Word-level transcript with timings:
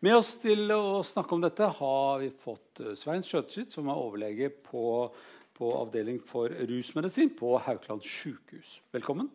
Med 0.00 0.16
oss 0.16 0.30
til 0.40 0.70
å 0.72 1.02
snakke 1.04 1.36
om 1.36 1.42
dette 1.44 1.66
har 1.76 2.22
vi 2.22 2.30
fått 2.32 2.80
eh, 2.80 2.94
Svein 2.96 3.20
Skjøtskitt, 3.20 3.68
som 3.74 3.84
er 3.92 3.98
overlege 4.00 4.46
på, 4.48 5.10
på 5.52 5.72
avdeling 5.76 6.16
for 6.24 6.48
rusmedisin 6.48 7.34
på 7.36 7.50
Haukeland 7.66 8.06
sjukehus. 8.08 8.78
Velkommen. 8.96 9.26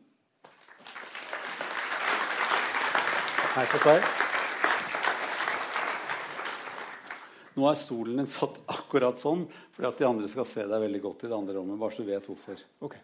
Hei 3.54 3.66
på 3.70 3.82
seg. 3.84 4.08
Nå 7.60 7.68
er 7.70 7.78
stolen 7.78 8.18
din 8.24 8.30
satt 8.34 8.58
akkurat 8.66 9.22
sånn 9.22 9.46
fordi 9.76 9.90
at 9.92 10.02
de 10.02 10.08
andre 10.10 10.30
skal 10.34 10.48
se 10.50 10.66
deg 10.66 10.82
veldig 10.82 11.02
godt 11.04 11.28
i 11.28 11.30
det 11.30 11.38
andre 11.38 11.60
rommet. 11.60 11.78
bare 11.78 11.94
så 11.94 12.02
du 12.02 12.10
vet 12.10 12.26
hvorfor. 12.26 12.64
Okay. 12.90 13.04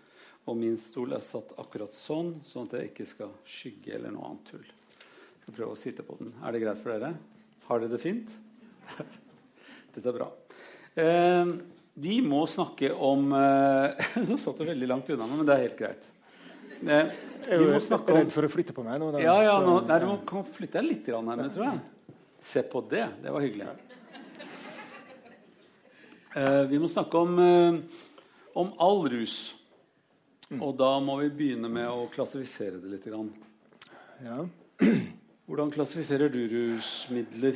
Og 0.49 0.57
min 0.57 0.81
stol 0.81 1.13
er 1.13 1.21
satt 1.21 1.53
akkurat 1.61 1.93
sånn, 1.93 2.39
sånn 2.41 2.65
at 2.71 2.79
jeg 2.79 2.89
ikke 2.89 3.07
skal 3.13 3.37
skygge 3.45 3.93
eller 3.99 4.17
noe 4.17 4.31
annet 4.31 4.49
tull. 4.49 4.65
Jeg 4.65 5.45
skal 5.45 5.59
prøve 5.59 5.77
å 5.77 5.79
sitte 5.83 6.07
på 6.09 6.17
den. 6.23 6.33
Er 6.41 6.57
det 6.57 6.63
greit 6.65 6.81
for 6.81 6.95
dere? 6.95 7.13
Har 7.67 7.79
dere 7.83 7.93
det 7.93 8.01
fint? 8.03 8.31
Dette 9.95 10.07
er 10.09 10.15
bra. 10.17 10.27
Eh, 10.95 11.51
vi 12.01 12.17
må 12.25 12.41
snakke 12.49 12.91
om 12.95 13.31
eh, 13.35 14.07
Nå 14.29 14.37
satt 14.39 14.59
du 14.59 14.65
veldig 14.67 14.87
langt 14.89 15.09
unna 15.13 15.27
meg, 15.27 15.37
men 15.41 15.47
det 15.49 15.55
er 15.57 15.63
helt 15.67 15.79
greit. 15.79 16.09
Eh, 16.81 17.11
vi 17.47 17.65
må 17.69 17.79
snakke 17.83 18.11
om 18.13 18.21
redd 18.23 18.33
for 18.33 18.47
å 18.47 18.51
flytte 18.51 18.73
på 18.75 18.83
meg 18.85 18.99
nå. 19.01 19.11
Da, 19.13 19.21
Ja, 19.23 19.37
ja, 19.45 19.55
nå, 19.63 19.79
nei, 19.87 19.99
du 20.01 20.07
må- 20.09 20.19
kan 20.27 20.43
flytte 20.47 20.79
deg 20.81 20.87
litt 20.89 21.09
her, 21.11 21.21
men, 21.25 21.45
tror 21.53 21.67
jeg. 21.69 22.17
Se 22.41 22.63
på 22.65 22.81
det. 22.89 23.05
Det 23.21 23.31
var 23.33 23.43
hyggelig. 23.45 23.67
Eh, 26.35 26.63
vi 26.71 26.79
må 26.79 26.87
snakke 26.89 27.19
om, 27.19 27.39
eh, 27.39 27.81
om 28.55 28.71
all 28.79 29.03
rus. 29.11 29.53
Og 30.59 30.75
da 30.79 30.97
må 30.99 31.19
vi 31.21 31.29
begynne 31.29 31.69
med 31.71 31.87
å 31.87 32.09
klassifisere 32.11 32.81
det 32.81 32.89
litt. 32.91 33.05
Grann. 33.07 33.29
Ja. 34.23 34.45
Hvordan 35.45 35.71
klassifiserer 35.71 36.29
du 36.29 36.41
rusmidler? 36.47 37.55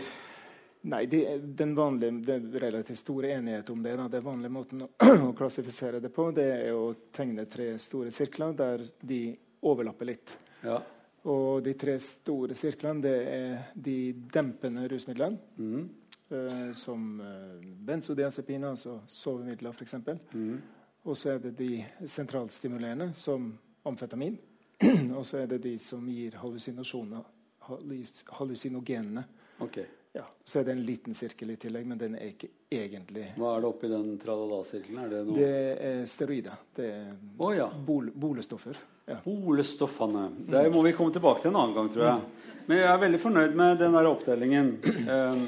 Nei, 0.85 1.05
det, 1.05 1.37
den 1.57 1.75
vanlige, 1.75 2.11
det 2.11 2.33
er 2.33 2.59
relativt 2.61 2.99
store 2.99 3.31
enighet 3.33 3.69
om 3.69 3.81
det. 3.83 3.95
Da. 3.97 4.07
Den 4.07 4.25
vanlige 4.25 4.53
måten 4.53 4.83
å, 5.27 5.31
klassifisere 5.37 6.01
det 6.01 6.11
på 6.13 6.27
det 6.35 6.45
er 6.59 6.75
å 6.77 6.91
tegne 7.13 7.47
tre 7.49 7.71
store 7.81 8.11
sirkler 8.13 8.53
der 8.57 8.83
de 9.01 9.21
overlapper 9.65 10.11
litt. 10.11 10.35
Ja. 10.61 10.77
Og 11.25 11.63
de 11.65 11.73
tre 11.73 11.95
store 12.03 12.53
sirklene 12.57 13.01
det 13.01 13.15
er 13.31 13.63
de 13.73 13.97
dempende 14.33 14.85
rusmidlene. 14.91 15.41
Mm. 15.57 15.87
eh, 16.29 16.71
som 16.77 17.21
eh, 17.21 17.65
benzodiazepiner, 17.89 18.75
altså 18.75 18.99
sovemidler 19.09 19.73
f.eks. 19.73 19.97
Mm. 20.35 20.57
Og 21.05 21.17
så 21.17 21.33
er 21.33 21.41
det 21.47 21.55
de 21.57 21.79
sentralstimulerende, 22.05 23.13
som 23.17 23.55
amfetamin. 23.85 24.37
og 25.17 25.25
så 25.25 25.41
er 25.41 25.55
det 25.55 25.63
de 25.65 25.79
som 25.81 26.05
gir 26.09 26.37
hallusinasjoner, 26.43 27.25
hallus- 27.25 27.34
hallusinogenene. 27.67 29.23
Okay. 29.63 29.85
Ja, 30.15 30.23
så 30.43 30.59
er 30.59 30.63
det 30.63 30.71
en 30.71 30.83
liten 30.87 31.13
sirkel 31.13 31.49
i 31.51 31.55
tillegg, 31.59 31.87
men 31.89 31.99
den 31.99 32.13
er 32.15 32.29
ikke 32.29 32.47
egentlig 32.71 33.33
Hva 33.35 33.49
er 33.57 33.65
det 33.65 33.67
oppi 33.67 33.89
den 33.91 34.13
tralala-sirkelen? 34.21 35.09
Det 35.11 35.23
noe 35.27 35.35
Det 35.35 35.49
er 35.89 36.05
steroider. 36.07 36.61
Det 36.77 36.85
er 36.87 37.09
oh, 37.35 37.51
ja. 37.51 37.67
bol 37.67 38.07
bolestoffer. 38.15 38.79
Ja. 39.05 39.17
Bolestoffene. 39.25 40.29
Det 40.47 40.63
må 40.71 40.85
vi 40.87 40.93
komme 40.95 41.11
tilbake 41.13 41.43
til 41.43 41.51
en 41.51 41.59
annen 41.59 41.75
gang, 41.75 41.91
tror 41.93 42.07
jeg. 42.07 42.53
Men 42.65 42.79
jeg 42.79 42.89
er 42.93 43.01
veldig 43.03 43.21
fornøyd 43.21 43.59
med 43.59 43.77
den 43.83 43.99
der 43.99 44.11
oppdelingen. 44.13 44.73
Eh, 45.05 45.43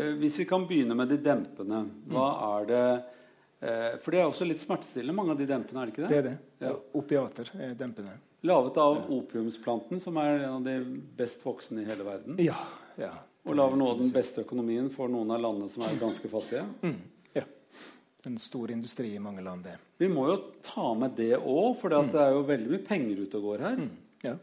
eh, 0.00 0.14
hvis 0.18 0.40
vi 0.40 0.44
kan 0.48 0.64
begynne 0.66 0.96
med 0.98 1.12
de 1.12 1.20
dempende. 1.22 1.84
Hva 2.10 2.24
er 2.48 2.64
det 2.66 2.86
eh, 2.88 3.92
For 4.02 4.10
det 4.10 4.18
er 4.22 4.26
også 4.26 4.48
litt 4.48 4.64
smertestillende, 4.64 5.14
mange 5.14 5.36
av 5.36 5.38
de 5.38 5.46
dempende, 5.46 5.82
er 5.82 5.86
det 5.86 5.94
ikke 5.94 6.02
det? 6.02 6.10
Det 6.10 6.18
er 6.18 6.26
det. 6.26 6.36
Ja. 6.64 6.72
Opiater 6.98 7.52
er 7.54 7.76
dempende. 7.78 8.16
Laget 8.44 8.76
av 8.76 8.98
opiumsplanten, 9.08 10.00
som 10.00 10.16
er 10.20 10.42
en 10.44 10.58
av 10.58 10.64
de 10.66 10.74
best 11.16 11.40
voksne 11.46 11.80
i 11.80 11.86
hele 11.88 12.04
verden. 12.04 12.36
Ja. 12.44 12.58
ja. 13.00 13.14
Og 13.48 13.56
lager 13.56 13.78
nå 13.80 13.86
den 13.96 14.10
beste 14.12 14.42
økonomien 14.44 14.90
for 14.92 15.08
noen 15.08 15.32
av 15.32 15.40
landene 15.40 15.72
som 15.72 15.86
er 15.86 15.96
ganske 15.96 16.28
fattige. 16.28 16.66
Mm. 16.84 16.98
ja. 17.38 17.46
En 18.28 18.36
stor 18.44 18.74
industri 18.74 19.14
i 19.16 19.22
mange 19.24 19.40
land, 19.40 19.64
det. 19.64 19.78
Vi 19.96 20.10
må 20.12 20.26
jo 20.28 20.36
ta 20.60 20.90
med 20.92 21.16
det 21.16 21.38
òg, 21.38 21.72
for 21.80 21.96
det 21.96 22.20
er 22.20 22.36
jo 22.36 22.44
veldig 22.52 22.74
mye 22.74 22.84
penger 22.84 23.24
ute 23.24 23.40
og 23.40 23.48
går 23.48 23.66
her. 23.70 23.82
Ja. 24.28 24.36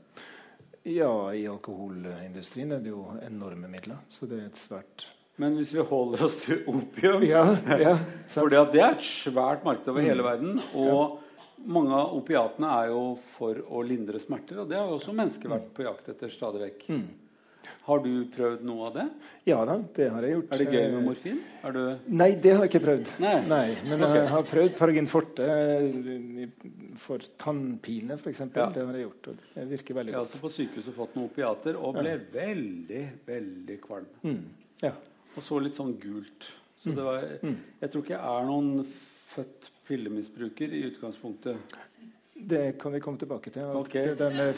ja, 0.97 1.13
i 1.37 1.45
alkoholindustrien 1.53 2.73
er 2.73 2.81
det 2.81 2.95
jo 2.95 3.05
enorme 3.21 3.69
midler. 3.69 4.01
Så 4.09 4.25
det 4.25 4.41
er 4.41 4.49
et 4.49 4.65
svært 4.65 5.11
Men 5.37 5.61
hvis 5.61 5.75
vi 5.77 5.85
holder 5.93 6.25
oss 6.25 6.41
til 6.47 6.65
opium 6.73 7.21
Ja, 7.29 7.45
ja. 7.77 7.99
For 8.33 8.49
det 8.49 8.65
er 8.81 8.95
et 8.95 9.05
svært 9.05 9.61
marked 9.61 9.93
over 9.93 10.09
hele 10.09 10.25
verden. 10.25 10.57
Og 10.73 11.20
mange 11.65 11.95
av 11.97 12.13
opiatene 12.17 12.69
er 12.81 12.91
jo 12.91 13.01
for 13.19 13.59
å 13.69 13.81
lindre 13.85 14.21
smerter. 14.21 14.63
Og 14.63 14.69
det 14.69 14.79
har 14.79 14.89
jo 14.89 14.99
også 14.99 15.15
mennesker 15.17 15.51
vært 15.51 15.73
på 15.75 15.85
jakt 15.87 16.09
etter 16.13 16.31
stadig 16.33 16.63
vekk. 16.63 16.87
Har 17.85 18.01
du 18.01 18.11
prøvd 18.33 18.61
noe 18.65 18.87
av 18.89 18.93
det? 18.95 19.03
Ja 19.49 19.59
da, 19.65 19.75
det 19.95 20.07
har 20.13 20.25
jeg 20.25 20.35
gjort. 20.35 20.53
Er 20.53 20.61
det 20.61 20.67
gøy 20.69 20.83
med 20.83 20.97
Eh, 20.99 21.05
morfin? 21.05 21.39
Du 21.73 21.81
Nei, 22.13 22.29
det 22.43 22.53
har 22.55 22.65
jeg 22.65 22.71
ikke 22.71 22.83
prøvd. 22.85 23.11
Nei. 23.21 23.65
Men 23.85 24.05
okay. 24.05 24.17
jeg 24.17 24.31
har 24.31 24.47
prøvd 24.51 24.75
Paragin 24.77 25.09
forte 25.09 25.47
eh, 25.49 26.47
for 27.01 27.25
tannpine, 27.41 28.17
f.eks. 28.17 28.43
Ja. 28.55 28.69
Det 28.73 28.85
har 28.85 28.97
jeg 28.97 29.07
gjort, 29.07 29.31
og 29.33 29.43
det 29.55 29.67
virker 29.75 29.99
veldig 29.99 30.13
godt. 30.13 30.15
Jeg 30.15 30.19
har 30.19 30.25
altså 30.25 30.39
også 30.39 30.45
på 30.45 30.53
sykehuset 30.57 30.97
fått 30.97 31.15
noen 31.17 31.29
opiater 31.29 31.77
og 31.77 31.97
ble 31.99 32.15
veldig, 32.33 33.03
veldig 33.29 33.79
kvalm. 33.85 34.09
Mm. 34.25 34.41
Ja. 34.81 34.95
Og 35.35 35.45
så 35.45 35.61
litt 35.61 35.77
sånn 35.77 35.95
gult. 36.01 36.49
Så 36.81 36.93
det 36.97 37.05
var, 37.05 37.25
jeg 37.41 37.93
tror 37.93 38.05
ikke 38.05 38.17
jeg 38.17 38.37
er 38.41 38.45
noen 38.49 38.85
født 39.35 39.71
pillemisbruker 39.87 40.73
i 40.75 40.83
utgangspunktet. 40.89 41.57
Det 42.49 42.77
kan 42.81 42.93
vi 42.93 42.99
komme 42.99 43.19
tilbake 43.21 43.51
til. 43.53 43.63
Okay. 43.63 44.15
Det 44.17 44.29
med, 44.33 44.53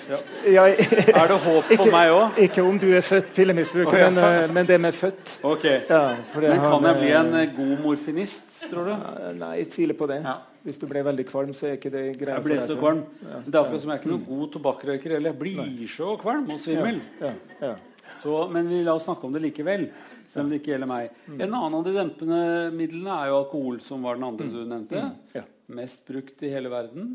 ja. 0.45 0.67
Er 1.21 1.27
det 1.27 1.39
håp 1.43 1.71
for 1.73 1.91
meg 1.91 2.11
òg? 2.13 2.37
Ikke 2.45 2.63
om 2.63 2.77
du 2.79 2.87
er 2.95 3.03
født 3.03 3.33
pillemisbruker, 3.35 3.97
oh, 3.97 3.99
ja. 3.99 4.09
men, 4.13 4.23
eh, 4.23 4.53
men 4.53 4.69
det 4.69 4.79
med 4.79 4.95
født. 4.95 5.39
Okay. 5.43 5.81
Ja, 5.89 6.15
Men 6.35 6.61
kan 6.61 6.69
kan 6.71 6.87
jeg 6.87 6.99
bli 7.01 7.11
en 7.19 7.33
eh, 7.41 7.49
god 7.57 7.83
morfinist, 7.83 8.69
tror 8.71 8.87
du? 8.87 8.93
Ja, 8.93 9.33
Nei, 9.41 9.51
jeg 9.57 9.69
tviler 9.75 9.99
på 9.99 10.07
det. 10.07 10.21
Ja. 10.23 10.37
Hvis 10.63 10.79
du 10.79 10.87
ble 10.87 11.03
veldig 11.03 11.25
kvalm, 11.27 11.51
så 11.53 11.67
er 11.67 11.75
ikke 11.75 11.91
det 11.91 12.05
greit. 12.21 12.37
Jeg 12.37 12.45
ble 12.45 12.61
så 12.67 12.79
kvalm. 12.79 13.03
Det 13.19 13.51
er 13.51 13.59
akkurat 13.65 13.83
som 13.83 13.91
jeg 13.91 13.97
er 13.97 14.01
ikke 14.01 14.13
noen 14.13 14.25
god 14.29 14.45
tobakkrøyker 14.53 15.17
heller. 15.17 15.33
Jeg 15.33 15.39
blir 15.41 15.91
så 15.91 16.15
kvalm 16.21 16.47
og 16.55 16.61
svimmel. 16.63 17.01
Ja, 17.19 17.33
ja. 17.59 17.75
Så, 18.15 18.45
men 18.53 18.69
vi 18.69 18.79
la 18.85 18.95
oss 18.95 19.09
snakke 19.09 19.27
om 19.27 19.35
det 19.35 19.43
likevel. 19.43 19.89
Selv 20.33 20.47
om 20.47 20.49
det 20.51 20.59
ikke 20.61 20.73
gjelder 20.73 20.89
meg. 20.89 21.13
En 21.37 21.45
annen 21.53 21.77
av 21.77 21.85
de 21.85 21.93
dempende 21.93 22.41
midlene 22.73 23.15
er 23.21 23.29
jo 23.29 23.39
alkohol, 23.43 23.79
som 23.85 24.01
var 24.05 24.17
den 24.17 24.25
andre 24.31 24.49
du 24.49 24.59
nevnte. 24.65 25.03
Ja. 25.37 25.43
Mest 25.73 26.03
brukt 26.09 26.41
i 26.43 26.49
hele 26.51 26.69
verden. 26.73 27.13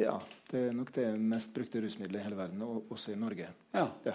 ja, 0.00 0.14
det 0.50 0.68
er 0.70 0.72
nok 0.72 0.92
det 0.96 1.06
mest 1.20 1.50
brukte 1.54 1.82
rusmiddelet 1.82 2.22
i 2.22 2.24
hele 2.28 2.38
verden, 2.38 2.62
og 2.64 2.86
også 2.94 3.12
i 3.12 3.18
Norge. 3.20 3.50
Ja, 3.74 3.88
Ja. 4.06 4.14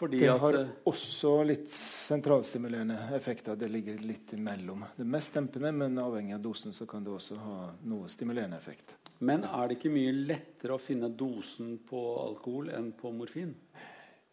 fordi 0.00 0.18
Det 0.20 0.28
at 0.30 0.40
har 0.40 0.54
eh, 0.60 0.68
også 0.86 1.32
litt 1.44 1.68
sentralstimulerende 1.74 2.96
effekter. 3.16 3.56
Det 3.56 3.68
ligger 3.68 3.98
litt 4.00 4.32
imellom. 4.32 4.84
Det 4.96 5.02
er 5.04 5.10
mest 5.16 5.34
dempende, 5.36 5.72
men 5.76 5.98
avhengig 5.98 6.34
av 6.38 6.40
dosen 6.44 6.72
så 6.72 6.86
kan 6.88 7.04
det 7.04 7.12
også 7.12 7.36
ha 7.42 7.56
noe 7.84 8.08
stimulerende 8.08 8.56
effekt. 8.56 8.94
Men 9.20 9.44
er 9.44 9.68
det 9.68 9.76
ikke 9.78 9.92
mye 9.92 10.12
lettere 10.14 10.76
å 10.76 10.80
finne 10.80 11.10
dosen 11.12 11.74
på 11.88 12.00
alkohol 12.28 12.70
enn 12.72 12.92
på 12.96 13.12
morfin? 13.12 13.54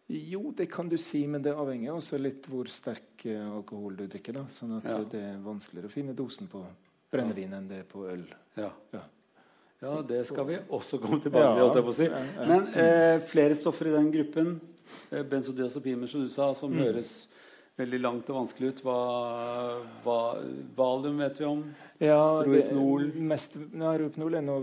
Jo, 0.09 0.51
det 0.55 0.69
kan 0.71 0.87
du 0.89 0.95
si, 0.97 1.25
men 1.27 1.41
det 1.43 1.51
avhenger 1.53 1.91
også 1.97 2.15
litt 2.21 2.45
hvor 2.47 2.69
sterk 2.71 3.25
eh, 3.27 3.41
alkohol 3.51 3.95
du 3.99 4.05
drikker. 4.07 4.33
da, 4.33 4.45
sånn 4.47 4.77
at 4.77 4.85
Ja. 4.87 4.97
eh, 5.01 5.09
det 5.11 5.21
er 5.21 5.37
vanskeligere 5.43 5.89
å 5.89 5.91
finne 5.91 6.15
dosen 6.15 6.47
på 6.47 6.63
brennevin 7.11 7.53
enn 7.53 7.67
det 7.67 7.79
er 7.79 7.83
på 7.83 8.05
øl. 8.07 8.23
Ja. 8.55 8.71
Ja. 8.93 9.01
ja, 9.81 10.01
det 10.01 10.25
skal 10.27 10.45
vi 10.45 10.57
også 10.69 10.99
komme 11.01 11.19
tilbake 11.21 11.73
til. 11.73 11.93
Si. 11.93 12.07
Men 12.47 12.67
eh, 12.73 13.19
flere 13.27 13.55
stoffer 13.55 13.87
i 13.87 13.95
den 13.97 14.11
gruppen, 14.11 14.61
eh, 15.11 15.23
benzodiazepiner 15.23 16.07
som 16.07 16.21
du 16.23 16.29
sa, 16.29 16.53
som 16.55 16.71
Mm. 16.71 16.79
høres 16.85 17.27
veldig 17.77 17.99
langt 18.01 18.29
og 18.31 18.39
vanskelig 18.41 18.71
ut. 18.71 18.81
Hva, 18.85 18.97
hva, 20.03 20.17
valium 20.77 21.21
vet 21.21 21.41
vi 21.41 21.47
om. 21.47 21.63
Ja, 22.01 22.21
Rohypnol? 22.45 23.11
Mest, 23.29 23.57
nei, 23.71 23.93
Rohypnol 24.01 24.39
er 24.39 24.45
nå 24.45 24.57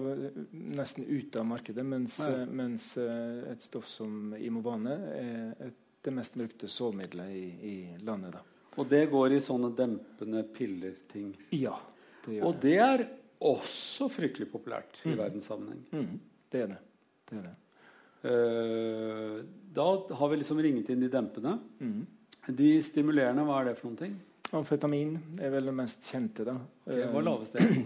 nesten 0.75 1.07
ute 1.07 1.43
av 1.43 1.49
markedet, 1.49 1.85
mens, 1.87 2.19
Ja. 2.25 2.45
mens 2.47 2.97
eh, 2.99 3.53
et 3.53 3.63
stoff 3.63 3.87
som 3.91 4.35
Imovane 4.39 4.99
er 5.15 5.69
et, 5.69 5.81
det 6.05 6.13
mest 6.13 6.35
brukte 6.37 6.69
sovemiddelet 6.69 7.31
i, 7.33 7.45
i 7.65 7.77
landet. 8.05 8.35
da. 8.37 8.43
Og 8.77 8.89
det 8.91 9.07
går 9.13 9.37
i 9.37 9.43
sånne 9.43 9.71
dempende 9.79 10.43
piller-ting. 10.53 11.31
Ja, 11.55 11.79
det 12.27 12.43
Og 12.43 12.59
det 12.61 12.79
er 12.83 13.07
også 13.45 14.11
fryktelig 14.13 14.51
populært 14.51 14.99
i 15.07 15.15
verdenssammenheng. 15.15 15.85
Mm, 15.93 16.19
det 16.51 16.61
er 16.65 16.73
det. 16.75 16.81
det, 17.31 17.39
er 17.39 17.47
det. 17.47 17.55
Uh, 18.25 19.41
da 19.75 19.87
har 20.19 20.31
vi 20.33 20.39
liksom 20.41 20.61
ringet 20.65 20.91
inn 20.93 21.05
de 21.05 21.11
dempende. 21.13 21.59
Mm. 21.81 22.05
De 22.47 22.71
stimulerende, 22.85 23.45
hva 23.49 23.61
er 23.61 23.71
det 23.71 23.77
for 23.79 23.91
noen 23.91 24.01
ting? 24.01 24.15
Amfetamin 24.55 25.15
er 25.43 25.53
vel 25.55 25.71
det 25.71 25.75
mest 25.75 26.09
kjente. 26.13 26.45
da. 26.47 26.57
Ok, 26.85 26.99
hva 27.13 27.23
laves 27.25 27.55
lages 27.55 27.55
det? 27.55 27.85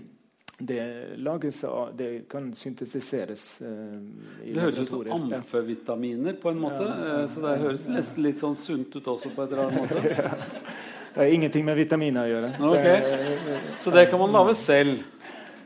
Det 0.58 1.16
lages 1.22 1.64
av 1.64 1.92
Det 1.96 2.28
kan 2.28 2.48
syntetiseres 2.54 3.62
eh, 3.62 3.98
i 4.42 4.52
Det 4.54 4.60
høres 4.60 4.78
ut 4.80 4.88
som. 4.90 5.12
Amfevitaminer 5.32 6.34
på 6.42 6.50
en 6.50 6.58
måte. 6.58 6.82
Ja, 6.82 7.20
ja, 7.20 7.28
så 7.30 7.44
det 7.44 7.52
høres 7.62 7.86
nesten 7.86 8.26
litt 8.26 8.42
sånn 8.42 8.56
sunt 8.58 8.96
ut 8.96 9.06
også 9.06 9.30
på 9.36 9.44
et 9.44 9.54
eller 9.54 9.68
annet 9.68 9.84
måte. 9.86 10.56
Det 11.18 11.24
har 11.24 11.32
ingenting 11.34 11.64
med 11.66 11.74
vitaminer 11.74 12.26
å 12.26 12.30
gjøre. 12.30 12.48
Ok. 12.68 13.78
Så 13.82 13.90
det 13.90 14.04
kan 14.10 14.20
man 14.20 14.30
lage 14.30 14.52
selv. 14.54 15.00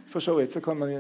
for 0.09 0.21
så 0.21 0.35
vidt 0.37 0.53
så 0.53 0.61
kan 0.61 0.79
man 0.79 0.93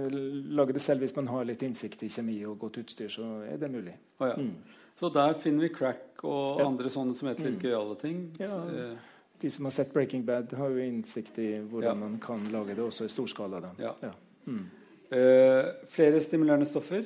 lage 0.56 0.73
det 0.73 0.81
selv 0.81 1.00
hvis 1.00 1.15
man 1.17 1.29
har 1.29 1.45
litt 1.45 1.62
innsikt 1.62 2.03
i 2.03 2.09
kjemi 2.09 2.38
og 2.49 2.59
godt 2.59 2.79
utstyr. 2.83 3.09
så 3.09 3.25
er 3.49 3.56
det 3.61 3.71
mulig. 3.71 3.95
Oh, 4.19 4.29
ja. 4.29 4.35
Mm. 4.37 4.53
Så 5.02 5.08
der 5.12 5.34
finner 5.34 5.60
vi 5.66 5.69
crack 5.75 6.20
og 6.22 6.60
Ja. 6.60 6.66
andre 6.69 6.87
sånne 6.88 7.14
som 7.19 7.28
heter 7.28 7.44
litt 7.50 7.58
Mm. 7.58 7.62
gøyale 7.62 7.96
ting. 7.99 8.31
Ja. 8.38 8.46
Eh, 8.69 8.96
De 9.40 9.50
som 9.50 9.64
har 9.64 9.72
sett 9.72 9.93
'Breaking 9.93 10.25
Bad', 10.25 10.52
har 10.56 10.69
jo 10.69 10.76
innsikt 10.78 11.37
i 11.38 11.58
hvordan 11.58 11.82
Ja. 11.82 11.94
man 11.94 12.19
kan 12.20 12.38
lage 12.52 12.76
det 12.76 12.78
også 12.78 13.04
i 13.04 13.08
storskala. 13.08 13.60
Da. 13.60 13.70
Ja. 13.78 14.10
Mm. 14.46 14.66
Uh, 15.12 15.64
flere 15.88 16.20
stimulerende 16.20 16.64
stoffer. 16.66 17.04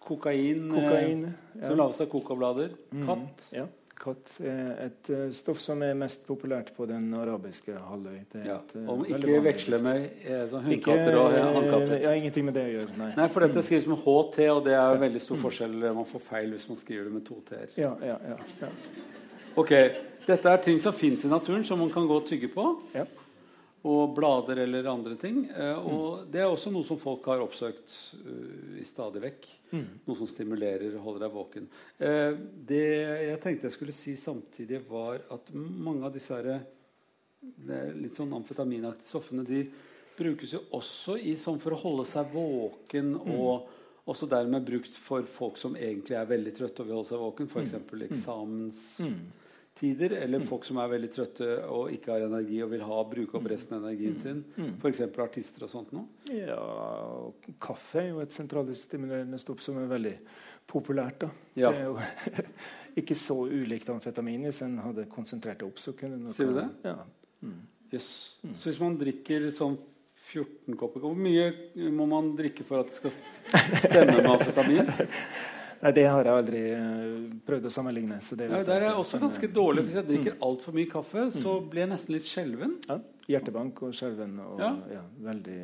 Kokain, 0.00 0.68
eh, 0.70 0.74
Kokain. 0.74 1.34
som 1.66 1.76
lages 1.76 2.00
av 2.00 2.06
kokoblader. 2.06 2.70
Mm. 2.92 3.06
Katt. 3.06 3.52
Ja. 4.00 4.04
Katt 4.04 4.30
er 4.40 4.78
et 4.86 5.10
eh, 5.12 5.26
stoff 5.30 5.58
som 5.60 5.82
er 5.82 5.92
mest 5.94 6.22
populært 6.26 6.70
på 6.76 6.86
den 6.88 7.10
arabiske 7.14 7.74
halvøy. 7.76 8.22
Det 8.32 8.46
Ja. 8.46 8.54
eh, 8.74 8.88
Om 8.88 9.04
ikke 9.04 9.42
veksle 9.44 9.78
med 9.82 10.10
eh, 10.24 10.46
sånn 10.48 10.64
Ikke, 10.72 10.90
hundekatter 10.94 11.18
og 11.20 11.32
hannkatter. 11.36 12.00
Ja, 12.00 12.10
ingenting 12.16 12.44
med 12.46 12.54
det 12.54 12.64
å 12.64 12.72
gjøre. 12.80 12.96
Nei. 12.96 13.10
Nei, 13.16 13.28
for 13.28 13.40
dette 13.40 13.62
skrives 13.62 13.86
med 13.86 13.98
HT, 13.98 14.48
og 14.48 14.64
det 14.64 14.72
er 14.72 14.96
veldig 14.96 15.20
stor 15.20 15.36
forskjell. 15.36 15.76
Man 15.94 16.06
får 16.06 16.20
feil 16.30 16.50
hvis 16.50 16.68
man 16.68 16.76
skriver 16.80 17.04
det 17.04 17.12
med 17.12 17.24
to 17.26 17.42
t-er. 17.50 17.68
Ja, 17.76 17.92
ja, 18.00 18.16
ja, 18.28 18.36
ja. 18.62 18.68
Ok, 19.56 19.70
Dette 20.26 20.48
er 20.48 20.56
ting 20.62 20.78
som 20.78 20.92
fins 20.92 21.24
i 21.24 21.28
naturen, 21.28 21.64
som 21.64 21.78
man 21.78 21.90
kan 21.90 22.06
gå 22.06 22.16
og 22.20 22.26
tygge 22.28 22.48
på. 22.52 22.64
Ja. 22.94 23.04
Og 23.88 24.12
blader 24.12 24.58
eller 24.66 24.88
andre 24.90 25.14
ting. 25.16 25.46
Eh, 25.56 25.78
og 25.88 26.26
det 26.28 26.42
er 26.42 26.50
også 26.50 26.72
noe 26.72 26.84
som 26.84 26.98
folk 27.00 27.24
har 27.30 27.40
oppsøkt 27.40 27.94
uh, 28.26 28.80
stadig 28.84 29.22
vekk. 29.24 29.48
Mm. 29.70 29.86
Noe 30.04 30.18
som 30.18 30.28
stimulerer 30.28 30.98
og 30.98 31.06
holder 31.06 31.24
deg 31.24 31.36
våken. 31.38 31.70
Uh, 31.96 32.36
det 32.68 32.84
jeg 33.30 33.40
tenkte 33.40 33.70
jeg 33.70 33.76
skulle 33.78 33.96
si 33.96 34.16
samtidig, 34.20 34.82
var 34.90 35.24
at 35.32 35.48
mange 35.56 36.04
av 36.04 36.12
disse 36.12 36.36
her, 36.36 36.60
litt 37.96 38.18
sånn 38.18 38.34
amfetaminaktige 38.36 39.08
stoffene 39.08 39.46
de 39.48 39.62
brukes 40.18 40.52
jo 40.52 40.60
også 40.76 41.16
i, 41.16 41.32
sånn 41.40 41.60
for 41.62 41.72
å 41.72 41.80
holde 41.80 42.04
seg 42.08 42.34
våken. 42.36 43.14
og 43.32 43.76
også 44.10 44.26
dermed 44.26 44.64
brukt 44.66 44.96
for 44.98 45.26
folk 45.28 45.58
som 45.60 45.76
egentlig 45.78 46.16
er 46.18 46.28
veldig 46.28 46.52
trøtte 46.56 46.82
og 46.82 46.88
vil 46.88 46.96
holde 46.98 47.10
seg 47.12 47.20
våken. 47.20 47.50
F.eks. 47.50 47.74
eksamenstider. 49.70 50.16
Eller 50.16 50.40
folk 50.40 50.64
som 50.64 50.78
er 50.78 50.88
veldig 50.90 51.10
trøtte 51.12 51.48
og 51.68 51.90
ikke 51.92 52.12
har 52.12 52.26
energi 52.26 52.62
og 52.62 52.70
vil 52.70 52.82
ha, 52.82 53.00
bruke 53.04 53.36
opp 53.38 53.48
resten 53.50 53.76
av 53.76 53.84
energien 53.84 54.18
sin. 54.20 54.44
F.eks. 54.80 55.00
artister 55.18 55.64
og 55.64 55.70
sånt 55.70 55.92
noe. 55.92 56.06
Ja, 56.30 56.58
og 56.58 57.34
kaffe 57.60 58.00
er 58.00 58.08
jo 58.10 58.20
et 58.20 58.32
sentralstimulerende 58.32 59.38
stopp 59.40 59.60
som 59.60 59.78
er 59.78 59.88
veldig 59.90 60.16
populært. 60.70 61.20
da. 61.20 61.30
Ja. 61.56 61.70
Det 61.70 61.80
er 61.80 61.86
jo 61.88 61.98
ikke 63.02 63.14
så 63.14 63.38
ulikt 63.46 63.88
amfetamin. 63.90 64.44
Hvis 64.48 64.62
en 64.62 64.78
hadde 64.78 65.08
konsentrert 65.10 65.60
det 65.60 65.68
opp, 65.68 65.78
så 65.78 65.94
kunne 65.96 66.20
nok 66.20 66.34
Sier 66.36 66.50
du 66.50 66.60
det? 66.60 66.68
Ja. 66.84 66.98
Jøss. 67.90 68.10
Så 68.54 68.70
hvis 68.70 68.80
man 68.80 68.98
drikker 69.00 69.50
sånn 69.50 69.78
14 70.30 70.76
kopper 70.78 71.02
Hvor 71.02 71.16
mye 71.18 71.48
må 71.90 72.04
man 72.06 72.28
drikke 72.38 72.62
for 72.62 72.84
at 72.84 72.92
det 72.92 73.00
skal 73.00 73.14
stemme 73.80 74.20
med 74.20 74.28
amfetamin? 74.30 74.92
Nei, 75.80 75.92
det 75.96 76.04
har 76.04 76.26
jeg 76.28 76.36
aldri 76.42 76.60
eh, 76.76 77.12
prøvd 77.46 77.70
å 77.70 77.72
sammenligne. 77.72 78.18
Så 78.20 78.36
det 78.36 78.50
Nei, 78.52 78.60
der 78.68 78.82
er 78.82 78.90
jeg 78.90 79.00
også 79.00 79.20
ganske 79.22 79.48
eh, 79.48 79.52
dårlig. 79.56 79.86
Hvis 79.86 79.96
jeg 79.96 80.08
drikker 80.10 80.38
altfor 80.44 80.76
mye 80.76 80.90
kaffe, 80.90 81.26
så 81.32 81.56
blir 81.64 81.86
jeg 81.86 81.92
nesten 81.94 82.16
litt 82.18 82.28
skjelven. 82.28 82.74
Ja, 82.90 82.98
hjertebank 83.30 83.80
og 83.86 83.94
skjelven 83.96 84.34
og 84.44 84.60
Ja. 84.60 84.74
ja. 84.92 85.04
veldig 85.24 85.60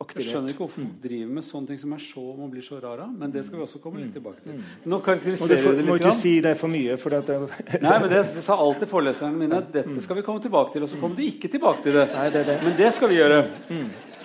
aktivert. 0.00 0.22
Jeg 0.22 0.30
skjønner 0.30 0.52
ikke 0.54 0.62
hvorfor 0.62 0.84
man 0.84 0.92
driver 1.02 1.32
med 1.36 1.44
sånne 1.44 1.72
ting 1.72 1.80
som 1.82 1.94
er 1.96 2.04
så, 2.04 2.22
man 2.38 2.52
blir 2.52 2.64
så 2.64 2.78
rar 2.84 3.02
av. 3.04 3.16
Men 3.22 3.32
det 3.34 3.42
skal 3.48 3.58
vi 3.58 3.64
også 3.64 3.80
komme 3.82 4.04
litt 4.04 4.12
tilbake 4.14 4.44
til. 4.44 4.60
Nå 4.84 5.00
du, 5.00 5.04
karakteriserer 5.08 5.58
jeg 5.58 5.64
det 5.66 5.80
litt 5.80 5.90
må 5.90 5.96
ikke 5.98 6.12
si 6.20 6.36
det 6.46 6.52
for 6.60 6.72
mye, 6.72 6.98
for 7.00 7.16
at 7.18 7.32
det, 7.32 7.80
Nei, 7.82 7.96
men 8.04 8.06
det, 8.14 8.20
det 8.36 8.44
sa 8.46 8.60
alltid 8.62 8.92
foreleserne 8.92 9.40
mine. 9.42 9.58
Dette 9.74 10.04
skal 10.06 10.20
vi 10.20 10.24
komme 10.28 10.44
tilbake 10.44 10.76
til. 10.76 10.86
Og 10.86 10.92
så 10.92 11.00
kommer 11.02 11.18
de 11.18 11.26
ikke 11.34 11.50
tilbake 11.50 11.82
til 11.82 11.98
det. 11.98 12.06
Nei, 12.14 12.28
det 12.30 12.44
er 12.44 12.48
det. 12.52 12.56
Men 12.62 12.78
det 12.78 12.92
skal 12.94 13.10
vi 13.10 13.18
gjøre. 13.18 13.42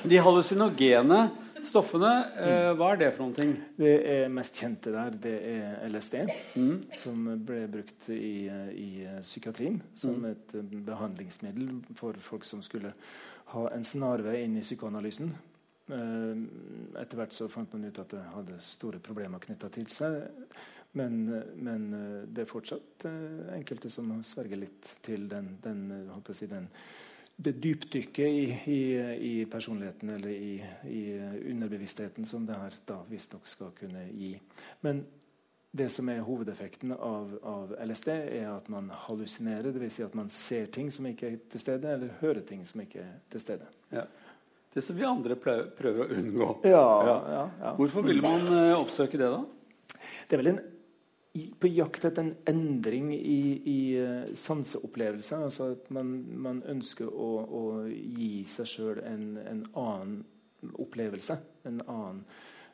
De 0.06 0.22
hallusinogene 0.22 1.24
stoffene, 1.68 2.12
eh, 2.40 2.72
hva 2.78 2.92
er 2.94 3.00
det 3.02 3.08
for 3.16 3.26
noen 3.26 3.36
ting? 3.38 3.54
det 3.80 3.94
er 4.12 4.32
mest 4.34 4.58
kjente 4.62 4.92
der, 4.94 5.16
det 5.22 5.34
er 5.52 5.88
LSD, 5.90 6.16
som 6.96 7.26
ble 7.46 7.66
brukt 7.72 8.08
i, 8.14 8.48
i 8.72 8.90
psykiatrien 9.22 9.82
som 9.98 10.24
et 10.30 10.56
eh, 10.56 10.64
behandlingsmiddel 10.88 11.74
for 12.00 12.18
folk 12.24 12.48
som 12.48 12.64
skulle 12.66 12.94
ha 13.54 13.66
en 13.76 13.84
snarvei 13.86 14.44
inn 14.46 14.58
i 14.58 14.64
psykoanalysen. 14.66 15.34
Eh, 15.92 16.46
Etter 17.02 17.20
hvert 17.20 17.36
så 17.36 17.50
fant 17.52 17.74
man 17.76 17.90
ut 17.90 18.00
at 18.02 18.16
det 18.16 18.24
hadde 18.34 18.62
store 18.64 19.02
problemer 19.04 19.44
knytta 19.44 19.70
til 19.76 19.90
seg. 19.92 20.22
Men, 20.96 21.26
men 21.60 21.90
det 22.32 22.46
er 22.46 22.48
fortsatt 22.48 23.04
enkelte 23.52 23.90
som 23.92 24.14
sverger 24.24 24.62
litt 24.62 24.94
til 25.04 25.26
den, 25.28 25.58
den, 25.60 25.82
si, 26.32 26.48
den 26.48 26.70
det 27.36 27.52
dypdykket 27.52 28.28
i, 28.28 28.46
i, 28.72 28.82
i 29.42 29.46
personligheten 29.52 30.10
eller 30.10 30.30
i, 30.30 30.64
i 30.88 31.04
underbevisstheten 31.52 32.26
som 32.26 32.46
det 32.48 32.56
her 32.60 32.78
da 32.88 33.02
visstnok 33.10 33.48
skal 33.48 33.74
kunne 33.76 34.06
gi. 34.12 34.34
Men 34.86 35.04
det 35.76 35.90
som 35.92 36.08
er 36.10 36.22
hovedeffekten 36.24 36.94
av, 36.96 37.34
av 37.44 37.74
LSD, 37.84 38.08
er 38.08 38.48
at 38.54 38.70
man 38.72 38.88
hallusinerer. 39.08 39.74
Dvs. 39.76 39.98
Si 39.98 40.06
at 40.06 40.14
man 40.16 40.30
ser 40.32 40.70
ting 40.72 40.88
som 40.94 41.08
ikke 41.10 41.28
er 41.28 41.42
til 41.52 41.60
stede, 41.60 41.92
eller 41.98 42.14
hører 42.22 42.46
ting 42.48 42.62
som 42.68 42.86
ikke 42.86 43.02
er 43.04 43.18
til 43.34 43.44
stede. 43.44 43.68
Ja. 43.92 44.06
Det 44.72 44.84
som 44.84 44.96
vi 44.96 45.04
andre 45.08 45.36
prøver, 45.40 46.00
å 46.06 46.08
unngå. 46.16 46.48
Ja, 46.68 46.86
Ja. 47.60 47.74
Hvorfor 47.76 48.08
vil 48.08 48.24
man 48.24 48.48
eh, 48.48 48.72
oppsøke 48.78 49.20
det, 49.20 49.28
da? 49.32 49.44
Det 50.30 50.38
er 50.38 50.42
vel 50.42 50.52
en, 50.54 50.64
på 51.60 51.68
jakt 51.68 52.06
etter 52.08 52.24
en 52.24 52.36
endring 52.48 53.10
i, 53.16 53.42
i 53.68 53.80
uh, 54.00 54.34
sanseopplevelse. 54.34 55.42
Altså 55.48 55.72
at 55.74 55.90
man, 55.94 56.14
man 56.46 56.62
ønsker 56.72 57.10
å, 57.10 57.32
å 57.44 57.64
gi 57.90 58.46
seg 58.50 58.72
sjøl 58.72 59.04
en, 59.04 59.28
en 59.44 59.66
annen 59.74 60.24
opplevelse. 60.74 61.38
En 61.64 61.82
annen, 61.88 62.24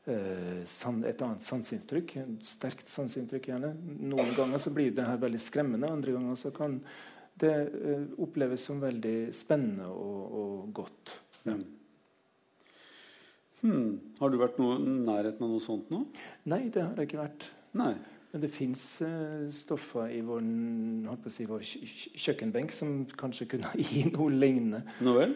eh, 0.05 0.63
san, 0.63 1.03
et 1.03 1.21
annet 1.21 1.43
sanseinntrykk. 1.43 2.15
Sterkt 2.45 2.91
sanseinntrykk, 2.91 3.49
gjerne. 3.51 3.73
Noen 3.99 4.31
ganger 4.37 4.61
så 4.61 4.73
blir 4.75 4.93
det 4.95 5.07
her 5.07 5.19
veldig 5.21 5.41
skremmende. 5.41 5.91
Andre 5.91 6.15
ganger 6.15 6.39
så 6.39 6.53
kan 6.55 6.79
det 7.41 7.53
eh, 7.53 8.07
oppleves 8.21 8.63
som 8.69 8.81
veldig 8.83 9.33
spennende 9.35 9.89
og, 9.91 10.23
og 10.41 10.73
godt. 10.81 11.17
Ja. 11.43 11.57
Mm. 11.57 11.67
Hmm. 13.61 13.89
Har 14.17 14.31
du 14.33 14.39
vært 14.41 14.57
i 14.57 14.65
nærheten 14.81 15.43
av 15.45 15.51
noe 15.51 15.61
sånt 15.61 15.91
nå? 15.93 15.99
Nei, 16.49 16.63
det 16.73 16.81
har 16.81 16.97
jeg 16.97 17.11
ikke 17.11 17.21
vært. 17.21 17.51
Nei. 17.77 17.93
Men 18.31 18.41
det 18.45 18.49
fins 18.53 19.01
uh, 19.03 19.47
stoffer 19.51 20.07
i 20.15 20.21
vår, 20.23 20.41
si, 21.27 21.45
vår 21.49 21.59
kjø 21.67 21.79
kjø- 21.83 22.11
kjøkkenbenk 22.25 22.71
som 22.71 22.93
kanskje 23.19 23.47
kunne 23.51 23.71
gi 23.89 24.05
noe 24.13 24.29
lignende. 24.31 24.83
Nå 25.03 25.15
vel? 25.17 25.33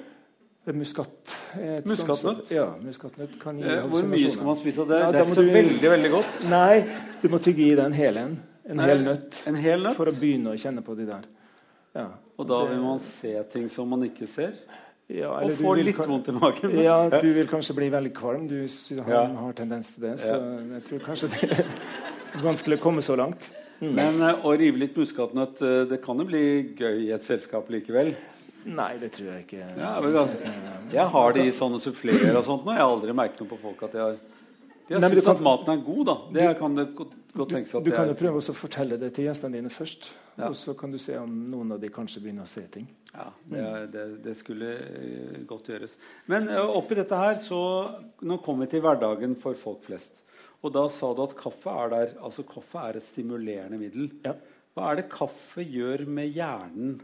Er 0.66 0.74
Muskat. 0.74 1.34
sånt 1.54 1.86
Muskatnøtt? 1.86 2.50
Ja, 2.56 2.70
muskatnøtt 2.82 3.36
kan 3.42 3.60
gi 3.60 3.68
Eh, 3.70 3.84
hvor 3.92 4.08
mye 4.10 4.32
skal 4.34 4.48
man 4.48 4.56
spise 4.58 4.82
av 4.82 4.88
det? 4.90 4.98
Ja, 5.04 5.12
det 5.12 5.20
er 5.22 5.26
ikke 5.28 5.36
så 5.36 5.44
du- 5.46 5.52
veldig, 5.54 5.90
veldig 5.92 6.12
godt. 6.16 6.40
Nei, 6.50 6.80
du 7.22 7.28
må 7.30 7.38
tygge 7.44 7.68
i 7.68 7.76
deg 7.76 7.86
en 7.86 7.94
hel 8.00 8.18
en. 8.18 8.34
En 8.66 8.80
hel 8.82 9.04
nøtt. 9.06 9.44
En 9.52 9.60
hel 9.62 9.84
nøtt? 9.86 9.94
For 10.00 10.10
å 10.10 10.16
begynne 10.18 10.56
å 10.56 10.58
kjenne 10.58 10.82
på 10.82 10.96
de 10.98 11.06
der. 11.12 11.28
Ja. 11.94 12.08
Og 12.40 12.48
da 12.50 12.64
Det- 12.64 12.72
vil 12.72 12.82
man 12.82 13.00
se 13.00 13.36
ting 13.54 13.70
som 13.70 13.90
man 13.90 14.02
ikke 14.08 14.26
ser? 14.28 14.56
ja, 15.08 15.30
Og 15.38 15.52
får 15.52 15.84
litt 15.84 15.96
kan- 16.00 16.10
vondt 16.10 16.30
i 16.30 16.32
magen? 16.40 16.80
Ja, 16.82 17.10
du 17.22 17.30
vil 17.34 17.46
kanskje 17.48 17.76
bli 17.78 17.92
veldig 17.94 18.14
kvalm. 18.18 18.48
Du 18.50 18.58
har, 19.04 19.12
Ja. 19.12 19.28
har 19.36 19.54
tendens 19.54 19.92
til 19.94 20.02
det. 20.10 20.16
Så 20.20 20.34
jeg 20.74 20.84
tror 20.90 21.00
kanskje 21.06 21.30
det 21.30 21.66
vanskelig 22.44 22.80
å 22.80 22.84
komme 22.84 23.04
så 23.06 23.18
langt. 23.20 23.52
Men 23.80 24.22
eh, 24.24 24.46
å 24.46 24.54
rive 24.56 24.80
litt 24.80 24.96
muskatnøtt, 24.98 25.62
eh, 25.66 25.82
det 25.90 26.00
kan 26.04 26.20
jo 26.20 26.28
bli 26.28 26.46
gøy 26.78 27.08
i 27.08 27.12
et 27.16 27.26
selskap 27.26 27.68
likevel? 27.72 28.14
Nei, 28.66 28.96
det 29.02 29.12
tror 29.14 29.28
jeg 29.30 29.44
ikke. 29.44 29.66
Ja, 29.78 29.92
men 30.02 30.94
Jeg 30.94 31.06
har 31.14 31.36
det 31.36 31.44
i 31.46 31.52
sånne 31.54 31.82
suffleer 31.84 32.32
og 32.34 32.46
sånt 32.48 32.66
nå. 32.66 32.74
Jeg 32.74 32.82
har 32.82 32.94
aldri 32.96 33.14
merket 33.14 33.44
noe 33.44 33.52
på 33.52 33.60
folk 33.62 33.84
at 33.86 33.94
de 33.94 34.02
har 34.02 34.16
De 34.88 34.96
har 34.96 35.04
du 35.04 35.08
syntes 35.12 35.30
at 35.36 35.44
maten 35.46 35.76
er 35.76 35.84
god, 35.86 36.04
da. 36.10 36.16
Det 36.34 36.48
kan 36.58 36.80
det 36.80 36.88
godt, 36.98 37.14
Du, 37.36 37.44
tenkes 37.52 37.76
at 37.76 37.84
du 37.84 37.92
det 37.92 37.98
kan 37.98 38.10
jo 38.10 38.18
prøve 38.18 38.42
å 38.42 38.56
fortelle 38.56 38.98
det 38.98 39.12
til 39.14 39.28
gjestene 39.28 39.60
dine 39.60 39.70
først. 39.70 40.10
Ja. 40.38 40.50
Og 40.50 40.56
så 40.58 40.74
kan 40.78 40.92
du 40.92 40.98
se 40.98 41.18
om 41.20 41.32
noen 41.52 41.76
av 41.76 41.82
de 41.84 41.92
kanskje 41.94 42.24
begynner 42.24 42.48
å 42.48 42.50
se 42.50 42.64
ting. 42.72 42.88
Ja, 43.12 43.30
det, 43.52 43.66
det, 43.94 44.06
det 44.24 44.36
skulle 44.40 44.72
eh, 44.82 45.42
godt 45.48 45.70
gjøres. 45.70 45.98
Men 46.32 46.50
oppi 46.66 46.98
dette 46.98 47.20
her, 47.20 47.38
så 47.44 47.60
Nå 48.26 48.40
kommer 48.44 48.66
vi 48.66 48.76
til 48.76 48.84
hverdagen 48.84 49.36
for 49.38 49.58
folk 49.60 49.84
flest. 49.86 50.25
Og 50.66 50.72
da 50.74 50.88
sa 50.90 51.12
du 51.14 51.22
at 51.26 51.36
kaffe 51.38 51.74
er 51.84 51.92
der. 51.94 52.14
Altså 52.26 52.46
kaffe 52.50 52.82
er 52.82 52.98
et 52.98 53.06
stimulerende 53.06 53.78
middel. 53.78 54.08
Ja. 54.26 54.34
Hva 54.76 54.92
er 54.92 55.04
det 55.04 55.10
kaffe 55.14 55.64
gjør 55.64 56.04
med 56.10 56.32
hjernen? 56.36 56.96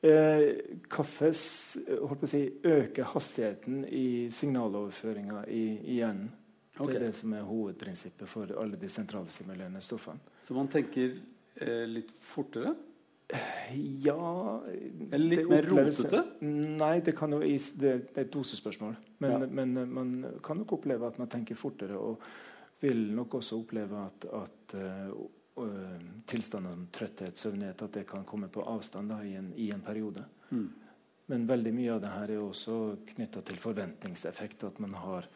Eh, 0.00 0.44
kaffe 0.92 1.32
si, 1.36 2.42
øker 2.64 3.08
hastigheten 3.14 3.82
i 3.84 4.28
signaloverføringa 4.32 5.42
i, 5.48 5.64
i 5.92 5.96
hjernen. 5.98 6.30
Ok. 6.80 6.88
Det 6.88 7.00
er 7.00 7.06
det 7.08 7.16
som 7.18 7.32
er 7.36 7.44
hovedprinsippet 7.44 8.28
for 8.30 8.52
alle 8.60 8.78
de 8.80 8.88
sentralstimulerende 8.88 9.82
stoffene. 9.84 10.22
Så 10.40 10.56
man 10.56 10.70
tenker 10.72 11.18
eh, 11.60 11.84
litt 11.90 12.14
fortere? 12.24 12.72
Ja 14.02 14.16
Eller 15.12 15.26
litt 15.28 15.50
mer 15.50 15.68
rotete? 15.70 16.22
Nei, 16.42 16.96
det, 17.04 17.12
kan 17.18 17.36
jo, 17.36 17.42
det, 17.44 17.92
det 18.10 18.16
er 18.16 18.24
et 18.24 18.32
dosespørsmål. 18.32 18.96
Men, 19.22 19.30
Ja. 19.30 19.38
men 19.60 19.76
eh, 19.76 19.90
man 20.00 20.14
kan 20.42 20.58
nok 20.62 20.78
oppleve 20.80 21.06
at 21.12 21.20
man 21.20 21.28
tenker 21.30 21.58
fortere, 21.60 21.98
og 21.98 22.24
vil 22.80 23.02
nok 23.14 23.34
også 23.40 23.58
oppleve 23.60 24.04
at, 24.06 24.26
at 24.40 24.74
uh, 24.80 25.70
tilstander 26.26 26.74
som 26.74 26.86
trøtthet, 26.92 27.38
søvnighet, 27.38 27.82
at 27.82 27.98
det 27.98 28.06
kan 28.08 28.24
komme 28.24 28.48
på 28.48 28.64
avstand 28.64 29.12
da, 29.12 29.20
i, 29.24 29.34
en, 29.36 29.52
i 29.56 29.70
en 29.74 29.82
periode. 29.84 30.24
Mm. 30.50 30.68
Men 31.30 31.46
veldig 31.46 31.72
mye 31.76 31.92
av 31.94 32.00
det 32.02 32.12
her 32.14 32.32
er 32.34 32.42
også 32.42 32.76
knytta 33.12 33.42
til 33.46 33.60
forventningseffekt. 33.62 34.64
At 34.66 34.80
man 34.82 34.96
har 34.98 35.28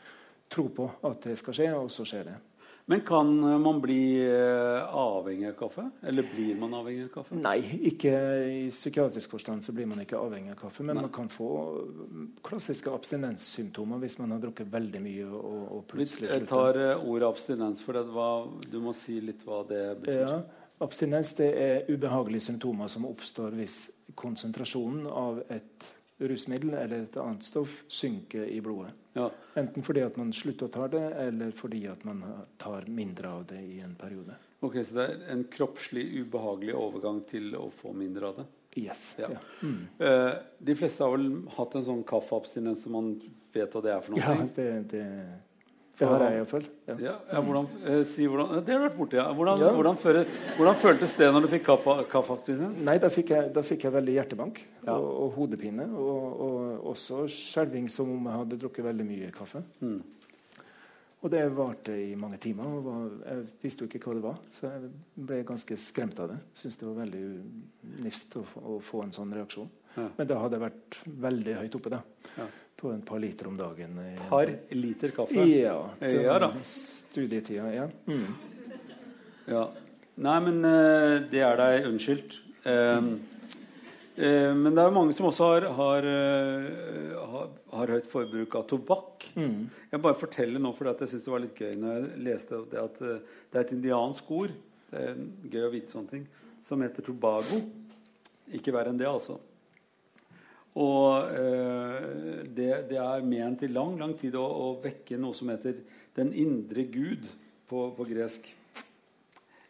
tro 0.50 0.66
på 0.74 0.88
at 1.06 1.28
det 1.28 1.36
skal 1.38 1.58
skje, 1.58 1.68
og 1.76 1.90
så 1.92 2.06
skjer 2.08 2.30
det. 2.32 2.38
Men 2.86 3.00
kan 3.00 3.62
man 3.62 3.80
bli 3.80 4.26
eh, 4.28 4.94
avhengig 4.94 5.48
av 5.48 5.52
kaffe? 5.52 5.90
Eller 6.02 6.26
blir 6.34 6.56
man 6.60 6.74
avhengig 6.76 7.06
av 7.06 7.12
kaffe? 7.14 7.36
Nei, 7.40 7.56
ikke 7.88 8.10
i 8.44 8.66
psykiatrisk 8.68 9.32
forstand 9.32 9.64
så 9.64 9.72
blir 9.72 9.88
man 9.88 10.02
ikke 10.02 10.18
avhengig 10.20 10.52
av 10.52 10.58
kaffe. 10.66 10.84
Men 10.84 10.98
Nei. 10.98 11.06
man 11.06 11.12
kan 11.14 11.30
få 11.32 11.48
klassiske 12.44 12.92
abstinenssymptomer 12.92 14.02
hvis 14.02 14.18
man 14.20 14.34
har 14.36 14.42
drukket 14.42 14.68
veldig 14.72 15.00
mye 15.00 15.30
og, 15.30 15.62
og 15.78 15.86
plutselig 15.94 16.28
slutter. 16.28 16.44
Jeg 16.44 16.50
tar 16.50 16.80
uh, 16.82 17.08
ordet 17.08 17.30
abstinens, 17.30 17.80
for 17.86 17.96
det, 17.96 18.04
var, 18.12 18.50
du 18.68 18.76
må 18.84 18.92
si 18.96 19.16
litt 19.24 19.46
hva 19.48 19.62
det 19.70 19.84
betyr. 20.02 20.20
Ja, 20.20 20.36
abstinens 20.84 21.32
det 21.40 21.50
er 21.64 21.88
ubehagelige 21.88 22.50
symptomer 22.50 22.92
som 22.92 23.08
oppstår 23.08 23.56
hvis 23.56 23.78
konsentrasjonen 24.12 25.08
av 25.08 25.40
et 25.48 25.88
rusmiddel 26.20 26.76
eller 26.76 27.08
et 27.08 27.16
annet 27.22 27.48
stoff 27.48 27.80
synker 27.88 28.44
i 28.44 28.60
blodet. 28.60 28.92
Ja. 29.14 29.28
Enten 29.54 29.84
fordi 29.86 30.02
at 30.02 30.16
man 30.18 30.32
slutter 30.34 30.66
å 30.66 30.72
ta 30.74 30.88
det, 30.90 31.04
eller 31.22 31.54
fordi 31.54 31.84
at 31.90 32.02
man 32.06 32.22
tar 32.60 32.88
mindre 32.90 33.30
av 33.30 33.46
det 33.50 33.60
i 33.62 33.78
en 33.84 33.94
periode. 33.98 34.34
Ok, 34.64 34.80
Så 34.82 34.96
det 34.96 35.06
er 35.06 35.24
en 35.34 35.44
kroppslig 35.52 36.04
ubehagelig 36.24 36.74
overgang 36.74 37.22
til 37.28 37.54
å 37.58 37.68
få 37.70 37.94
mindre 37.94 38.30
av 38.30 38.42
det? 38.42 38.46
Yes. 38.80 39.14
Ja. 39.20 39.30
Ja. 39.36 39.40
Mm. 39.62 39.80
Uh, 40.00 40.34
de 40.58 40.74
fleste 40.74 41.04
har 41.06 41.14
vel 41.14 41.28
hatt 41.54 41.74
en 41.78 41.86
sånn 41.86 42.04
kaffeabstinens 42.08 42.82
som 42.82 42.96
man 42.96 43.12
vet 43.54 43.74
hva 43.74 43.82
det 43.84 43.92
er 43.94 44.00
for 44.02 44.16
noe? 44.16 44.24
Ja, 44.24 44.48
det, 44.56 44.68
det 44.90 45.04
det 45.98 46.06
har 46.10 46.22
jeg 46.24 46.38
iallfall. 46.40 46.64
Ja. 46.88 46.94
Ja, 46.98 47.12
ja, 47.30 47.40
hvordan, 47.46 47.66
eh, 47.86 48.00
si 48.08 48.24
hvordan, 48.26 48.64
det 48.66 48.74
har 48.74 48.80
du 48.80 48.86
vært 48.88 48.96
borti. 48.98 49.18
Ja. 49.20 49.28
Hvordan, 49.30 49.60
ja. 49.62 49.68
Hvordan, 49.76 49.98
føre, 50.02 50.24
hvordan, 50.56 50.78
føltes 50.80 51.14
det 51.20 51.28
når 51.30 51.44
du 51.44 51.50
fikk 51.52 51.68
kaffeabstinens? 52.10 52.80
Nei, 52.86 52.96
da 52.98 53.10
fikk, 53.14 53.30
jeg, 53.30 53.52
da 53.54 53.62
fikk 53.62 53.86
jeg 53.86 53.94
veldig 53.94 54.16
hjertebank 54.16 54.58
og, 54.88 55.06
og, 55.06 55.28
hodepine. 55.36 55.86
Og, 55.94 56.40
og 56.48 56.88
også 56.94 57.28
skjelving 57.30 57.86
som 57.92 58.10
om 58.10 58.26
jeg 58.26 58.40
hadde 58.42 58.58
drukket 58.64 58.88
veldig 58.88 59.06
mye 59.06 59.30
kaffe. 59.36 59.62
Mm. 59.84 60.00
Og 61.24 61.30
det 61.32 61.44
varte 61.56 61.94
i 61.96 62.10
mange 62.18 62.42
timer. 62.42 62.74
og 62.74 62.84
var, 62.88 63.06
Jeg 63.30 63.46
visste 63.62 63.86
jo 63.86 63.92
ikke 63.92 64.02
hva 64.08 64.18
det 64.18 64.26
var, 64.26 64.42
så 64.50 64.66
jeg 64.66 64.90
ble 65.30 65.40
ganske 65.46 65.78
skremt 65.80 66.18
av 66.20 66.34
det. 66.34 66.40
Syns 66.58 66.80
det 66.82 66.90
var 66.90 66.98
veldig 67.04 67.24
nifst 68.02 68.34
å, 68.40 68.44
å, 68.60 68.76
få 68.82 69.06
en 69.06 69.14
sånn 69.14 69.32
reaksjon. 69.38 69.70
Men 69.94 70.26
da 70.26 70.42
hadde 70.42 70.58
jeg 70.58 70.66
vært 70.66 71.00
veldig 71.22 71.58
høyt 71.62 71.78
oppe. 71.78 71.94
da 71.94 72.02
på 72.84 72.92
en 72.92 73.04
par 73.04 73.22
liter 73.22 73.48
om 73.50 73.56
dagen. 73.58 73.98
Et 74.04 74.24
par 74.28 74.50
liter 74.76 75.14
kaffe? 75.16 75.46
Ja. 75.48 75.76
ja 76.00 76.38
da. 76.42 76.50
Studietida, 76.68 77.68
ja. 77.72 77.86
Mm. 78.06 78.26
ja. 79.50 79.68
Nei, 80.14 80.34
men 80.46 80.60
uh, 80.62 81.22
det 81.30 81.40
er 81.42 81.58
deg 81.58 81.88
unnskyldt. 81.88 82.36
Um, 82.64 83.08
uh, 84.20 84.52
men 84.54 84.68
det 84.70 84.84
er 84.84 84.92
jo 84.92 84.98
mange 84.98 85.16
som 85.16 85.30
også 85.30 85.48
har, 85.54 85.70
har, 85.80 86.10
har, 87.32 87.48
har 87.72 87.96
høyt 87.96 88.12
forbruk 88.12 88.60
av 88.60 88.68
tobakk. 88.70 89.26
Mm. 89.34 89.64
Jeg 89.90 90.04
bare 90.04 90.20
forteller 90.20 90.62
nå, 90.62 90.76
for 90.76 90.92
jeg 90.92 91.10
syns 91.16 91.26
det 91.26 91.34
var 91.34 91.44
litt 91.48 91.64
gøy 91.64 91.74
når 91.80 91.96
jeg 91.96 92.22
leste 92.28 92.62
det 92.70 92.84
at 92.84 93.02
det 93.02 93.58
er 93.58 93.66
et 93.66 93.76
indiansk 93.78 94.30
ord 94.36 94.54
det 94.94 95.02
er 95.02 95.16
gøy 95.50 95.66
å 95.66 95.72
vite 95.72 95.90
sånne 95.90 96.12
ting, 96.12 96.26
som 96.62 96.82
heter 96.84 97.04
tobago. 97.04 97.58
Ikke 98.54 98.74
verre 98.74 98.92
enn 98.92 99.00
det, 99.00 99.08
altså. 99.10 99.40
Og 100.74 101.30
eh, 101.30 102.42
det, 102.50 102.70
det, 102.90 102.98
er 102.98 103.26
ment 103.26 103.62
i 103.62 103.70
lang 103.70 103.94
lang 104.00 104.16
tid 104.18 104.34
å, 104.34 104.42
å, 104.42 104.68
vekke 104.82 105.18
noe 105.22 105.36
som 105.38 105.52
heter 105.52 105.78
'den 106.16 106.32
indre 106.34 106.82
Gud' 106.90 107.30
på, 107.70 107.90
på 107.94 108.06
gresk. 108.10 108.50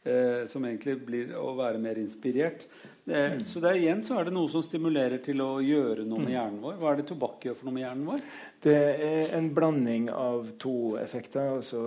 Eh, 0.04 0.44
som 0.48 0.64
egentlig 0.64 0.98
blir 1.04 1.36
å 1.36 1.54
være 1.56 1.80
mer 1.80 2.00
inspirert. 2.00 2.66
Eh, 3.06 3.38
så 3.44 3.60
det 3.60 3.68
er, 3.68 3.78
igjen 3.82 4.00
så 4.04 4.16
er 4.16 4.28
det 4.28 4.32
noe 4.32 4.48
som 4.48 4.62
stimulerer 4.64 5.20
til 5.24 5.42
å 5.44 5.58
gjøre 5.60 6.06
noe 6.08 6.22
med 6.22 6.30
mm. 6.30 6.34
hjernen 6.34 6.60
vår. 6.62 6.76
Hva 6.80 6.90
er 6.90 7.00
det 7.00 7.06
tobakk 7.10 7.44
gjør 7.44 7.58
for 7.58 7.68
noe 7.68 7.76
med 7.76 7.84
hjernen 7.84 8.06
vår? 8.08 8.22
Det 8.64 8.76
er 9.08 9.34
en 9.36 9.50
blanding 9.56 10.08
av 10.14 10.54
to 10.62 10.76
effekter. 11.00 11.50
altså 11.58 11.82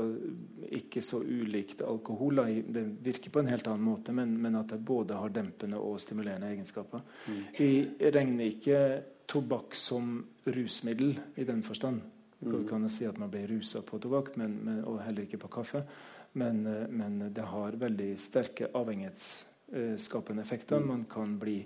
Ikke 0.77 1.01
så 1.01 1.23
ulikt 1.25 1.81
alkohol. 1.81 2.43
Det 2.67 2.85
virker 3.07 3.33
på 3.33 3.41
en 3.41 3.49
helt 3.49 3.69
annen 3.71 3.87
måte, 3.87 4.13
men, 4.13 4.35
men 4.43 4.59
at 4.61 4.69
det 4.75 4.81
både 4.85 5.17
har 5.17 5.33
dempende 5.33 5.81
og 5.81 5.97
stimulerende 6.03 6.51
egenskaper. 6.53 7.01
Mm. 7.25 7.41
Vi 7.57 7.71
regner 8.13 8.53
ikke 8.53 8.83
tobakk 9.27 9.73
som 9.75 10.19
rusmiddel 10.45 11.17
i 11.35 11.49
den 11.49 11.65
forstand. 11.65 12.05
Vi 12.39 12.53
mm. 12.53 12.67
kan 12.69 12.85
si 12.93 13.09
at 13.09 13.17
man 13.17 13.33
blir 13.33 13.49
rusa 13.49 13.81
på 13.81 13.97
tobakk, 13.97 14.35
men, 14.37 14.59
men, 14.61 14.83
og 14.85 15.01
heller 15.01 15.25
ikke 15.25 15.41
på 15.41 15.49
kaffe. 15.57 15.81
Men, 16.37 16.61
eh, 16.69 16.85
men 16.93 17.23
det 17.33 17.49
har 17.49 17.81
veldig 17.81 18.13
sterke 18.21 18.69
avhengighets 18.77 19.56
skapende 19.97 20.41
effekter. 20.41 20.79
Man 20.79 21.05
kan 21.09 21.37
bli 21.39 21.59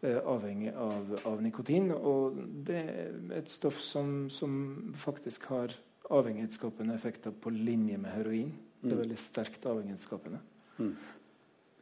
eh, 0.00 0.18
avhengig 0.18 0.74
av, 0.74 1.18
av, 1.24 1.42
nikotin. 1.42 1.90
Og 1.96 2.38
det 2.66 2.82
er 2.82 3.18
et 3.38 3.50
stoff 3.52 3.80
som, 3.84 4.30
som 4.30 4.94
faktisk 5.00 5.48
har 5.52 5.74
avhengighetsskapende 6.10 6.94
effekter 6.94 7.34
på 7.34 7.50
linje 7.54 7.98
med 7.98 8.12
heroin. 8.14 8.52
Det 8.80 8.92
er 8.92 8.98
mm. 8.98 9.02
veldig 9.02 9.20
sterkt 9.20 9.66
avhengighetsskapende. 9.66 10.42
Mm. 10.78 10.92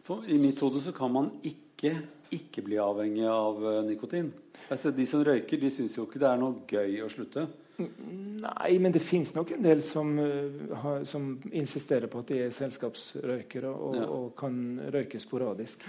For 0.05 0.27
I 0.29 0.39
mitt 0.41 0.61
hode 0.63 0.83
så 0.85 0.93
kan 0.97 1.13
man 1.13 1.33
ikke 1.43 1.97
ikke 2.35 2.65
bli 2.65 2.79
avhengig 2.81 3.27
av 3.29 3.61
uh, 3.63 3.83
nikotin. 3.87 4.31
Altså, 4.73 4.91
de 4.95 5.07
som 5.07 5.23
røyker, 5.25 5.61
de 5.61 5.71
syns 5.73 5.97
jo 5.99 6.07
ikke 6.07 6.23
det 6.23 6.31
er 6.31 6.41
noe 6.41 6.65
gøy 6.71 7.03
å 7.05 7.11
slutte. 7.13 7.47
Nei, 7.77 8.75
men 8.79 8.93
det 8.95 9.01
fins 9.03 9.33
nok 9.35 9.55
en 9.57 9.65
del 9.65 9.81
som, 9.83 10.13
uh, 10.19 11.03
som, 11.09 11.33
insisterer 11.51 12.07
på 12.11 12.21
at 12.23 12.31
de 12.31 12.43
er 12.45 12.53
selskapsrøykere 12.55 13.71
og, 13.71 13.97
ja. 13.99 14.05
og 14.07 14.29
kan 14.39 14.61
røyke 14.95 15.19
sporadisk. 15.23 15.89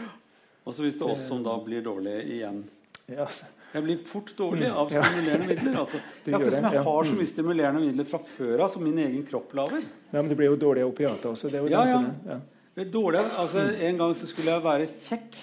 Og 0.65 0.73
så 0.73 0.85
hvis 0.85 0.97
det 0.97 1.05
er 1.05 1.13
oss 1.13 1.27
som 1.29 1.43
da 1.45 1.53
blir 1.61 1.85
dårlige 1.85 2.23
igjen. 2.39 2.63
Ja, 3.05 3.27
altså. 3.27 3.51
Jeg 3.75 3.83
blir 3.83 4.03
fort 4.07 4.29
dårlig 4.37 4.69
av 4.71 4.87
stimulerende 4.87 5.47
midler. 5.49 5.73
Altså. 5.81 5.99
Det 6.23 6.31
er 6.31 6.37
akkurat 6.37 6.55
som 6.55 6.67
jeg 6.77 6.83
har 6.87 7.07
så 7.09 7.15
mye 7.17 7.29
stimulerende 7.29 7.81
midler 7.83 8.07
fra 8.07 8.19
før 8.23 8.61
av 8.65 8.69
som 8.71 8.85
min 8.87 9.01
egen 9.03 9.25
kropp 9.27 9.51
lager. 9.57 9.83
Ja, 10.13 10.21
Men 10.21 10.29
du 10.31 10.35
blir 10.39 10.53
jo 10.53 10.59
dårlig 10.61 10.85
av 10.85 10.93
opiater 10.93 11.33
også. 11.33 11.51
Det 11.51 11.59
er 11.59 11.65
jo 11.65 11.73
ja, 11.73 11.83
ja. 11.91 12.37
ja. 12.77 12.85
Dårlig, 12.91 13.19
altså, 13.39 13.65
en 13.89 13.99
gang 13.99 14.15
så 14.15 14.29
skulle 14.31 14.55
jeg 14.55 14.63
være 14.63 14.87
kjekk 14.93 15.35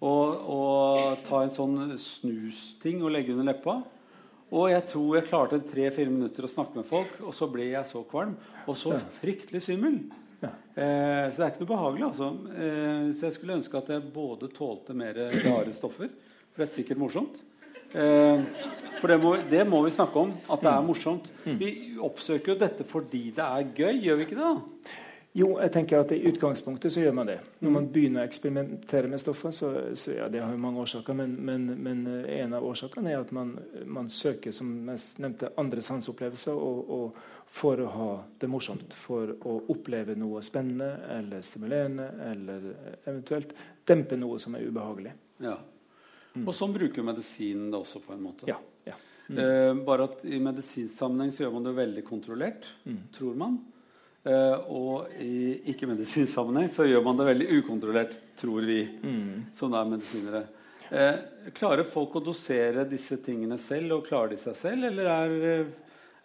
og, 0.00 0.44
og 0.54 1.24
ta 1.26 1.40
en 1.44 1.54
sånn 1.56 1.74
snusting 2.00 3.00
og 3.00 3.14
legge 3.16 3.32
under 3.34 3.48
leppa. 3.48 3.80
Og 4.50 4.70
jeg 4.72 4.82
tror 4.90 5.16
jeg 5.16 5.28
klarte 5.28 5.60
tre-fire 5.62 6.10
minutter 6.10 6.46
å 6.46 6.50
snakke 6.50 6.80
med 6.80 6.88
folk, 6.88 7.12
og 7.22 7.34
så 7.36 7.46
ble 7.50 7.68
jeg 7.70 7.86
så 7.86 8.02
kvalm. 8.10 8.32
Og 8.66 8.78
så 8.78 8.96
fryktelig 9.20 9.62
svimmel. 9.62 10.00
Ja. 10.40 10.50
Eh, 10.74 11.26
så 11.30 11.36
det 11.36 11.44
er 11.44 11.52
ikke 11.52 11.62
noe 11.62 11.74
behagelig. 11.74 12.08
altså. 12.08 12.30
Eh, 12.54 13.12
så 13.14 13.28
jeg 13.28 13.36
skulle 13.36 13.58
ønske 13.60 13.78
at 13.78 13.92
jeg 13.94 14.10
både 14.14 14.50
tålte 14.56 14.96
mer 14.96 15.20
rare 15.44 15.74
stoffer, 15.76 16.10
for 16.50 16.62
det 16.62 16.66
er 16.66 16.72
sikkert 16.74 17.02
morsomt. 17.02 17.38
Eh, 17.90 18.42
for 19.00 19.10
det 19.10 19.20
må, 19.22 19.36
det 19.50 19.62
må, 19.68 19.82
vi 19.86 19.94
snakke 19.94 20.18
om, 20.18 20.34
at 20.50 20.64
det 20.64 20.72
er 20.72 20.82
mm. 20.82 20.90
morsomt. 20.90 21.30
Mm. 21.44 21.56
Vi 21.60 21.70
oppsøker 22.10 22.54
jo 22.54 22.58
dette 22.60 22.86
fordi 22.86 23.28
det 23.36 23.46
er 23.46 23.70
gøy, 23.70 24.02
gjør 24.06 24.20
vi 24.20 24.26
ikke 24.28 24.40
det? 24.40 24.50
da? 24.50 24.98
Jo, 25.32 25.52
jeg 25.62 25.70
tenker 25.70 26.00
at 26.02 26.10
i 26.10 26.24
utgangspunktet 26.26 26.90
så 26.90 27.04
gjør 27.04 27.12
man 27.14 27.28
det. 27.28 27.36
Når 27.62 27.74
man 27.74 27.84
begynner 27.94 28.24
å 28.24 28.26
eksperimentere 28.26 29.10
med 29.10 29.20
stoffer, 29.22 29.52
så, 29.54 29.68
så 29.94 30.16
ja, 30.16 30.26
det 30.32 30.40
har 30.42 30.50
jo 30.50 30.58
mange 30.58 30.82
årsaker, 30.82 31.14
men, 31.14 31.36
men, 31.46 31.68
men, 31.78 32.00
eh, 32.10 32.40
en 32.40 32.56
av 32.58 32.66
årsakene 32.66 33.12
er 33.12 33.20
at 33.20 33.30
man, 33.36 33.52
man 33.86 34.10
søker 34.10 34.50
som 34.54 34.72
jeg 34.90 35.22
nevnte, 35.22 35.52
andre 35.60 35.86
sanseopplevelser 35.86 36.58
og, 36.58 36.90
og, 36.96 37.22
for 37.50 37.82
å 37.82 37.86
ha 37.94 38.10
det 38.42 38.50
morsomt. 38.50 38.94
For 38.98 39.30
å 39.46 39.56
oppleve 39.70 40.18
noe 40.18 40.42
spennende 40.46 40.90
eller 41.14 41.46
stimulerende, 41.46 42.10
eller 42.26 42.66
eventuelt 43.04 43.54
dempe 43.86 44.18
noe 44.18 44.38
som 44.42 44.58
er 44.58 44.66
ubehagelig. 44.66 45.14
Ja. 45.46 45.56
Mm. 46.34 46.44
Og 46.46 46.54
sånn 46.54 46.74
bruker 46.74 47.06
medisinen 47.06 47.70
det 47.70 47.78
også, 47.78 48.02
på 48.02 48.18
en 48.18 48.26
måte. 48.26 48.50
Ja, 48.50 48.58
ja. 48.86 48.98
Mm. 49.30 49.38
Eh, 49.38 49.72
bare 49.86 50.10
at 50.10 50.26
i 50.26 50.42
medisinsk 50.42 50.90
sammenheng 50.90 51.30
så 51.30 51.44
gjør 51.44 51.60
man 51.60 51.70
det 51.70 51.78
veldig 51.78 52.06
kontrollert, 52.06 52.66
mm. 52.82 53.04
tror 53.14 53.38
man. 53.38 53.60
Uh, 54.20 54.66
og 54.68 55.12
i 55.24 55.54
ikke-medisinsk 55.72 56.34
sammenheng 56.34 56.68
så 56.68 56.84
gjør 56.84 57.04
man 57.06 57.16
det 57.16 57.24
veldig 57.30 57.46
ukontrollert, 57.56 58.18
tror 58.36 58.66
vi 58.68 58.82
mm. 59.00 59.52
som 59.56 59.72
er 59.72 59.88
medisinere. 59.88 60.42
Uh, 60.90 61.48
klarer 61.56 61.88
folk 61.88 62.18
å 62.18 62.24
dosere 62.26 62.84
disse 62.90 63.16
tingene 63.24 63.56
selv, 63.60 63.96
og 63.96 64.04
klarer 64.10 64.34
de 64.34 64.42
seg 64.42 64.58
selv? 64.60 64.90
Eller 64.90 65.08
er, 65.08 65.64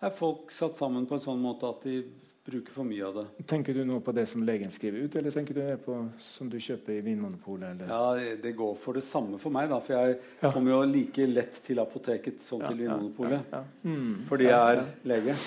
er, 0.02 0.12
folk 0.18 0.52
satt 0.52 0.76
sammen 0.82 1.08
på 1.08 1.16
en 1.16 1.24
sånn 1.24 1.40
måte 1.40 1.72
at 1.72 1.88
de 1.88 2.02
bruker 2.46 2.76
for 2.76 2.84
mye 2.84 3.08
av 3.08 3.16
det? 3.22 3.48
Tenker 3.48 3.80
du 3.80 3.86
nå 3.88 4.02
på 4.04 4.12
det 4.20 4.28
som 4.28 4.44
legen 4.44 4.76
skriver 4.76 5.08
ut, 5.08 5.16
eller 5.16 5.32
tenker 5.32 5.56
du 5.56 5.64
det 5.64 5.80
på 5.88 5.96
som 6.20 6.52
du 6.52 6.60
kjøper 6.60 6.98
i 6.98 7.02
Vinmonopolet? 7.06 7.78
Eller? 7.78 7.96
Ja, 7.96 8.36
Det 8.44 8.58
går 8.60 8.76
for 8.76 9.00
det 9.00 9.06
samme 9.08 9.40
for 9.40 9.56
meg, 9.56 9.72
da, 9.72 9.80
for 9.80 9.96
jeg 9.96 10.20
ja. 10.42 10.52
kommer 10.52 10.76
jo 10.76 10.84
like 10.92 11.32
lett 11.32 11.64
til 11.64 11.80
apoteket 11.80 12.44
som 12.44 12.60
ja, 12.60 12.68
til 12.68 12.84
Vinmonopolet. 12.84 13.56
Ja, 13.56 13.64
mm. 13.88 14.26
Fordi 14.28 14.52
jeg 14.52 14.76
er 14.76 14.84
lege. 15.16 15.40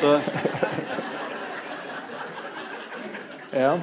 Så 0.00 0.16
Ja. 3.50 3.80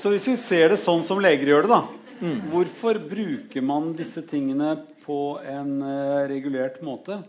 Så 0.00 0.12
hvis 0.12 0.26
vi 0.28 0.36
ser 0.40 0.72
det 0.72 0.80
sånn 0.80 1.02
som 1.06 1.20
leger 1.22 1.52
gjør 1.52 1.66
det, 1.66 1.72
da 1.72 1.82
mm. 2.20 2.40
Hvorfor 2.52 3.00
bruker 3.10 3.64
man 3.64 3.92
disse 3.96 4.22
tingene 4.28 4.74
på 5.04 5.38
en 5.44 5.78
uh, 5.84 6.26
regulert 6.30 6.80
måte? 6.84 7.20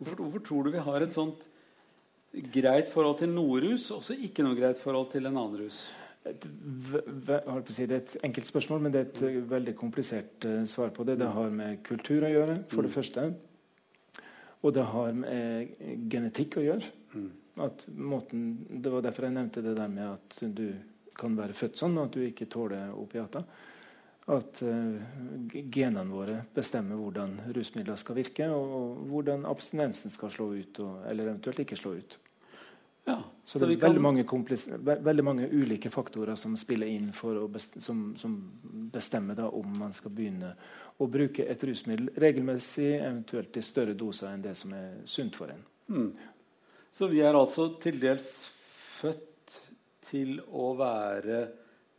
Hvorfor, 0.00 0.20
hvorfor, 0.20 0.44
tror 0.44 0.66
du 0.66 0.74
vi 0.76 0.84
har 0.84 1.04
et 1.04 1.16
sånt 1.16 1.46
greit 2.52 2.88
forhold 2.88 3.18
til 3.20 3.32
noe 3.32 3.58
rus, 3.64 3.88
og 3.92 4.04
så 4.06 4.16
ikke 4.16 4.44
noe 4.46 4.56
greit 4.56 4.80
forhold 4.80 5.10
til 5.12 5.26
en 5.28 5.34
annen 5.34 5.64
rus? 5.64 5.82
Et, 6.28 6.44
si, 7.72 7.86
det 7.88 7.96
er 7.96 8.00
et 8.02 8.16
enkelt 8.28 8.48
spørsmål, 8.48 8.82
men 8.84 8.94
det 8.94 9.02
er 9.02 9.08
et 9.08 9.22
uh, 9.24 9.42
veldig 9.56 9.76
komplisert 9.76 10.48
uh, 10.48 10.62
svar 10.68 10.92
på 10.96 11.04
det. 11.08 11.18
Det 11.20 11.32
har 11.32 11.52
med 11.52 11.80
kultur 11.86 12.28
å 12.28 12.32
gjøre, 12.32 12.60
for 12.68 12.84
mm. 12.84 12.88
det 12.88 12.96
første. 12.96 13.28
Og 14.60 14.76
det 14.76 14.84
har 14.84 15.14
med 15.16 15.76
genetikk 16.12 16.60
å 16.60 16.66
gjøre. 16.66 16.96
Mm. 17.16 17.30
At 17.56 17.86
måten, 17.96 18.66
det 18.70 18.92
var 18.92 19.02
derfor 19.02 19.26
jeg 19.26 19.36
nevnte 19.36 19.64
det 19.64 19.74
der 19.78 19.90
med 19.90 20.06
at 20.12 20.38
du 20.54 20.68
kan 21.18 21.34
være 21.36 21.56
født 21.56 21.80
sånn, 21.80 21.98
og 21.98 22.08
at 22.08 22.16
du 22.16 22.24
ikke 22.24 22.48
tåler 22.50 22.94
opiater. 22.96 23.44
At 24.30 24.60
uh, 24.62 25.54
genene 25.72 26.06
våre 26.12 26.36
bestemmer 26.54 27.00
hvordan 27.00 27.36
rusmidler 27.56 27.98
skal 27.98 28.20
virke, 28.20 28.46
og, 28.54 28.74
og 28.78 29.04
hvordan 29.10 29.46
abstinensen 29.48 30.12
skal 30.12 30.32
slå 30.32 30.52
ut, 30.54 30.82
og, 30.84 31.00
eller 31.10 31.32
eventuelt 31.32 31.64
ikke 31.64 31.78
slå 31.80 31.96
ut. 31.98 32.18
Ja, 33.04 33.22
så, 33.44 33.58
så 33.58 33.66
det 33.66 33.74
er 33.74 33.86
veldig, 33.86 34.00
mange 34.00 34.24
veldig, 34.84 35.24
mange 35.24 35.48
ulike 35.48 35.90
faktorer 35.90 36.36
som 36.36 36.56
spiller 36.60 36.86
inn 36.86 37.08
for 37.16 37.48
best 37.48 37.80
som, 37.82 38.10
som, 38.20 38.36
bestemmer 38.92 39.38
da, 39.38 39.48
om 39.48 39.78
man 39.80 39.94
skal 39.96 40.12
begynne 40.14 40.52
å 41.00 41.06
bruke 41.08 41.46
et 41.48 41.64
rusmiddel 41.64 42.10
regelmessig, 42.20 42.90
eventuelt 43.00 43.56
i 43.56 43.64
større 43.64 43.96
doser 43.96 44.34
enn 44.34 44.44
det 44.44 44.52
som 44.58 44.74
er 44.76 45.00
sunt 45.08 45.38
for 45.38 45.52
en. 45.54 45.64
Mm. 45.90 46.10
Så 46.92 47.08
vi 47.10 47.22
er 47.22 47.38
altså 47.38 47.68
til 47.82 48.00
dels 48.02 48.32
født 49.00 49.56
til 50.10 50.40
å 50.50 50.72
være 50.78 51.44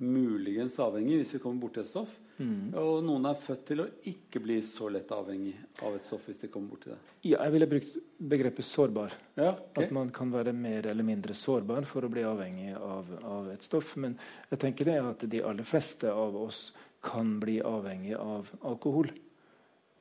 muligens 0.02 0.76
avhengig 0.82 1.22
hvis 1.22 1.36
vi 1.38 1.42
kommer 1.44 1.62
borti 1.64 1.82
et 1.84 1.90
stoff. 1.90 2.12
Mm. 2.42 2.74
Og 2.80 3.04
noen 3.06 3.28
er 3.30 3.38
født 3.38 3.64
til 3.70 3.84
å 3.84 3.88
ikke 4.10 4.42
bli 4.42 4.58
så 4.66 4.88
lett 4.90 5.12
avhengig 5.14 5.54
av 5.86 5.96
et 5.98 6.06
stoff 6.06 6.26
hvis 6.26 6.42
de 6.42 6.50
kommer 6.50 6.74
borti 6.74 6.90
det. 6.90 6.98
Ja, 7.30 7.44
jeg 7.44 7.54
ville 7.54 7.70
brukt 7.70 7.98
begrepet 8.34 8.66
sårbar. 8.66 9.14
Ja, 9.38 9.52
okay. 9.54 9.86
At 9.86 9.94
man 9.94 10.10
kan 10.16 10.34
være 10.34 10.54
mer 10.58 10.90
eller 10.90 11.06
mindre 11.06 11.38
sårbar 11.38 11.86
for 11.90 12.08
å 12.08 12.12
bli 12.12 12.26
avhengig 12.26 12.74
av, 12.78 13.12
av, 13.22 13.52
et 13.54 13.68
stoff. 13.68 13.94
Men 14.02 14.18
jeg 14.50 14.64
tenker 14.64 14.90
det 14.90 14.98
at 15.06 15.28
de 15.30 15.44
aller 15.46 15.68
fleste 15.68 16.10
av 16.12 16.38
oss 16.40 16.72
kan 17.06 17.38
bli 17.42 17.60
avhengig 17.66 18.18
av 18.18 18.50
alkohol. 18.68 19.12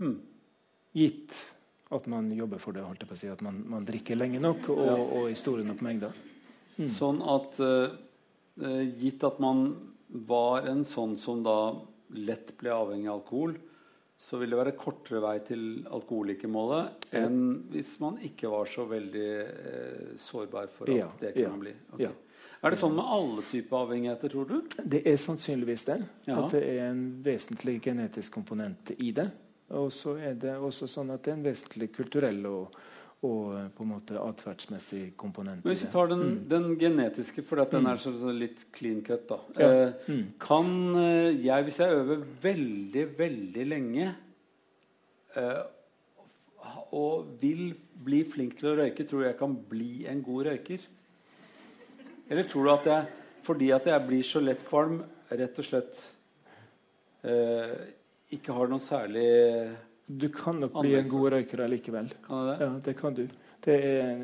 Mm. 0.00 0.16
Gitt 0.96 1.36
at 1.90 2.06
man 2.06 2.30
jobber 2.32 2.60
for 2.62 2.76
det, 2.76 2.84
holdt 2.86 3.02
jeg 3.02 3.10
på 3.10 3.16
å 3.16 3.20
si, 3.20 3.30
at 3.32 3.40
man, 3.42 3.62
man 3.70 3.86
drikker 3.86 4.18
lenge 4.18 4.40
nok 4.42 4.68
og, 4.72 4.82
ja. 4.86 4.98
og, 5.00 5.24
i 5.30 5.38
store 5.38 5.64
nok 5.66 5.82
mengder. 5.82 6.14
Mm. 6.76 6.86
Sånn 6.90 7.18
at 7.26 7.58
uh, 7.60 7.90
gitt 9.00 9.26
at 9.26 9.40
man 9.42 9.64
var 10.30 10.68
en 10.70 10.84
sånn 10.86 11.16
som 11.18 11.42
da 11.44 11.58
lett 12.14 12.54
ble 12.58 12.72
avhengig 12.74 13.10
av 13.10 13.20
alkohol, 13.20 13.56
så 14.20 14.36
vil 14.36 14.52
det 14.52 14.58
være 14.60 14.76
kortere 14.76 15.22
vei 15.24 15.36
til 15.46 15.62
alkoholikermålet 15.88 17.06
enn 17.16 17.38
hvis 17.72 17.94
man 18.02 18.18
ikke 18.26 18.50
var 18.52 18.68
så 18.70 18.84
veldig 18.90 19.28
uh, 19.50 20.08
sårbar 20.20 20.70
for 20.74 20.90
at 20.92 21.02
ja, 21.02 21.12
det 21.22 21.34
kan 21.40 21.58
bli. 21.58 21.74
Okay. 21.96 22.14
Er 22.60 22.74
det 22.74 22.76
sånn 22.76 22.92
med 22.92 23.06
alle 23.08 23.42
typer 23.48 23.86
avhengigheter, 23.86 24.30
tror 24.30 24.48
du? 24.50 24.74
Det 24.84 25.00
er 25.08 25.16
sannsynligvis 25.18 25.86
det. 25.88 26.02
At 26.28 26.52
det 26.52 26.60
er 26.60 26.90
en 26.90 27.06
vesentlig 27.24 27.78
genetisk 27.86 28.36
komponent 28.36 28.92
i 29.00 29.14
det. 29.16 29.30
Og 29.78 29.90
så 29.94 30.16
er 30.18 30.38
det 30.40 30.56
også 30.58 30.88
sånn 30.90 31.12
at 31.14 31.22
det 31.22 31.32
er 31.32 31.38
en 31.38 31.46
vesentlig 31.46 31.92
kulturell 31.94 32.42
og 32.50 32.80
og 33.20 33.52
eh, 33.52 33.66
på 33.76 33.84
en 33.84 33.90
måte 33.92 34.20
atferdsmessig 34.20 35.10
komponent. 35.20 35.64
Men 35.64 35.74
Hvis 35.74 35.84
vi 35.84 35.90
tar 35.92 36.08
den, 36.08 36.22
mm. 36.24 36.38
den 36.48 36.70
genetiske, 36.80 37.44
for 37.44 37.60
den 37.60 37.84
er 37.84 37.98
mm. 37.98 38.02
så, 38.04 38.14
så 38.16 38.32
litt 38.32 38.62
clean 38.76 39.02
cut 39.04 39.26
da. 39.28 39.38
Ja. 39.58 39.68
Eh, 39.68 40.08
mm. 40.08 40.22
Kan 40.40 40.70
eh, 41.02 41.44
jeg, 41.44 41.66
hvis 41.66 41.80
jeg 41.82 41.98
øver 41.98 42.24
veldig, 42.42 43.04
veldig 43.18 43.66
lenge 43.68 44.08
eh, 45.36 45.60
og 46.96 47.36
vil 47.42 47.74
bli 48.00 48.22
flink 48.24 48.56
til 48.58 48.72
å 48.72 48.78
røyke, 48.80 49.04
tror 49.04 49.28
jeg 49.28 49.38
kan 49.38 49.52
bli 49.68 50.06
en 50.08 50.24
god 50.24 50.48
røyker? 50.48 50.88
Eller 52.30 52.48
tror 52.48 52.66
du 52.66 52.72
at 52.72 52.88
jeg, 52.88 53.22
fordi 53.44 53.70
at 53.74 53.86
jeg 53.90 54.06
blir 54.06 54.24
så 54.26 54.40
lett 54.42 54.64
kvalm, 54.64 55.02
rett 55.28 55.60
og 55.60 55.66
slett 55.66 56.00
eh, 57.28 57.76
ikke 58.36 58.54
har 58.56 58.70
noe 58.70 58.82
særlig 58.82 59.28
du 60.10 60.28
kan 60.34 60.58
nok 60.58 60.80
bli 60.80 60.96
en 60.98 61.08
god 61.08 61.32
røyker 61.36 61.62
likevel. 61.70 62.08
Kan 62.24 62.46
det? 62.48 62.56
Ja, 62.60 62.70
det 62.84 62.94
kan 62.98 63.14
du. 63.14 63.26
Det 63.62 63.74
er, 63.76 64.22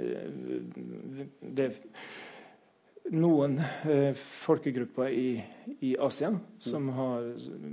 det 1.40 1.66
er 1.66 1.76
noen 3.14 3.58
eh, 3.86 4.16
folkegrupper 4.18 5.12
i, 5.14 5.28
i, 5.78 5.92
Asia 6.00 6.32
som 6.58 6.88
mm. 6.88 6.94
har 6.96 7.28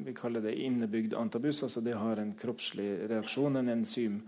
vi 0.06 0.14
kaller 0.14 0.46
det 0.46 0.54
innebygd 0.62 1.16
antabus. 1.18 1.64
altså 1.64 1.82
De 1.82 1.96
har 1.98 2.22
en 2.22 2.36
kroppslig 2.38 2.90
reaksjon, 3.10 3.56
en 3.56 3.74
enzym 3.74 4.22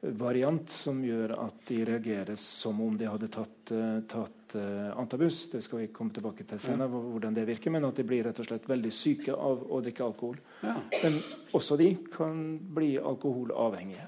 variant 0.00 0.70
som 0.70 1.00
gjør 1.02 1.32
at 1.42 1.62
de 1.66 1.80
reagerer 1.88 2.38
som 2.38 2.78
om 2.84 2.94
de 2.98 3.08
hadde 3.08 3.28
tatt, 3.34 3.72
uh, 3.74 3.98
tatt 4.06 4.54
uh, 4.54 4.94
antabus. 4.98 5.48
Det 5.50 5.62
skal 5.64 5.82
vi 5.82 5.88
komme 5.94 6.14
tilbake 6.14 6.46
til 6.46 6.60
senere, 6.62 6.88
hvordan 6.92 7.34
det 7.34 7.48
virker. 7.48 7.74
Men 7.74 7.88
at 7.88 7.98
de 7.98 8.06
blir 8.06 8.22
rett 8.28 8.38
og 8.38 8.46
slett 8.46 8.68
veldig 8.70 8.92
syke 8.94 9.34
av 9.34 9.66
å 9.66 9.82
drikke 9.82 10.06
alkohol. 10.06 10.38
Ja. 10.62 10.76
Men 11.02 11.18
også 11.56 11.78
de 11.80 11.90
kan 12.14 12.46
bli 12.78 12.94
alkoholavhengige. 13.00 14.06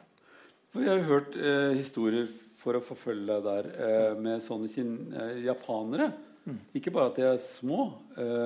For 0.70 0.86
jeg 0.86 1.00
har 1.00 1.08
hørt 1.08 1.34
eh, 1.34 1.72
historier 1.74 2.28
for 2.60 2.78
å 2.78 2.84
forfølge 2.84 3.40
deg 3.42 3.46
der 3.72 4.18
med 4.20 4.42
sånne 4.44 5.30
japanere. 5.42 6.12
Mm. 6.44 6.58
Ikke 6.78 6.92
bare 6.94 7.10
at 7.10 7.16
de 7.18 7.24
er 7.26 7.40
små, 7.42 7.86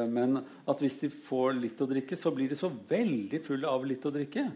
men 0.09 0.38
at 0.38 0.81
hvis 0.81 0.97
de 1.03 1.11
får 1.11 1.59
litt 1.59 1.83
å 1.83 1.88
drikke, 1.90 2.16
så 2.16 2.31
blir 2.33 2.49
de 2.49 2.57
så 2.59 2.71
veldig 2.71 3.40
fulle 3.45 3.69
av 3.69 3.85
litt 3.90 4.07
å 4.07 4.12
drikke. 4.14 4.47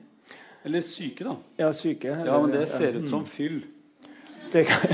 Eller 0.68 0.82
syke, 0.84 1.24
da. 1.24 1.36
Ja, 1.56 1.72
syke. 1.72 2.10
Eller, 2.12 2.26
ja, 2.26 2.42
Men 2.42 2.50
det 2.50 2.66
ser 2.66 2.92
ut 2.92 3.10
som 3.10 3.26
fyll. 3.26 3.62
Det 4.52 4.64
kan, 4.64 4.80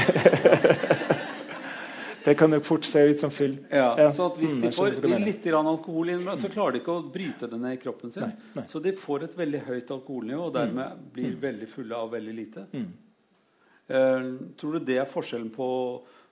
det 2.24 2.34
kan 2.34 2.50
nok 2.50 2.64
fort 2.64 2.84
se 2.84 3.02
ut 3.02 3.20
som 3.20 3.30
fyll. 3.30 3.56
Ja, 3.70 3.96
ja. 3.98 4.12
Så 4.12 4.28
hvis 4.36 4.52
mm, 4.52 4.60
de 4.60 4.70
får 4.70 5.18
litt 5.24 5.48
alkohol 5.50 6.12
inn, 6.14 6.30
så 6.38 6.52
klarer 6.52 6.76
de 6.76 6.82
ikke 6.84 6.94
å 6.94 7.02
bryte 7.16 7.50
det 7.50 7.58
ned 7.58 7.74
i 7.74 7.80
kroppen 7.82 8.14
sin. 8.14 8.22
Nei, 8.22 8.52
nei. 8.54 8.64
Så 8.70 8.84
de 8.86 8.94
får 8.94 9.26
et 9.26 9.36
veldig 9.42 9.64
høyt 9.66 9.92
alkoholnivå, 9.98 10.46
og 10.46 10.54
dermed 10.60 10.94
mm. 10.94 11.10
blir 11.18 11.34
mm. 11.34 11.42
veldig 11.48 11.70
fulle 11.74 12.00
av 12.06 12.14
veldig 12.14 12.38
lite. 12.38 12.66
Mm. 12.70 12.88
Uh, 13.90 14.30
tror 14.54 14.78
du 14.78 14.88
det 14.92 15.02
er 15.02 15.10
forskjellen 15.10 15.50
på, 15.58 15.70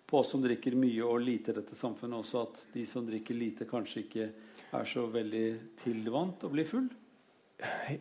på, 0.06 0.22
oss 0.22 0.30
som 0.36 0.46
drikker 0.46 0.78
mye 0.78 1.02
og 1.02 1.18
lite 1.26 1.50
i 1.50 1.58
dette 1.58 1.74
samfunnet 1.74 2.22
også, 2.22 2.46
at 2.46 2.66
de 2.78 2.86
som 2.86 3.10
drikker 3.10 3.42
lite, 3.42 3.66
kanskje 3.66 4.06
ikke 4.06 4.32
er 4.70 4.86
så 4.86 5.10
veldig 5.10 5.46
tilvant 5.82 6.46
å 6.46 6.54
bli 6.54 6.70
full? 6.70 6.92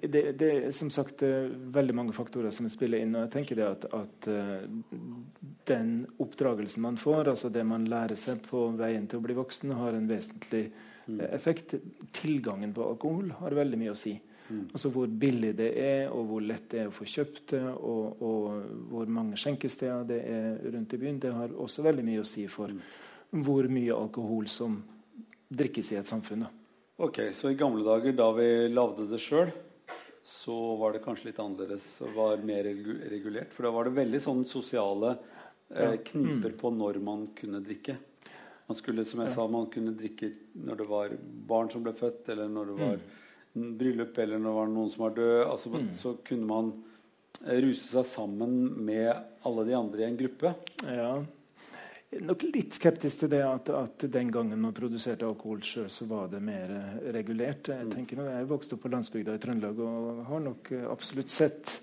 Det, 0.01 0.31
det, 0.39 0.49
er 0.51 0.71
som 0.71 0.89
sagt 0.93 1.21
eh, 1.25 1.49
veldig 1.75 1.95
mange 1.95 2.13
faktorer 2.15 2.53
som 2.53 2.69
spiller 2.69 3.03
inn. 3.03 3.15
og 3.15 3.25
jeg 3.25 3.33
tenker 3.35 3.59
det 3.59 3.67
at, 3.67 3.85
at 3.93 4.29
uh, 4.31 4.95
Den 5.67 5.91
oppdragelsen 6.21 6.83
man 6.85 6.97
får, 6.97 7.29
altså 7.33 7.51
det 7.53 7.63
man 7.67 7.85
lærer 7.89 8.17
seg 8.19 8.41
på 8.47 8.67
veien 8.79 9.07
til 9.07 9.21
å 9.21 9.25
bli 9.25 9.37
voksen, 9.37 9.73
har 9.77 9.97
en 9.97 10.09
vesentlig 10.09 10.65
mm. 11.05 11.19
effekt. 11.29 11.75
Tilgangen 12.15 12.73
på 12.73 12.85
alkohol 12.93 13.33
har 13.39 13.57
veldig 13.57 13.81
mye 13.81 13.93
å 13.93 13.97
si. 13.97 14.15
Mm. 14.51 14.63
Altså 14.71 14.91
Hvor 14.91 15.07
billig 15.07 15.53
det 15.59 15.69
er, 15.79 16.07
og 16.11 16.25
hvor 16.31 16.45
lett 16.45 16.69
det 16.73 16.83
er 16.83 16.89
å 16.89 16.95
få 16.95 17.07
kjøpt 17.07 17.53
det, 17.55 17.65
og, 17.71 18.23
og, 18.25 18.71
hvor 18.91 19.13
mange 19.13 19.39
skjenkesteder 19.39 20.07
det 20.09 20.21
er 20.31 20.73
rundt 20.73 20.95
i 20.97 21.01
byen, 21.01 21.21
det 21.21 21.35
har 21.35 21.53
også 21.53 21.85
veldig 21.85 22.07
mye 22.07 22.23
å 22.23 22.27
si 22.27 22.47
for 22.51 22.73
mm. 22.73 22.81
hvor 23.45 23.69
mye 23.71 23.95
alkohol 23.95 24.49
som 24.51 24.81
drikkes 25.51 25.93
i 25.93 26.01
et 26.01 26.09
samfunn. 26.09 26.47
da. 26.47 26.51
Ok, 27.01 27.19
Så 27.33 27.49
i 27.49 27.55
gamle 27.57 27.81
dager, 27.81 28.13
da 28.13 28.27
vi 28.37 28.45
lagde 28.69 29.07
det 29.09 29.17
sjøl, 29.17 29.49
så 30.21 30.53
var 30.77 30.93
det 30.93 30.99
kanskje 31.01 31.31
litt 31.31 31.39
annerledes 31.41 31.85
Det 31.97 32.11
var 32.13 32.43
mer 32.45 32.67
regulert? 33.09 33.49
For 33.55 33.65
da 33.65 33.71
var 33.73 33.87
det 33.89 33.95
veldig 33.95 34.19
sånn 34.21 34.43
sosiale 34.45 35.15
eh, 35.73 35.95
kniper 36.11 36.53
mm. 36.53 36.59
på 36.61 36.71
når 36.75 36.99
man 37.01 37.23
kunne 37.39 37.63
drikke. 37.65 37.95
Man 38.69 38.77
skulle, 38.77 39.07
som 39.09 39.23
jeg 39.25 39.33
sa, 39.33 39.47
man 39.49 39.65
kunne 39.73 39.95
drikke 39.97 40.29
når 40.61 40.83
det 40.83 40.87
var 40.93 41.17
barn 41.49 41.73
som 41.73 41.81
ble 41.81 41.95
født, 41.97 42.29
eller 42.35 42.53
når 42.53 42.69
det 42.69 42.77
var 42.83 43.01
mm. 43.01 43.67
bryllup, 43.81 44.21
eller 44.21 44.37
når 44.37 44.51
det 44.51 44.57
var 44.59 44.73
noen 44.77 44.93
som 44.93 45.05
var 45.07 45.17
død. 45.17 45.35
Altså, 45.47 45.73
mm. 45.73 45.91
Så 46.05 46.15
kunne 46.29 46.53
man 46.53 46.73
eh, 47.47 47.65
ruse 47.65 47.87
seg 47.87 48.09
sammen 48.13 48.57
med 48.77 49.09
alle 49.41 49.69
de 49.71 49.79
andre 49.81 50.05
i 50.05 50.11
en 50.11 50.21
gruppe. 50.21 50.53
Ja 50.85 51.15
nok 52.19 52.43
litt 52.51 52.75
skeptisk 52.75 53.23
til 53.23 53.31
det 53.31 53.43
at, 53.45 53.69
at 53.71 54.03
den 54.11 54.31
gangen 54.33 54.59
man 54.59 54.75
produserte 54.75 55.25
alkohol 55.27 55.61
sjøl, 55.63 55.87
så 55.91 56.07
var 56.09 56.27
det 56.31 56.41
mer 56.43 56.73
regulert. 57.15 57.71
Jeg 57.71 57.87
mm. 57.87 57.93
tenker 57.95 58.19
nå, 58.19 58.27
jeg 58.27 58.49
vokste 58.49 58.75
opp 58.75 58.83
på 58.85 58.91
landsbygda 58.91 59.37
i 59.37 59.41
Trøndelag 59.41 59.79
og 59.85 60.25
har 60.27 60.43
nok 60.49 60.73
absolutt 60.91 61.31
sett 61.31 61.79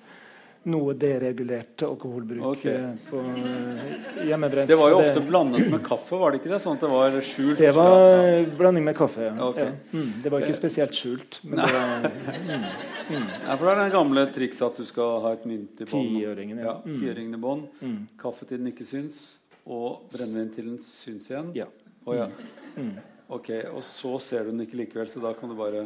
noe 0.69 0.95
deregulert 0.99 1.83
alkoholbruk 1.87 2.45
okay. 2.51 2.75
Eh, 2.75 2.91
på 3.09 3.21
eh, 3.21 4.27
hjemmebrent. 4.29 4.69
Det 4.69 4.77
var 4.77 4.93
jo 4.93 4.99
ofte 5.01 5.21
det, 5.21 5.25
blandet 5.29 5.71
med 5.71 5.81
kaffe, 5.87 6.19
var 6.21 6.35
det 6.35 6.43
ikke 6.43 6.53
det? 6.53 6.61
Sånn 6.65 6.77
at 6.77 6.85
det 6.85 6.91
var 6.93 7.19
skjult? 7.25 7.63
Det 7.63 7.73
var 7.77 8.51
blanding 8.59 8.87
med 8.89 8.97
kaffe, 8.99 9.29
ja. 9.31 9.35
Okay. 9.49 9.71
ja. 9.71 9.97
Mm, 9.97 10.13
det 10.25 10.33
var 10.35 10.45
ikke 10.45 10.55
eh, 10.57 10.61
spesielt 10.61 10.99
skjult. 10.99 11.41
Men 11.47 11.63
det 11.63 11.73
var, 11.73 12.09
mm, 12.11 12.69
mm. 13.09 13.27
Ja, 13.47 13.57
for 13.57 13.65
det 13.65 13.75
er 13.75 13.83
det 13.85 13.91
gamle 13.97 14.27
trikset 14.35 14.67
at 14.69 14.81
du 14.83 14.89
skal 14.89 15.21
ha 15.25 15.35
et 15.39 15.49
mynt 15.49 15.85
i 15.85 15.89
bånd. 15.89 16.15
Tiåringen, 16.19 16.65
ja. 16.65 16.79
ja. 16.83 16.97
Tiåringen 17.03 17.39
i 17.39 17.43
bånd. 17.49 17.69
Mm. 17.81 18.01
Kaffe 18.21 18.49
til 18.49 18.61
den 18.61 18.75
ikke 18.75 18.89
syns 18.89 19.23
og 19.69 20.09
brennevin 20.13 20.51
til 20.55 20.73
den 20.73 20.81
syns 20.83 21.29
igjen? 21.31 21.53
Ja. 21.57 21.69
Oh, 22.09 22.17
ja. 22.17 22.29
Mm. 22.77 22.97
Ok, 23.29 23.51
Og 23.75 23.83
så 23.85 24.15
ser 24.25 24.47
du 24.47 24.55
den 24.55 24.63
ikke 24.65 24.79
likevel, 24.81 25.09
så 25.13 25.21
da 25.21 25.35
kan 25.37 25.51
du 25.51 25.57
bare 25.57 25.83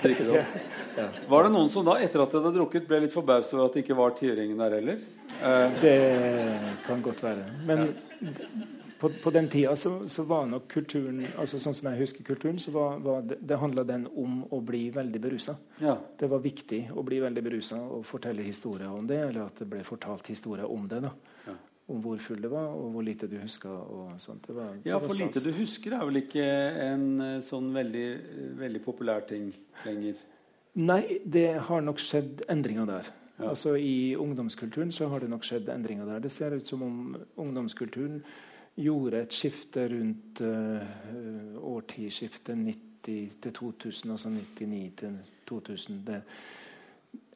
drikke 0.00 0.24
det 0.24 0.38
opp. 0.38 0.54
Var 1.32 1.44
det 1.44 1.50
noen 1.52 1.68
som 1.72 1.84
da, 1.84 1.98
etter 2.00 2.22
at 2.24 2.32
de 2.32 2.40
hadde 2.40 2.54
drukket, 2.56 2.86
ble 2.88 3.02
litt 3.04 3.12
forbauset 3.12 3.52
over 3.58 3.68
at 3.68 3.76
det 3.76 3.82
ikke 3.84 3.98
var 3.98 4.14
tiåringen 4.16 4.62
der 4.62 4.78
heller? 4.78 5.02
Eh. 5.36 5.76
Det 5.82 5.98
kan 6.86 7.04
godt 7.04 7.20
være. 7.26 7.44
Men 7.68 7.84
ja. 7.84 8.32
på, 8.96 9.10
på, 9.20 9.34
den 9.36 9.52
tida 9.52 9.76
så, 9.76 9.92
så, 10.08 10.24
var 10.24 10.48
nok 10.48 10.64
kulturen 10.72 11.20
altså 11.36 11.60
sånn 11.60 11.76
som 11.76 11.90
jeg 11.90 12.00
husker 12.00 12.24
kulturen, 12.24 12.56
så 12.62 12.72
var, 12.72 12.96
var 13.04 13.28
det, 13.28 13.42
det 13.44 13.60
handla 13.60 13.84
den 13.84 14.08
om 14.16 14.40
å 14.48 14.64
bli 14.64 14.86
veldig 14.96 15.24
berusa. 15.28 15.58
Ja. 15.84 15.98
Det 16.16 16.32
var 16.32 16.40
viktig 16.48 16.86
å 16.96 17.04
bli 17.04 17.20
veldig 17.28 17.44
berusa 17.44 17.82
og 17.84 18.08
fortelle 18.08 18.46
historier 18.46 18.88
om 18.88 19.04
det, 19.04 19.20
eller 19.28 19.50
at 19.50 19.60
det 19.60 19.68
ble 19.68 19.84
fortalt 19.84 20.32
historier 20.32 20.64
om 20.64 20.88
det. 20.88 21.04
da. 21.04 21.12
Om 21.86 22.00
hvor 22.02 22.18
full 22.18 22.40
det 22.42 22.50
var, 22.50 22.72
og 22.74 22.90
hvor 22.94 23.04
lite 23.06 23.28
du 23.30 23.36
huska. 23.38 23.68
og 23.68 24.20
sånt. 24.20 24.46
Det 24.46 24.54
var, 24.54 24.74
Ja, 24.84 24.98
for 24.98 25.14
lite 25.14 25.40
du 25.40 25.52
husker 25.52 25.94
er 25.94 26.04
vel 26.04 26.22
ikke 26.22 26.46
en 26.86 27.20
eh, 27.20 27.42
sånn 27.46 27.70
veldig, 27.74 28.08
veldig 28.58 28.82
populær 28.82 29.26
ting 29.28 29.52
lenger. 29.84 30.18
Nei, 30.76 31.20
det 31.24 31.60
har 31.68 31.80
nok 31.80 32.02
skjedd 32.02 32.42
endringer 32.52 32.88
der. 32.90 33.12
Ja. 33.38 33.50
Altså 33.52 33.76
I 33.76 34.16
ungdomskulturen 34.16 34.92
så 34.92 35.08
har 35.12 35.20
det 35.20 35.30
nok 35.30 35.44
skjedd 35.44 35.68
endringer 35.72 36.08
der. 36.08 36.20
Det 36.24 36.32
ser 36.32 36.56
ut 36.56 36.68
som 36.68 36.82
om 36.82 37.16
ungdomskulturen 37.36 38.22
gjorde 38.76 39.22
et 39.22 39.32
skifte 39.32 39.86
rundt 39.88 40.42
uh, 40.44 40.82
årtidsskiftet 41.64 42.58
90 42.58 43.38
til 43.40 43.52
2000, 43.56 44.12
altså 44.12 44.32
99 44.34 44.92
til 45.00 45.18
2000. 45.48 46.02
Det, 46.06 46.20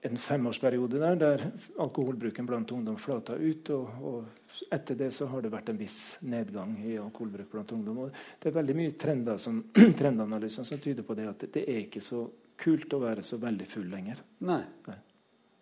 en 0.02 0.16
femårsperiode 0.16 1.00
der 1.00 1.14
der 1.14 1.46
alkoholbruken 1.80 2.46
blant 2.46 2.70
ungdom 2.72 2.98
flata 2.98 3.36
ut. 3.36 3.70
Og, 3.70 3.88
og 4.02 4.24
etter 4.70 4.98
det 4.98 5.10
så 5.14 5.26
har 5.30 5.42
det 5.42 5.52
vært 5.52 5.70
en 5.72 5.78
viss 5.80 6.18
nedgang 6.26 6.74
i 6.84 6.96
alkoholbruk 7.00 7.50
blant 7.52 7.72
ungdom. 7.76 8.02
Og 8.04 8.18
det 8.40 8.50
er 8.50 8.56
veldig 8.58 8.76
mye 8.78 8.96
trender 9.00 9.40
som, 9.40 9.62
trendanalyser 10.00 10.66
som 10.66 10.82
tyder 10.82 11.06
på 11.06 11.16
det 11.18 11.28
at 11.30 11.46
det, 11.46 11.64
er 11.64 11.84
ikke 11.84 12.02
så 12.04 12.26
kult 12.60 12.92
å 12.92 13.02
være 13.02 13.24
så 13.26 13.40
veldig 13.40 13.68
full 13.70 13.88
lenger. 13.90 14.20
Nei. 14.46 14.62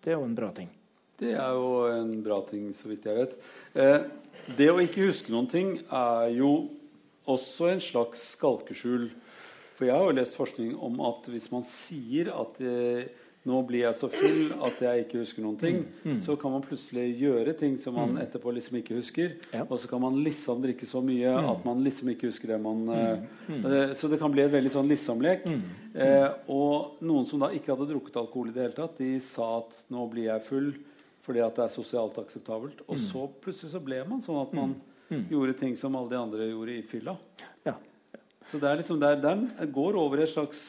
Det 0.03 0.13
er 0.13 0.19
jo 0.19 0.27
en 0.27 0.37
bra 0.39 0.51
ting. 0.57 0.71
Det 1.19 1.33
er 1.35 1.55
jo 1.59 1.71
en 1.91 2.11
bra 2.23 2.41
ting, 2.47 2.69
så 2.75 2.91
vidt 2.91 3.07
jeg 3.09 3.19
vet. 3.19 3.39
Eh, 3.75 4.03
det 4.59 4.69
å 4.71 4.81
ikke 4.83 5.09
huske 5.09 5.33
noen 5.35 5.49
ting 5.51 5.73
er 5.85 6.29
jo 6.37 6.53
også 7.29 7.73
en 7.73 7.83
slags 7.83 8.23
skalkeskjul. 8.37 9.09
For 9.79 9.87
jeg 9.87 9.95
har 9.95 10.07
jo 10.07 10.19
lest 10.19 10.39
forskning 10.39 10.77
om 10.83 11.01
at 11.07 11.27
hvis 11.31 11.51
man 11.53 11.67
sier 11.67 12.31
at 12.35 12.59
eh, 12.63 13.11
nå 13.49 13.61
blir 13.69 13.87
jeg 13.87 13.97
så 13.97 14.11
full 14.13 14.53
at 14.67 14.81
jeg 14.85 15.05
ikke 15.05 15.23
husker 15.23 15.45
noen 15.45 15.59
ting, 15.61 15.79
så 16.23 16.37
kan 16.41 16.53
man 16.53 16.65
plutselig 16.65 17.07
gjøre 17.19 17.55
ting 17.59 17.79
som 17.81 17.97
man 17.97 18.19
etterpå 18.21 18.53
liksom 18.55 18.79
ikke 18.81 18.99
husker. 18.99 19.37
Ja. 19.55 19.65
Og 19.65 19.81
så 19.81 19.91
kan 19.91 20.03
man 20.03 20.19
liksom 20.25 20.61
drikke 20.65 20.89
så 20.89 21.03
mye 21.05 21.33
at 21.39 21.65
man 21.67 21.81
liksom 21.85 22.13
ikke 22.13 22.31
husker 22.31 22.53
det 22.53 22.61
man 22.63 22.85
eh, 22.93 23.95
Så 23.99 24.11
det 24.13 24.21
kan 24.21 24.33
bli 24.35 24.45
en 24.45 24.53
veldig 24.53 24.73
sånn 24.75 24.91
liksom-lek. 24.91 25.49
Eh, 25.95 26.29
og 26.53 27.01
noen 27.05 27.27
som 27.29 27.43
da 27.43 27.51
ikke 27.57 27.73
hadde 27.75 27.89
drukket 27.93 28.21
alkohol 28.21 28.53
i 28.53 28.57
det 28.57 28.67
hele 28.67 28.77
tatt, 28.77 29.01
de 29.01 29.17
sa 29.25 29.49
at 29.63 29.83
nå 29.93 30.05
blir 30.13 30.29
jeg 30.29 30.47
full 30.49 30.71
fordi 31.29 31.43
at 31.45 31.59
det 31.59 31.67
er 31.67 31.73
sosialt 31.73 32.17
akseptabelt. 32.23 32.79
Og 32.89 32.97
så 32.97 33.27
plutselig 33.43 33.75
så 33.75 33.83
ble 33.85 33.99
man 34.09 34.23
sånn 34.25 34.39
at 34.41 34.55
man 34.57 34.79
gjorde 35.29 35.59
ting 35.61 35.75
som 35.77 35.97
alle 35.99 36.13
de 36.15 36.21
andre 36.21 36.47
gjorde 36.49 36.77
i 36.79 36.85
fylla. 36.89 37.19
Ja. 37.67 37.75
Så 38.49 38.61
det 38.61 38.71
er 38.71 38.81
liksom 38.81 39.01
der, 39.03 39.19
den 39.21 39.45
går 39.75 39.99
over 40.01 40.23
et 40.23 40.33
slags 40.33 40.61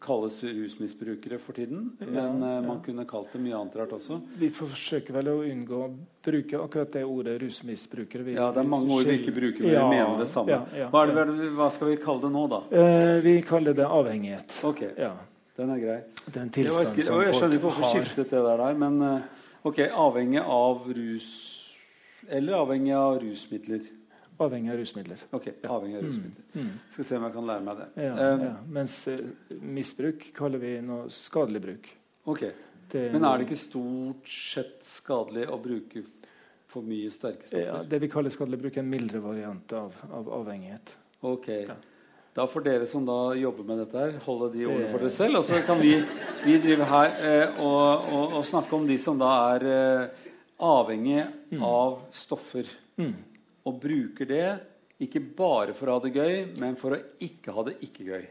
kalles 0.00 0.42
rusmisbrukere 0.44 1.38
for 1.40 1.52
tiden. 1.56 1.92
Men 1.98 2.14
Ja, 2.14 2.48
eh, 2.48 2.54
ja. 2.54 2.60
man 2.60 2.80
kunne 2.84 3.04
kalt 3.08 3.32
det 3.32 3.40
mye 3.40 3.54
annet 3.56 3.76
rart 3.76 3.92
også. 3.96 4.20
Vi 4.38 4.50
forsøker 4.50 5.12
vel 5.16 5.26
å 5.32 5.36
unngå 5.44 5.78
å 5.84 5.96
bruke 6.24 6.58
akkurat 6.60 6.92
det 6.92 7.04
ordet 7.04 7.40
rusmisbrukere. 7.40 8.22
Vi- 8.24 8.34
Ja, 8.34 8.50
det 8.52 8.64
er 8.64 8.68
mange 8.68 8.90
ord 8.92 9.04
vi 9.04 9.18
ikke 9.18 9.32
bruker, 9.34 9.62
men 9.62 9.72
Ja, 9.72 9.88
vi 9.88 9.96
mener 9.96 10.18
det 10.18 10.28
samme. 10.28 10.48
ja, 10.48 10.66
ja, 10.76 10.88
hva, 10.90 11.06
det, 11.06 11.14
ja. 11.16 11.50
hva 11.56 11.70
skal 11.72 11.88
vi 11.88 11.96
kalle 11.96 12.20
det 12.20 12.32
nå, 12.32 12.48
da? 12.48 12.62
Eh, 12.70 13.20
vi 13.20 13.40
kaller 13.42 13.72
det 13.74 13.86
avhengighet. 13.86 14.60
Ok, 14.64 14.82
Ja, 14.98 15.12
den 15.56 15.70
er 15.70 15.78
grei. 15.78 16.00
Den 16.32 16.50
Jeg, 16.54 16.70
som 16.70 16.84
folk 16.84 16.96
har. 16.96 17.22
jeg 17.24 17.34
skjønner 17.34 17.54
ikke 17.58 17.62
hvorfor 17.62 17.94
skiftet 17.94 18.30
det 18.30 18.30
der, 18.30 18.56
der 18.56 18.74
men 18.74 19.02
eh, 19.02 19.22
ok, 19.64 19.78
avhengig 19.90 20.40
av 20.44 20.86
rus 20.88 21.50
Eller 22.28 22.54
avhengig 22.54 22.92
av 22.94 23.20
rusmidler. 23.20 23.82
Avhengig 24.42 24.70
av 24.72 24.78
rusmidler. 24.80 25.20
Ok, 25.30 25.44
avhengig 25.70 25.96
av 26.00 26.02
rusmidler. 26.08 26.44
Mm. 26.58 26.70
Skal 26.90 27.06
se 27.06 27.16
om 27.20 27.24
jeg 27.28 27.34
kan 27.36 27.46
lære 27.46 27.62
meg 27.68 27.76
det. 27.78 27.86
Ja, 28.02 28.14
um, 28.34 28.40
ja. 28.48 28.52
Mens 28.78 28.96
eh, 29.12 29.20
misbruk 29.62 30.26
kaller 30.34 30.58
vi 30.62 30.72
noe 30.82 31.06
skadelig 31.14 31.62
bruk. 31.62 31.90
ok, 32.24 32.44
Det, 32.90 33.12
Men 33.12 33.24
er 33.24 33.38
det 33.38 33.46
ikke 33.48 33.58
stort 33.58 34.28
sett 34.28 34.82
skadelig 34.84 35.46
å 35.50 35.56
bruke 35.62 36.02
for 36.66 36.82
mye 36.82 37.10
sterke 37.10 37.46
stoffer? 37.46 37.64
ja. 37.64 37.80
Det 37.82 37.98
vi 38.02 38.08
kaller 38.10 38.30
skadelig 38.34 38.58
bruk, 38.60 38.76
er 38.76 38.82
en 38.82 38.90
mildere 38.90 39.22
variant 39.22 39.72
av, 39.72 39.94
av 40.10 40.28
avhengighet. 40.40 40.96
Ok. 41.22 41.48
Ja. 41.48 41.76
Da 42.34 42.48
får 42.50 42.64
dere 42.66 42.86
som 42.90 43.04
da 43.06 43.32
jobber 43.38 43.62
med 43.68 43.78
dette, 43.84 43.98
her 44.00 44.18
holde 44.26 44.48
de 44.56 44.64
ordene 44.66 44.88
for 44.90 44.98
dere 44.98 45.14
selv. 45.14 45.38
Og 45.38 45.44
så 45.46 45.60
kan 45.66 45.78
vi, 45.78 45.92
vi 46.42 46.56
drive 46.58 46.88
her 46.90 47.12
eh, 47.22 47.60
og, 47.62 48.08
og, 48.10 48.34
og 48.40 48.44
snakke 48.48 48.74
om 48.74 48.88
de 48.88 48.96
som 48.98 49.18
da 49.20 49.30
er 49.54 49.66
eh, 49.70 50.24
avhengig 50.58 51.20
av 51.62 52.00
stoffer. 52.12 52.66
Mm. 52.98 53.14
Og 53.64 53.78
bruker 53.80 54.28
det 54.28 54.46
ikke 55.04 55.22
bare 55.36 55.74
for 55.76 55.90
å 55.90 55.98
ha 55.98 56.04
det 56.04 56.14
gøy, 56.14 56.34
men 56.60 56.76
for 56.80 56.96
å 56.96 57.02
ikke 57.24 57.54
ha 57.56 57.64
det 57.66 57.78
ikke 57.84 58.08
gøy. 58.08 58.26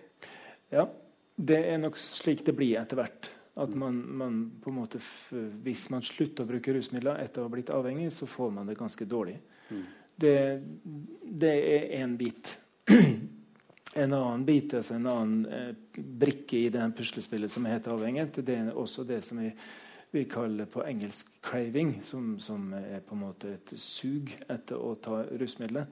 Ja, 0.73 0.87
det 1.35 1.59
er 1.69 1.81
nok 1.81 1.97
slik 1.99 2.45
det 2.45 2.55
blir 2.57 2.77
etter 2.79 3.01
hvert. 3.01 3.29
At 3.53 3.73
man, 3.77 3.99
man 4.17 4.37
på 4.63 4.71
en 4.71 4.79
måte 4.79 4.97
Hvis 5.61 5.83
man 5.93 6.01
slutter 6.01 6.41
å 6.41 6.49
bruke 6.49 6.73
rusmidler 6.73 7.19
etter 7.21 7.43
å 7.43 7.45
ha 7.45 7.53
blitt 7.53 7.69
avhengig, 7.69 8.09
så 8.13 8.25
får 8.25 8.49
man 8.55 8.69
det 8.69 8.79
ganske 8.79 9.05
dårlig. 9.05 9.35
Mm. 9.69 9.83
Det, 10.23 10.37
det 11.43 11.53
er 11.53 11.93
én 12.01 12.17
bit. 12.17 12.57
En 13.93 14.09
annen 14.09 14.41
bit, 14.41 14.73
altså 14.73 14.95
en 14.95 15.05
annen 15.05 15.41
eh, 15.53 15.99
brikke 16.01 16.57
i 16.57 16.69
det 16.73 16.87
puslespillet 16.97 17.51
som 17.51 17.67
heter 17.69 17.93
avhengighet, 17.93 18.39
det 18.41 18.55
er 18.57 18.71
også 18.73 19.03
det 19.05 19.19
som 19.21 19.37
vi, 19.37 19.51
vi 20.13 20.23
kaller 20.29 20.65
på 20.65 20.83
engelsk 20.85 21.31
'craving', 21.41 22.01
som, 22.01 22.39
som 22.39 22.73
er 22.73 22.99
på 22.99 23.15
en 23.15 23.21
måte 23.21 23.53
et 23.53 23.73
sug 23.79 24.29
etter 24.49 24.77
å 24.77 24.93
ta 25.01 25.23
rusmidler. 25.25 25.87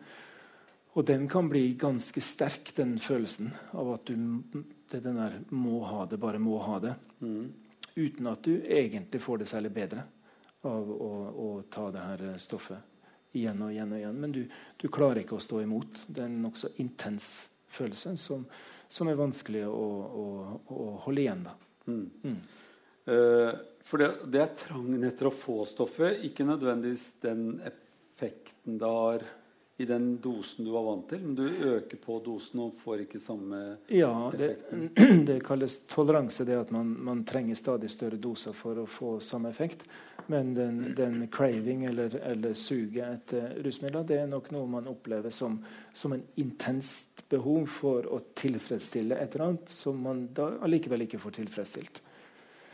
Og 0.93 1.05
den 1.07 1.27
kan 1.29 1.49
bli 1.49 1.73
ganske 1.79 2.21
sterk, 2.21 2.73
den 2.75 2.99
følelsen 2.99 3.49
av 3.71 3.93
at 3.95 4.05
du 4.05 4.15
det 4.91 4.99
den 5.03 5.15
der 5.15 5.39
'må 5.49 5.83
ha 5.85 6.05
det', 6.05 6.19
bare 6.19 6.39
må 6.39 6.57
ha 6.57 6.79
det. 6.79 6.95
Mm. 7.19 7.53
Uten 7.95 8.27
at 8.27 8.43
du 8.43 8.61
egentlig 8.61 9.21
får 9.21 9.37
det 9.37 9.47
særlig 9.47 9.73
bedre 9.73 10.03
av 10.63 10.91
å, 10.91 11.11
å 11.31 11.63
ta 11.69 11.91
det 11.91 11.99
her 11.99 12.37
stoffet 12.37 12.77
igjen 13.33 13.61
og 13.61 13.71
igjen 13.71 13.91
og 13.91 13.97
igjen. 13.97 14.19
Men 14.19 14.31
du, 14.31 14.45
du 14.77 14.87
klarer 14.87 15.23
ikke 15.23 15.35
å 15.35 15.39
stå 15.43 15.61
imot. 15.61 16.05
Det 16.07 16.21
er 16.21 16.29
en 16.29 16.41
nokså 16.41 16.73
intens 16.83 17.49
følelse 17.71 18.17
som, 18.17 18.45
som 18.89 19.07
er 19.07 19.19
vanskelig 19.19 19.65
å, 19.67 19.89
å, 20.23 20.25
å 20.67 20.89
holde 21.05 21.21
igjen. 21.21 21.47
Mm. 21.87 22.09
Mm. 22.23 22.39
Eh, 23.05 23.53
for 23.83 24.01
det, 24.01 24.11
det 24.31 24.41
er 24.43 24.55
trangen 24.57 25.03
etter 25.07 25.29
å 25.29 25.35
få 25.35 25.61
stoffet, 25.69 26.21
ikke 26.27 26.47
nødvendigvis 26.47 27.13
den 27.23 27.45
effekten 27.65 28.77
det 28.81 28.89
har 28.89 29.29
i 29.81 29.85
den 29.85 30.17
dosen 30.21 30.65
du 30.65 30.71
var 30.71 30.83
vant 30.83 31.07
til, 31.09 31.21
men 31.25 31.35
du 31.35 31.47
øker 31.47 31.97
på 31.97 32.19
dosen 32.25 32.59
og 32.61 32.75
får 32.77 33.05
ikke 33.05 33.21
samme 33.21 33.61
Ja, 33.89 34.29
det, 34.37 34.51
effekten. 34.51 35.25
det 35.29 35.39
kalles 35.45 35.79
toleranse, 35.89 36.45
det 36.45 36.59
at 36.59 36.73
man, 36.75 36.91
man 37.01 37.23
trenger 37.25 37.57
stadig 37.57 37.89
større 37.89 38.19
doser 38.21 38.53
for 38.53 38.83
å 38.83 38.85
få 38.85 39.15
samme 39.23 39.49
effekt. 39.49 39.87
Men 40.29 40.53
den, 40.53 40.77
den 40.95 41.25
craving 41.33 41.87
eller, 41.89 42.13
eller 42.21 42.53
suget 42.53 43.07
etter 43.07 43.57
rusmidler 43.65 44.05
det 44.07 44.19
er 44.21 44.29
nok 44.29 44.51
noe 44.53 44.69
man 44.69 44.91
opplever 44.91 45.33
som, 45.33 45.57
som 45.93 46.13
en 46.13 46.23
intenst 46.39 47.25
behov 47.31 47.65
for 47.71 48.05
å 48.05 48.21
tilfredsstille 48.37 49.17
et 49.17 49.33
eller 49.33 49.47
annet 49.47 49.73
som 49.73 49.97
man 50.03 50.27
da 50.35 50.51
allikevel 50.61 51.07
ikke 51.07 51.19
får 51.25 51.39
tilfredsstilt. 51.41 52.03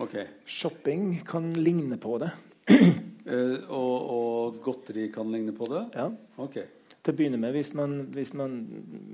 Ok. 0.03 0.15
Shopping 0.45 1.21
kan 1.25 1.51
ligne 1.53 1.97
på 1.97 2.17
det. 2.21 2.31
Uh, 2.69 3.59
og, 3.81 4.09
og 4.17 4.59
godteri 4.63 5.09
kan 5.13 5.31
ligne 5.31 5.55
på 5.57 5.69
det? 5.71 5.85
Ja. 5.97 6.09
Ok. 6.43 6.59
Til 7.07 7.13
å 7.13 7.17
begynne 7.21 7.37
med, 7.39 7.53
Hvis 7.55 7.69
man, 7.77 7.91
hvis 8.11 8.33
man 8.35 8.55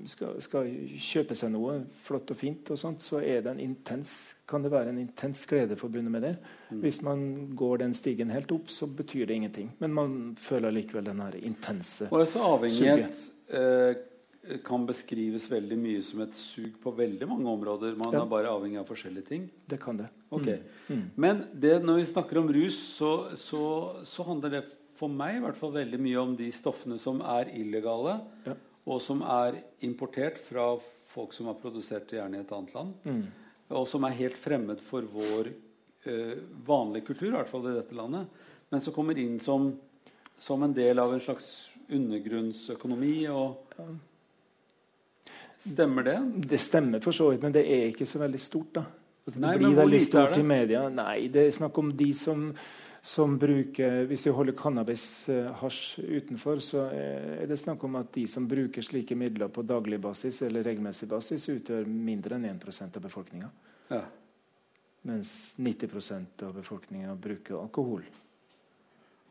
skal, 0.10 0.39
skal, 0.41 0.69
kjøpe 0.98 1.36
seg 1.38 1.52
noe 1.54 1.76
flott 2.02 2.32
og 2.34 2.39
fint, 2.39 2.72
og 2.74 2.80
sånt, 2.82 3.04
så 3.06 3.19
er 3.22 3.43
det 3.46 3.52
en 3.52 3.62
intens, 3.62 4.13
kan 4.50 4.65
det 4.65 4.72
være 4.74 4.89
en 4.89 5.02
intens 5.04 5.43
glede 5.46 5.78
forbundet 5.78 6.13
med 6.15 6.26
det. 6.26 6.32
Mm. 6.72 6.80
Hvis 6.82 7.04
man 7.06 7.22
går 7.60 7.84
den 7.84 7.93
stigen 7.93 8.34
helt 8.34 8.50
opp, 8.56 8.72
så 8.74 8.89
betyr 8.89 9.28
det 9.30 9.38
ingenting. 9.38 9.69
Men 9.84 9.93
man 9.93 10.17
føler 10.41 10.74
likevel 10.74 11.06
den 11.12 11.22
her 11.22 11.38
intense 11.38 12.10
Og 12.10 12.24
altså 12.24 12.41
avhengighet 12.48 13.22
eh, 13.54 14.58
kan 14.65 14.89
beskrives 14.89 15.46
veldig 15.52 15.78
mye 15.80 16.02
som 16.04 16.26
et 16.26 16.34
sug 16.36 16.74
på 16.82 16.98
veldig 16.98 17.30
mange 17.30 17.54
områder. 17.54 17.93
Man 17.96 18.10
Ja. 18.13 18.24
er 18.24 18.34
bare 18.34 18.50
avhengig 18.50 18.82
av 18.82 18.89
forskjellige 18.89 19.30
ting. 19.30 19.50
Det 19.69 19.80
kan 19.80 20.02
det. 20.02 20.10
Ok. 20.34 20.48
Mm. 20.89 21.04
Men 21.15 21.43
det, 21.54 21.78
når 21.84 22.00
vi 22.02 22.06
snakker 22.12 22.39
om 22.41 22.50
rus, 22.54 22.78
så, 22.98 23.12
så, 23.39 23.62
så 24.08 24.26
handler 24.28 24.50
det 24.58 24.63
for 25.00 25.10
meg 25.10 25.38
i 25.38 25.43
hvert 25.43 25.58
fall 25.58 25.72
veldig 25.76 26.00
mye 26.00 26.22
om 26.22 26.36
de 26.38 26.50
stoffene 26.54 27.00
som 27.02 27.22
er 27.22 27.50
illegale, 27.58 28.19
Ja. 28.46 28.54
og 28.86 29.02
som 29.02 29.22
er 29.26 29.62
importert 29.88 30.38
fra 30.38 30.67
folk 31.13 31.34
som 31.34 31.48
har 31.50 31.56
produsert 31.62 32.08
det 32.10 32.19
gjerne 32.19 32.38
i 32.39 32.43
et 32.46 32.52
annet 32.56 32.74
land, 32.76 32.93
Mm. 33.06 33.24
og 33.69 33.88
som 33.88 34.04
er 34.06 34.17
helt 34.17 34.38
fremmed 34.38 34.82
for 34.82 35.02
vår 35.02 35.52
eh, 36.06 36.36
vanlige 36.67 37.06
kultur, 37.08 37.30
i 37.32 37.38
hvert 37.38 37.50
fall 37.50 37.67
i 37.69 37.76
dette 37.78 37.96
landet, 37.96 38.28
men 38.72 38.82
som 38.82 38.93
kommer 38.93 39.17
inn 39.17 39.39
som, 39.39 39.69
som 40.38 40.63
en 40.63 40.74
del 40.74 41.00
av 41.00 41.13
en 41.13 41.22
slags 41.22 41.69
undergrunnsøkonomi. 41.89 43.28
og 43.30 43.58
Stemmer 45.63 46.04
det? 46.04 46.17
Det 46.50 46.60
stemmer 46.60 47.00
for 47.04 47.15
så 47.15 47.30
vidt, 47.32 47.41
men 47.46 47.54
det 47.56 47.63
er 47.69 47.86
ikke 47.91 48.06
så 48.10 48.19
veldig 48.19 48.39
stort. 48.41 48.74
da. 48.76 48.84
Altså, 49.23 49.39
det 49.39 49.45
Nei, 49.45 49.57
blir 49.62 49.75
veldig 49.77 49.99
stort 50.03 50.33
det? 50.36 50.41
i 50.41 50.47
media. 50.47 50.88
Nei, 50.91 51.27
det 51.31 51.45
er 51.47 51.53
snakk 51.55 51.77
om 51.79 51.91
de 51.95 52.09
som, 52.17 52.49
som 52.99 53.38
bruker 53.39 54.03
Hvis 54.09 54.25
vi 54.27 54.33
holder 54.36 54.57
cannabis-hasj 54.59 56.03
utenfor, 56.03 56.59
så 56.59 56.89
er 56.91 57.45
det 57.47 57.59
snakk 57.62 57.86
om 57.88 57.95
at 58.01 58.12
de 58.15 58.25
som 58.27 58.47
bruker 58.51 58.83
slike 58.83 59.15
midler 59.15 59.47
på 59.53 59.63
daglig 59.63 60.01
basis 60.03 60.41
eller 60.43 60.67
regelmessig 60.67 61.07
basis, 61.12 61.47
utgjør 61.53 61.88
mindre 61.88 62.36
enn 62.36 62.49
1% 62.51 62.99
av 62.99 63.05
befolkninga. 63.07 63.47
Ja. 63.93 64.01
Mens 65.07 65.55
90% 65.59 66.43
av 66.47 66.53
befolkninga 66.59 67.15
bruker 67.15 67.62
alkohol. 67.62 68.03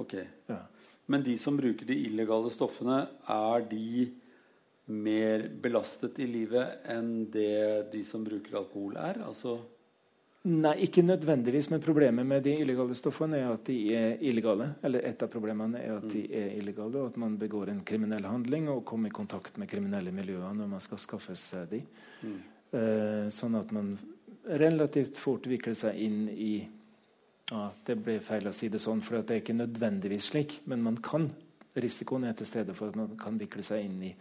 Ok. 0.00 0.16
Ja. 0.48 0.58
Men 1.06 1.24
de 1.24 1.36
som 1.40 1.56
bruker 1.56 1.84
de 1.88 1.98
illegale 2.06 2.48
stoffene, 2.52 3.04
er 3.28 3.68
de 3.68 4.08
mer 4.92 5.46
belastet 5.62 6.18
i 6.20 6.26
livet 6.26 6.88
enn 6.90 7.28
det 7.32 7.92
de 7.92 8.02
som 8.04 8.24
bruker 8.24 8.56
alkohol 8.58 8.96
er? 9.00 9.20
Altså 9.24 9.58
Nei, 10.42 10.72
ikke 10.88 11.04
nødvendigvis, 11.06 11.68
men 11.70 11.82
problemet 11.82 12.26
med 12.26 12.42
de 12.42 12.56
illegale 12.64 12.96
stoffene 12.98 13.38
er 13.38 13.52
at 13.52 13.68
de 13.68 13.76
er 13.94 14.22
illegale. 14.26 14.72
Eller 14.82 15.04
et 15.06 15.22
av 15.22 15.30
problemene 15.30 15.78
er 15.78 16.00
at 16.00 16.08
de 16.10 16.24
er 16.34 16.56
illegale, 16.58 16.98
og 16.98 17.12
at 17.12 17.20
man 17.22 17.36
begår 17.38 17.70
en 17.70 17.84
kriminell 17.86 18.26
handling 18.26 18.66
og 18.72 18.82
kommer 18.88 19.12
i 19.12 19.14
kontakt 19.14 19.60
med 19.62 19.70
kriminelle 19.70 20.10
miljøer 20.14 20.56
når 20.58 20.72
man 20.74 20.82
skal 20.82 20.98
skaffe 20.98 21.36
seg 21.38 21.70
de. 21.70 21.80
Mm. 22.26 22.34
Eh, 22.72 23.30
sånn 23.30 23.54
at 23.60 23.70
man 23.70 23.94
relativt 24.58 25.22
fort 25.22 25.46
vikler 25.46 25.78
seg 25.78 26.02
inn 26.02 26.26
i 26.32 26.54
ja, 27.52 27.66
Det 27.84 27.98
ble 28.00 28.16
feil 28.24 28.46
å 28.48 28.54
si 28.56 28.70
det 28.72 28.80
sånn, 28.80 29.02
for 29.04 29.20
det 29.20 29.34
er 29.34 29.42
ikke 29.42 29.54
nødvendigvis 29.54 30.32
slik, 30.32 30.60
men 30.66 30.82
man 30.82 30.98
kan. 31.04 31.28
Risikoen 31.76 32.24
er 32.26 32.34
til 32.38 32.48
stede 32.48 32.74
for 32.74 32.90
at 32.90 32.98
man 32.98 33.14
kan 33.20 33.38
vikle 33.38 33.62
seg 33.66 33.86
inn 33.86 33.98
i, 34.08 34.12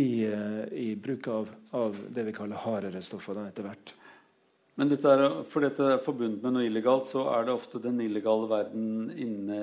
i, 0.00 0.06
eh, 0.26 0.62
i 0.74 0.86
bruk 0.98 1.28
av, 1.30 1.50
av 1.78 1.98
det 2.10 2.26
vi 2.26 2.34
kaller 2.34 2.64
hardere 2.64 3.02
stoffer 3.04 3.38
da, 3.38 3.46
etter 3.50 3.68
hvert. 3.68 3.92
Men 4.82 4.88
dette 4.90 5.10
er, 5.14 5.22
for 5.46 5.62
dette 5.62 5.84
er 5.94 6.00
forbundet 6.02 6.42
med 6.42 6.56
noe 6.56 6.64
illegalt, 6.66 7.06
så 7.06 7.22
er 7.36 7.44
det 7.46 7.52
ofte 7.54 7.78
den 7.84 8.00
illegale 8.02 8.48
verden 8.50 9.12
inne 9.14 9.58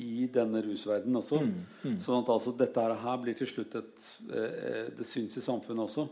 i 0.00 0.24
denne 0.32 0.62
rusverdenen 0.64 1.18
også. 1.20 1.42
Mm, 1.44 1.50
mm. 1.82 1.98
Sånn 2.00 2.22
at 2.22 2.30
altså 2.32 2.54
dette 2.56 2.80
her- 2.80 2.94
her 3.02 3.18
blir 3.20 3.36
til 3.36 3.50
slutt 3.50 3.74
et 3.82 4.06
eh, 4.32 4.86
Det 4.96 5.04
syns 5.04 5.36
i 5.36 5.42
samfunnet 5.44 5.84
også. 5.84 6.06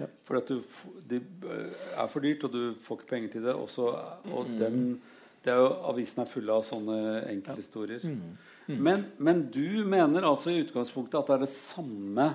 Ja. 0.00 0.08
For 0.26 0.40
at 0.40 0.48
du, 0.50 0.58
det 1.06 1.20
eh, 1.46 1.70
er 2.02 2.08
for 2.10 2.20
dyrt, 2.26 2.42
og 2.48 2.50
du 2.56 2.74
får 2.82 2.98
ikke 2.98 3.10
penger 3.12 3.32
til 3.36 3.42
det. 3.46 3.54
Også, 3.54 3.86
og 4.32 4.48
Mm. 4.50 4.58
den, 4.58 5.00
det 5.44 5.52
er 5.54 5.60
jo, 5.62 5.70
Avisen 5.92 6.24
er 6.24 6.32
full 6.32 6.50
av 6.50 6.64
sånne 6.66 6.98
enkelthistorier. 7.30 8.02
Mm. 8.02 8.82
Men, 8.82 9.06
men 9.18 9.44
du 9.54 9.84
mener 9.86 10.26
altså 10.26 10.50
i 10.50 10.64
utgangspunktet 10.64 11.14
at 11.20 11.26
det 11.30 11.34
er 11.38 11.46
det 11.46 11.52
samme 11.54 12.26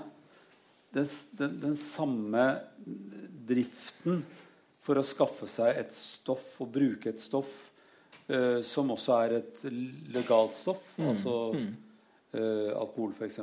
den, 0.96 1.06
den, 1.36 1.60
den 1.60 1.76
samme 1.76 2.46
driften 3.48 4.24
for 4.86 5.00
å 5.02 5.04
skaffe 5.06 5.48
seg 5.50 5.80
et 5.82 5.94
stoff 5.98 6.60
og 6.62 6.70
bruke 6.76 7.10
et 7.10 7.20
stoff 7.24 7.72
uh, 8.30 8.62
som 8.66 8.92
også 8.94 9.16
er 9.26 9.34
et 9.40 9.64
legalt 10.14 10.56
stoff, 10.60 10.84
Mm. 10.98 11.08
altså 11.12 11.34
eh, 12.36 12.72
alkohol 12.76 13.12
f.eks. 13.16 13.40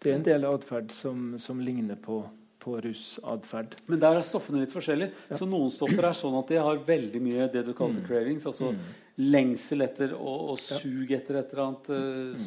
Det 0.00 0.10
er 0.10 0.16
en 0.18 0.24
del 0.26 0.44
atferd 0.48 0.90
som, 0.94 1.34
som 1.38 1.60
ligner 1.60 1.96
på, 2.00 2.20
på 2.62 2.76
rusatferd. 2.84 3.74
Men 3.90 4.00
der 4.02 4.18
er 4.20 4.26
stoffene 4.26 4.60
litt 4.62 4.72
forskjellige. 4.74 5.12
Så 5.34 5.46
noen 5.48 5.72
stoffer 5.74 6.04
er 6.06 6.14
sånn 6.16 6.36
at 6.38 6.52
de 6.52 6.60
har 6.62 6.78
veldig 6.86 7.20
mye 7.24 7.48
det 7.52 7.64
du 7.66 7.72
kalte 7.74 8.00
Mm. 8.02 8.06
cravings, 8.06 8.46
altså 8.46 8.70
Mm. 8.72 8.78
lengsel 9.18 9.82
etter 9.82 10.14
og, 10.14 10.50
og 10.54 10.58
Ja. 10.58 10.78
sug 10.78 11.10
etter 11.10 11.36
et 11.40 11.52
eller 11.52 11.64
annet 11.64 11.90
uh, 11.90 12.46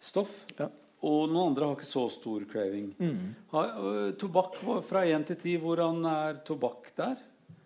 stoff. 0.00 0.32
Ja. 0.58 0.68
Og 1.04 1.28
noen 1.28 1.50
andre 1.52 1.66
har 1.68 1.76
ikke 1.76 1.84
så 1.90 2.06
stor 2.10 2.44
craving. 2.48 2.94
Mm. 2.98 3.34
Har, 3.52 4.12
tobakk 4.16 4.56
fra 4.88 5.02
1 5.04 5.26
til 5.26 5.36
10, 5.36 5.58
hvordan 5.60 6.00
er 6.08 6.40
tobakk 6.48 6.88
der? 6.96 7.16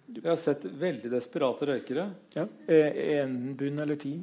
Vi 0.08 0.28
har 0.28 0.36
sett 0.40 0.62
veldig 0.64 1.10
desperate 1.12 1.66
røykere. 1.68 2.08
Ja. 2.34 2.46
Er 2.68 3.22
en 3.24 3.54
bunn 3.58 3.78
eller 3.84 3.96
ti? 4.00 4.14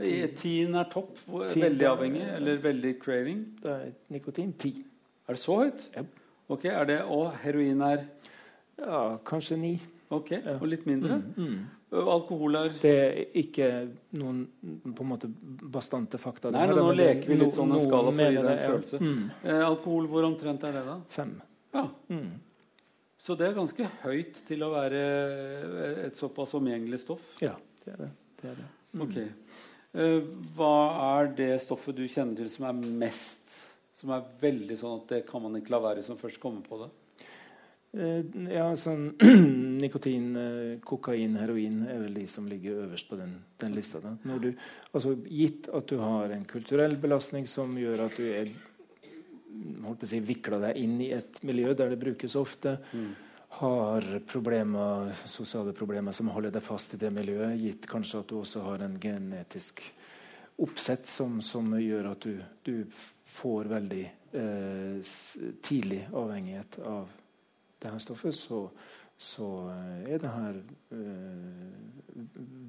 I- 0.00 0.26
Tien 0.38 0.74
er 0.78 0.84
topp. 0.90 1.16
Veldig 1.28 1.86
avhengig. 1.86 2.22
Eller 2.36 2.56
veldig 2.62 2.94
craving. 3.02 3.44
Det 3.62 3.70
er 3.70 3.92
nikotin. 4.10 4.52
Ti. 4.58 4.72
Er 5.28 5.34
det 5.34 5.42
så 5.42 5.58
høyt? 5.64 5.88
Ja. 5.96 6.02
Ok, 6.50 6.64
er 6.66 6.84
det, 6.84 7.00
Og 7.02 7.32
heroin 7.42 7.80
er 7.82 8.04
Ja, 8.78 9.18
kanskje 9.24 9.58
ni. 9.58 9.80
ok, 10.10 10.30
Ja. 10.32 10.54
og 10.60 10.66
litt 10.66 10.86
mindre? 10.86 11.18
Mm. 11.36 11.44
Mm. 11.44 11.58
Alkohol 11.92 12.56
er 12.56 12.68
Det 12.70 12.84
er 12.84 13.24
ikke 13.34 13.66
noen 14.14 14.46
på 14.94 15.00
en 15.02 15.08
måte 15.08 15.28
bastante 15.70 16.18
fakta. 16.18 16.50
Nei, 16.50 16.66
nå 16.66 16.94
leker 16.96 17.26
vi 17.28 17.34
litt 17.36 17.52
sånn 17.54 17.72
en 17.74 17.80
skala 17.80 18.10
for 18.10 18.22
å 18.22 18.30
gi 18.30 18.36
deg 18.36 18.46
en 18.46 18.70
følelse. 18.70 18.98
Mm. 19.00 19.30
eh, 19.44 19.66
Alkohol, 19.66 20.06
hvor 20.08 20.24
omtrent 20.24 20.64
er 20.64 20.72
det, 20.72 20.84
da? 20.86 21.00
Fem. 21.08 21.40
Ja, 21.74 21.88
Mm. 22.10 22.30
Så 23.22 23.36
det 23.38 23.46
er 23.46 23.54
ganske 23.54 23.86
høyt 24.02 24.40
til 24.48 24.64
å 24.66 24.72
være 24.72 25.02
et 26.08 26.18
såpass 26.18 26.56
omgjengelig 26.58 27.04
stoff. 27.04 27.36
Ja, 27.42 27.54
det 27.84 27.92
er 27.92 28.00
det. 28.00 28.08
det, 28.40 28.48
er 28.50 28.56
det. 28.58 28.70
Mm. 28.92 29.04
Ok. 29.04 29.18
Eh, 29.92 30.32
hva 30.56 30.72
er 31.20 31.30
det 31.38 31.52
stoffet 31.62 31.94
du 31.94 32.02
kjenner 32.08 32.40
til 32.40 32.48
som 32.50 32.64
er 32.70 32.78
mest 32.80 33.58
Som 33.92 34.10
er 34.16 34.24
veldig 34.40 34.78
sånn 34.80 34.94
at 35.02 35.10
det 35.12 35.20
kan 35.28 35.42
man 35.44 35.58
ikke 35.58 35.74
la 35.74 35.82
være 35.84 36.02
som 36.02 36.18
først 36.18 36.40
kommer 36.42 36.64
på 36.66 36.80
det? 36.80 36.88
Eh, 37.92 38.24
ja, 38.56 38.64
sånn 38.80 39.10
nikotin, 39.84 40.26
eh, 40.40 40.74
kokain, 40.82 41.36
heroin 41.38 41.82
er 41.84 42.02
vel 42.06 42.18
de 42.18 42.26
som 42.30 42.48
ligger 42.50 42.86
øverst 42.88 43.10
på 43.10 43.20
den, 43.20 43.36
den 43.62 43.76
lista. 43.76 44.00
Du, 44.02 44.48
altså, 44.90 45.14
gitt 45.28 45.68
at 45.70 45.92
du 45.92 46.00
har 46.00 46.32
en 46.32 46.48
kulturell 46.48 46.96
belastning 46.98 47.46
som 47.46 47.76
gjør 47.78 48.06
at 48.08 48.16
du 48.16 48.26
er 48.32 48.50
holdt 49.84 50.00
på 50.02 50.08
å 50.08 50.10
si, 50.10 50.20
vikla 50.24 50.58
deg 50.62 50.80
inn 50.82 50.96
i 51.02 51.12
et 51.16 51.42
miljø 51.46 51.74
der 51.78 51.92
det 51.92 52.00
brukes 52.00 52.36
ofte, 52.38 52.78
har 53.52 54.06
problemer, 54.26 55.10
sosiale 55.28 55.74
problemer 55.76 56.14
som 56.16 56.30
holder 56.32 56.54
deg 56.54 56.64
fast 56.64 56.94
i 56.96 57.00
det 57.00 57.10
miljøet, 57.12 57.58
gitt 57.60 57.88
kanskje 57.90 58.22
at 58.22 58.30
du 58.30 58.38
også 58.38 58.62
har 58.64 58.84
en 58.86 58.96
genetisk 59.00 59.82
oppsett 60.62 61.08
som, 61.08 61.40
som 61.44 61.68
gjør 61.76 62.12
at 62.12 62.24
du, 62.24 62.38
du 62.64 62.74
får 63.32 63.68
veldig 63.72 64.04
eh, 64.38 65.12
tidlig 65.64 66.06
avhengighet 66.12 66.78
av 66.86 67.10
det 67.82 67.92
her 67.92 68.02
stoffet, 68.02 68.36
så, 68.36 68.62
så 69.18 69.48
er 70.06 70.22
det 70.22 70.32
her 70.32 70.58
eh, 70.94 71.76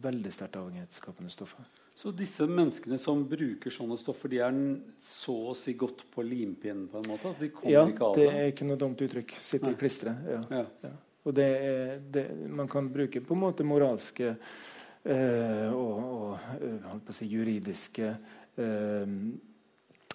veldig 0.04 0.32
sterkt 0.34 0.60
avhengighetsskapende 0.60 1.32
stoffer. 1.32 1.68
Så 1.94 2.10
disse 2.18 2.48
menneskene 2.50 2.98
som 2.98 3.22
bruker 3.30 3.74
sånne 3.74 4.00
stoffer, 4.02 4.32
de 4.34 4.40
er 4.42 4.56
så 5.04 5.36
å 5.52 5.56
si 5.58 5.76
godt 5.78 6.08
på 6.14 6.24
limpinnen 6.26 6.88
på 6.90 6.98
en 6.98 7.10
måte? 7.12 7.30
Altså 7.30 7.46
de 7.46 7.52
kommer 7.54 7.72
Ja, 7.76 7.84
ikke 7.86 8.08
av 8.08 8.16
det 8.18 8.26
det? 8.26 8.34
er 8.40 8.52
ikke 8.54 8.66
noe 8.66 8.82
dumt 8.82 9.04
uttrykk. 9.06 9.36
Sitter 9.46 9.70
Nei. 9.70 9.76
i 9.76 9.80
klisteret. 9.84 10.30
Ja. 10.34 10.40
Ja. 10.50 10.64
Ja. 10.88 10.94
Og 11.24 11.36
det 11.38 11.46
er, 11.46 12.00
det, 12.12 12.26
man 12.50 12.68
kan 12.68 12.90
bruke 12.92 13.22
på 13.24 13.38
en 13.38 13.44
måte 13.46 13.64
moralske 13.64 14.34
eh, 14.34 15.70
og, 15.70 15.94
og 16.18 16.58
eh, 16.58 17.14
si 17.16 17.30
juridiske 17.32 18.10
eh, 18.58 19.14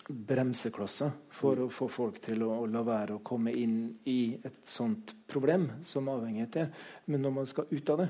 bremseklosser 0.09 1.15
for 1.39 1.63
å 1.63 1.71
få 1.73 1.89
folk 1.93 2.21
til 2.25 2.43
å, 2.43 2.53
å, 2.65 2.69
la 2.69 2.83
være 2.85 3.19
å 3.19 3.25
komme 3.25 3.55
inn 3.55 3.81
i 4.09 4.35
et 4.35 4.61
sånt 4.67 5.15
problem 5.29 5.71
som 5.87 6.09
avhengighet 6.11 6.63
er. 6.65 6.71
Men 7.07 7.23
når 7.25 7.39
man 7.39 7.49
skal 7.49 7.71
ut 7.71 7.95
av 7.95 8.03
det, 8.03 8.09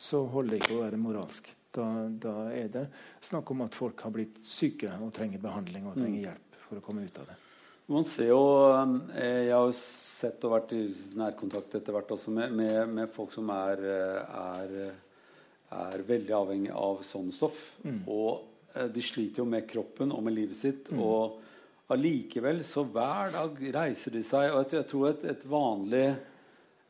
så 0.00 0.24
holder 0.32 0.56
det 0.56 0.62
ikke 0.64 0.78
å 0.78 0.84
være 0.86 1.00
moralsk. 1.04 1.50
Da, 1.70 1.86
da, 2.10 2.34
er 2.50 2.70
det 2.72 2.88
snakk 3.22 3.52
om 3.54 3.62
at 3.62 3.76
folk 3.78 4.00
har 4.02 4.10
blitt 4.14 4.40
syke 4.42 4.90
og 4.98 5.12
trenger 5.14 5.42
behandling 5.42 5.86
og 5.86 5.94
trenger 5.94 6.16
mm. 6.16 6.24
hjelp 6.24 6.58
for 6.64 6.80
å 6.80 6.82
komme 6.82 7.04
ut 7.06 7.20
av 7.22 7.28
det. 7.30 7.36
Man 7.90 8.06
ser 8.06 8.30
jo, 8.30 8.42
eh, 9.18 9.46
Jeg 9.46 9.54
har 9.54 9.66
jo 9.66 9.74
sett 9.74 10.44
og 10.46 10.54
vært 10.54 10.74
i 10.76 10.82
nærkontakt 11.18 11.74
etter 11.78 11.94
hvert 11.94 12.10
også 12.14 12.34
med, 12.34 12.54
med, 12.54 12.90
med 12.90 13.10
folk 13.10 13.32
som 13.34 13.50
er, 13.54 13.82
er, 13.82 14.74
er, 15.74 16.04
veldig 16.06 16.34
avhengig 16.36 16.74
av 16.74 17.04
sånn 17.06 17.32
stoff. 17.34 17.62
Mm. 17.82 18.02
Og 18.06 18.74
eh, 18.74 18.90
de 18.94 19.02
sliter 19.02 19.42
jo 19.42 19.48
med 19.50 19.66
kroppen 19.70 20.14
og 20.14 20.22
med 20.26 20.38
livet 20.38 20.58
sitt. 20.58 20.90
Mm. 20.94 21.02
Og 21.02 21.40
allikevel, 21.90 22.62
så 22.66 22.84
hver 22.86 23.34
dag 23.34 23.62
reiser 23.74 24.14
de 24.14 24.22
seg. 24.26 24.52
Og 24.54 24.74
jeg, 24.74 24.86
tror 24.90 25.10
et, 25.10 25.26
et 25.34 25.46
vanlig 25.50 26.04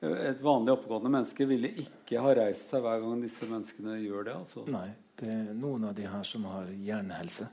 et 0.01 0.41
vanlig 0.41 0.73
oppegående 0.73 1.13
menneske 1.13 1.45
ville 1.49 1.69
ikke 1.83 2.21
ha 2.25 2.33
reist 2.39 2.71
seg 2.73 2.81
hver 2.85 3.03
gang 3.03 3.21
disse 3.21 3.49
menneskene 3.49 3.99
gjør 4.01 4.29
det. 4.31 4.37
altså. 4.39 4.65
Nei, 4.73 4.89
det 5.21 5.29
er 5.29 5.49
noen 5.53 5.91
av 5.91 5.97
de 5.97 6.07
her 6.09 6.23
som 6.25 6.47
har 6.49 6.71
hjernehelse. 6.73 7.49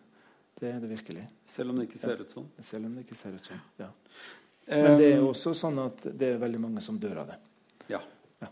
Det 0.58 0.70
er 0.72 0.78
det 0.82 0.90
virkelig. 0.90 1.26
Selv 1.46 1.74
om 1.74 1.80
det 1.80 1.90
ikke 1.90 2.00
ser 2.02 2.22
ut 2.24 2.32
sånn? 2.34 2.46
Selv 2.64 2.88
om 2.88 2.94
det 2.96 3.04
ikke 3.04 3.18
ser 3.20 3.36
ut 3.36 3.50
sånn, 3.52 3.66
ja. 3.82 3.90
Men 4.68 4.98
det 5.00 5.10
er 5.14 5.24
også 5.24 5.54
sånn 5.56 5.78
at 5.80 6.08
det 6.08 6.34
er 6.34 6.40
veldig 6.42 6.60
mange 6.60 6.84
som 6.84 6.98
dør 7.00 7.22
av 7.22 7.30
det. 7.32 7.36
Ja. 7.92 8.00
ja. 8.42 8.50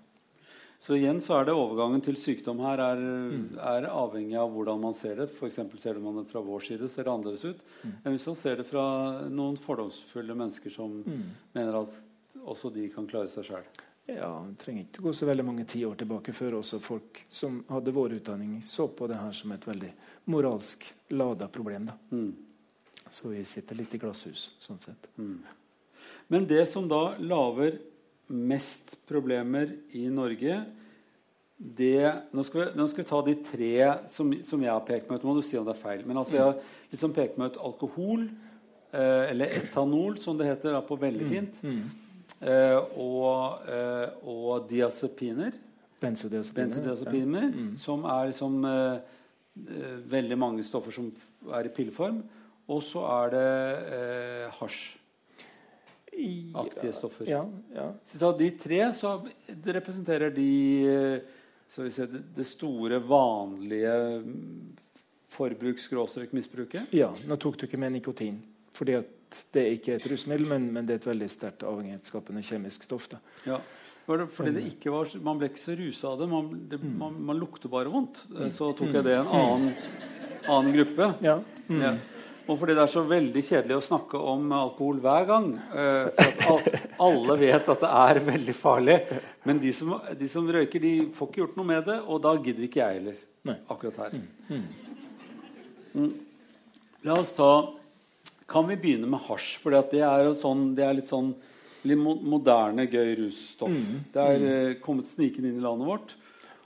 Så 0.79 0.95
igjen 0.95 1.17
så 1.23 1.39
er 1.39 1.47
det 1.49 1.55
overgangen 1.57 2.03
til 2.05 2.15
sykdom 2.19 2.61
her 2.63 2.83
er, 2.83 3.01
mm. 3.01 3.57
er 3.59 3.87
avhengig 3.89 4.37
av 4.39 4.51
hvordan 4.53 4.83
man 4.83 4.95
ser 4.95 5.19
det. 5.19 5.27
F.eks. 5.33 5.59
ser 5.81 5.99
man 6.03 6.21
det 6.21 6.27
fra 6.29 6.43
vår 6.45 6.67
side, 6.67 6.91
ser 6.91 7.07
det 7.07 7.15
annerledes 7.15 7.47
ut. 7.47 7.63
Mm. 7.81 7.95
Men 8.03 8.15
hvis 8.15 8.27
man 8.31 8.39
ser 8.43 8.61
det 8.61 8.67
fra 8.69 8.85
noen 9.31 9.57
fordomsfulle 9.59 10.37
mennesker 10.37 10.75
som 10.75 10.99
mm. 11.03 11.25
mener 11.57 11.81
at 11.81 11.99
også 12.43 12.71
de 12.73 12.87
kan 12.93 13.07
klare 13.07 13.31
seg 13.31 13.47
sjøl. 13.47 13.67
Ja, 14.05 14.45
Det 14.47 14.59
trenger 14.61 14.85
ikke 14.85 15.01
gå 15.07 15.13
så 15.17 15.25
veldig 15.25 15.45
mange 15.45 15.65
tiår 15.65 15.95
tilbake 15.97 16.33
før 16.35 16.59
også 16.59 16.79
folk 16.83 17.23
som 17.29 17.63
hadde 17.71 17.93
vår 17.95 18.19
utdanning, 18.19 18.59
så 18.61 18.87
på 18.87 19.07
det 19.09 19.17
her 19.17 19.31
som 19.33 19.53
et 19.55 19.65
veldig 19.65 19.91
moralsk 20.29 20.85
lada 21.09 21.47
problem. 21.47 21.89
da. 21.89 21.97
Mm. 22.11 22.35
Så 23.09 23.29
vi 23.29 23.43
sitter 23.45 23.75
litt 23.75 23.93
i 23.95 24.01
glasshus, 24.01 24.51
sånn 24.59 24.79
sett. 24.79 25.09
Mm. 25.17 25.41
Men 26.27 26.45
det 26.45 26.65
som 26.69 26.87
da 26.89 27.15
lager 27.17 27.79
mest 28.27 28.95
problemer 29.07 29.73
i 29.93 30.07
Norge 30.09 30.63
det, 31.55 32.13
nå, 32.35 32.43
skal 32.43 32.61
vi, 32.61 32.69
nå, 32.75 32.87
skal 32.91 33.03
vi, 33.03 33.09
ta 33.09 33.19
de 33.23 33.35
tre 33.47 33.75
som, 34.11 34.31
som 34.43 34.63
jeg 34.63 34.73
har 34.73 34.81
pekt 34.85 35.09
meg 35.09 35.21
ut. 35.21 35.27
Må 35.27 35.37
du 35.37 35.43
si 35.45 35.57
om 35.57 35.65
det 35.65 35.71
er 35.75 35.79
feil. 35.79 36.01
Men 36.05 36.19
altså, 36.19 36.35
jeg 36.35 36.49
har 36.49 36.57
liksom 36.91 37.13
pekt 37.15 37.37
meg 37.39 37.53
ut 37.53 37.61
alkohol, 37.69 38.25
eh, 38.91 39.29
eller 39.31 39.53
etanol, 39.61 40.17
som 40.21 40.35
det 40.37 40.49
heter 40.49 40.75
da, 40.75 40.81
på 40.83 40.97
veldig 40.99 41.23
mm. 41.23 41.31
fint. 41.31 41.61
Mm. 41.63 41.77
Mm. 41.79 42.04
Eh, 42.41 42.79
og, 42.99 43.61
eh, 43.71 44.09
og 44.27 44.67
diazepiner. 44.69 45.51
Benzodiazepiner. 46.01 46.67
Benzodiazepiner 46.67 47.41
ja. 47.47 47.49
mm. 47.55 47.75
Som 47.79 48.03
er 48.11 48.25
liksom 48.31 48.65
eh, 48.69 48.97
veldig 50.11 50.37
mange 50.39 50.63
stoffer 50.67 50.91
som 50.95 51.11
er 51.55 51.63
i 51.69 51.73
pilleform. 51.73 52.23
Og 52.67 52.83
så 52.83 53.05
er 53.21 53.25
det 53.35 53.51
eh, 53.95 54.45
hasjaktige 56.15 56.93
stoffer. 56.97 57.25
Ja, 57.29 57.43
ja. 57.75 57.87
Så 58.09 58.31
de 58.39 58.49
tre 58.59 58.93
så 58.97 59.09
representerer 59.65 60.29
de 60.33 60.51
så 61.75 61.83
vi 61.83 61.91
ser, 61.91 62.07
det, 62.07 62.43
store, 62.47 62.99
vanlige 63.03 64.23
forbruks-misbruket. 65.35 66.93
Ja. 66.95 67.09
Nå 67.27 67.35
tok 67.41 67.57
du 67.59 67.65
ikke 67.67 67.79
med 67.81 67.91
nikotin. 67.97 68.37
Fordi 68.75 68.93
at 69.01 69.07
det 69.55 69.61
er 69.61 69.73
ikke 69.75 69.95
et 69.97 70.05
rusmiddel, 70.11 70.47
men, 70.49 70.67
men 70.73 70.87
det 70.87 70.95
er 70.95 71.01
et 71.01 71.09
veldig 71.09 71.29
sterkt 71.31 71.65
avhengighetsskapende 71.67 72.43
kjemisk 72.45 72.85
stoff. 72.87 73.07
Da. 73.11 73.19
Ja. 73.47 73.59
Fordi 74.05 74.51
det 74.53 74.65
ikke 74.69 74.91
var, 74.93 75.09
Man 75.25 75.39
ble 75.41 75.49
ikke 75.49 75.63
så 75.63 75.75
rusa 75.77 76.11
av 76.11 76.19
det. 76.21 76.27
Man, 76.29 76.49
det, 76.69 76.77
mm. 76.81 76.97
man, 76.99 77.15
man, 77.31 77.39
lukter 77.41 77.71
bare 77.71 77.89
vondt. 77.89 78.21
Eh, 78.35 78.51
så 78.53 78.69
tok 78.77 78.93
jeg 78.93 79.05
det 79.07 79.15
i 79.15 79.21
en 79.21 79.31
mm. 79.31 79.37
annen, 79.39 80.03
annen 80.45 80.75
gruppe. 80.75 81.07
Ja. 81.25 81.39
Mm. 81.65 81.79
Ja. 81.81 81.95
Og 82.45 82.59
fordi 82.61 82.75
det 82.77 82.83
er 82.83 82.91
så 82.93 83.01
veldig 83.09 83.41
kjedelig 83.41 83.79
å 83.79 83.85
snakke 83.87 84.19
om 84.21 84.51
alkohol 84.53 84.99
hver 85.01 85.23
gang. 85.25 85.47
Uh, 85.73 86.11
for 86.43 86.59
at 86.59 86.91
alle 87.01 87.37
vet 87.41 87.71
at 87.73 87.81
det 87.81 87.89
er 88.03 88.19
veldig 88.27 88.53
farlig. 88.53 88.99
Men 89.49 89.61
de 89.63 89.71
som, 89.73 89.95
de 90.19 90.29
som, 90.29 90.51
røyker, 90.53 90.83
de 90.83 90.91
får 91.15 91.31
ikke 91.31 91.41
gjort 91.41 91.57
noe 91.57 91.69
med 91.71 91.89
det. 91.89 91.97
Og 92.05 92.21
da 92.21 92.35
gidder 92.37 92.67
ikke 92.67 92.83
jeg 92.83 92.99
heller. 92.99 93.23
Akkurat 93.73 93.97
her. 94.03 94.19
Mm. 94.51 94.61
Mm. 95.95 96.13
La 97.05 97.17
oss 97.17 97.33
ta 97.33 97.49
kan 98.47 98.67
vi 98.69 98.77
begynne 98.77 99.09
med 99.09 99.23
hasj? 99.27 99.55
For 99.61 99.73
det 99.73 100.01
er, 100.01 100.29
sånn, 100.37 100.69
det 100.77 100.85
er 100.85 100.97
litt 100.99 101.11
sånn 101.11 101.33
litt 101.85 102.01
moderne, 102.01 102.87
gøy 102.89 103.15
russtoff. 103.21 103.73
Mm. 103.73 104.05
Det 104.13 104.21
er 104.21 104.39
mm. 104.39 104.47
Eh, 104.51 104.77
kommet 104.83 105.09
snikende 105.09 105.51
inn 105.51 105.59
i 105.59 105.65
landet 105.65 105.89
vårt. 105.89 106.15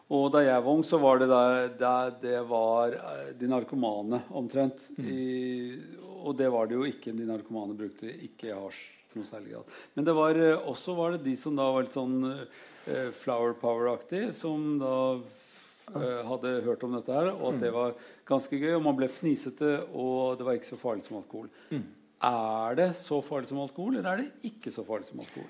Og 0.09 0.29
da 0.33 0.41
jeg 0.41 0.63
var 0.65 0.73
ung, 0.73 0.85
så 0.87 0.97
var 1.01 1.19
det 1.21 1.27
der, 1.29 1.67
der 1.79 2.13
det 2.21 2.37
var 2.49 2.95
eh, 2.97 3.33
de 3.39 3.49
narkomane 3.51 4.23
omtrent. 4.35 4.87
Mm. 4.97 5.09
I, 5.11 5.19
og 6.23 6.37
det 6.39 6.49
var 6.53 6.69
det 6.69 6.79
jo 6.79 6.87
ikke. 6.87 7.15
De 7.15 7.27
narkomane 7.27 7.77
brukte 7.77 8.09
ikke 8.15 8.55
hasj 8.55 8.81
noe 9.17 9.27
særlig 9.27 9.55
grad. 9.55 9.77
Men 9.97 10.07
det 10.07 10.15
var, 10.17 10.39
eh, 10.39 10.69
også 10.71 10.95
var 10.97 11.15
det 11.15 11.23
de 11.27 11.35
som 11.39 11.59
da 11.59 11.69
var 11.75 11.87
litt 11.87 11.99
sånn 11.99 12.19
flower 13.19 13.51
power-aktig, 13.59 14.31
som 14.33 14.79
da 14.81 14.93
hadde 15.93 16.55
hørt 16.65 16.83
om 16.87 16.97
dette 16.97 17.15
her, 17.15 17.31
og 17.33 17.53
at 17.53 17.63
det 17.63 17.71
var 17.75 17.95
ganske 18.29 18.59
gøy. 18.59 18.73
Og 18.77 18.83
man 18.85 18.97
ble 18.99 19.09
fnisete, 19.11 19.75
og 19.93 20.37
det 20.39 20.47
var 20.47 20.59
ikke 20.59 20.73
så 20.73 20.79
farlig 20.81 21.07
som 21.07 21.21
alkohol. 21.21 21.49
Mm. 21.71 21.87
Er 22.29 22.75
det 22.75 22.89
så 22.99 23.21
farlig 23.23 23.47
som 23.51 23.61
alkohol, 23.63 23.97
eller 23.97 24.11
er 24.11 24.23
det 24.23 24.51
ikke 24.51 24.73
så 24.75 24.83
farlig 24.87 25.07
som 25.07 25.23
alkohol? 25.23 25.49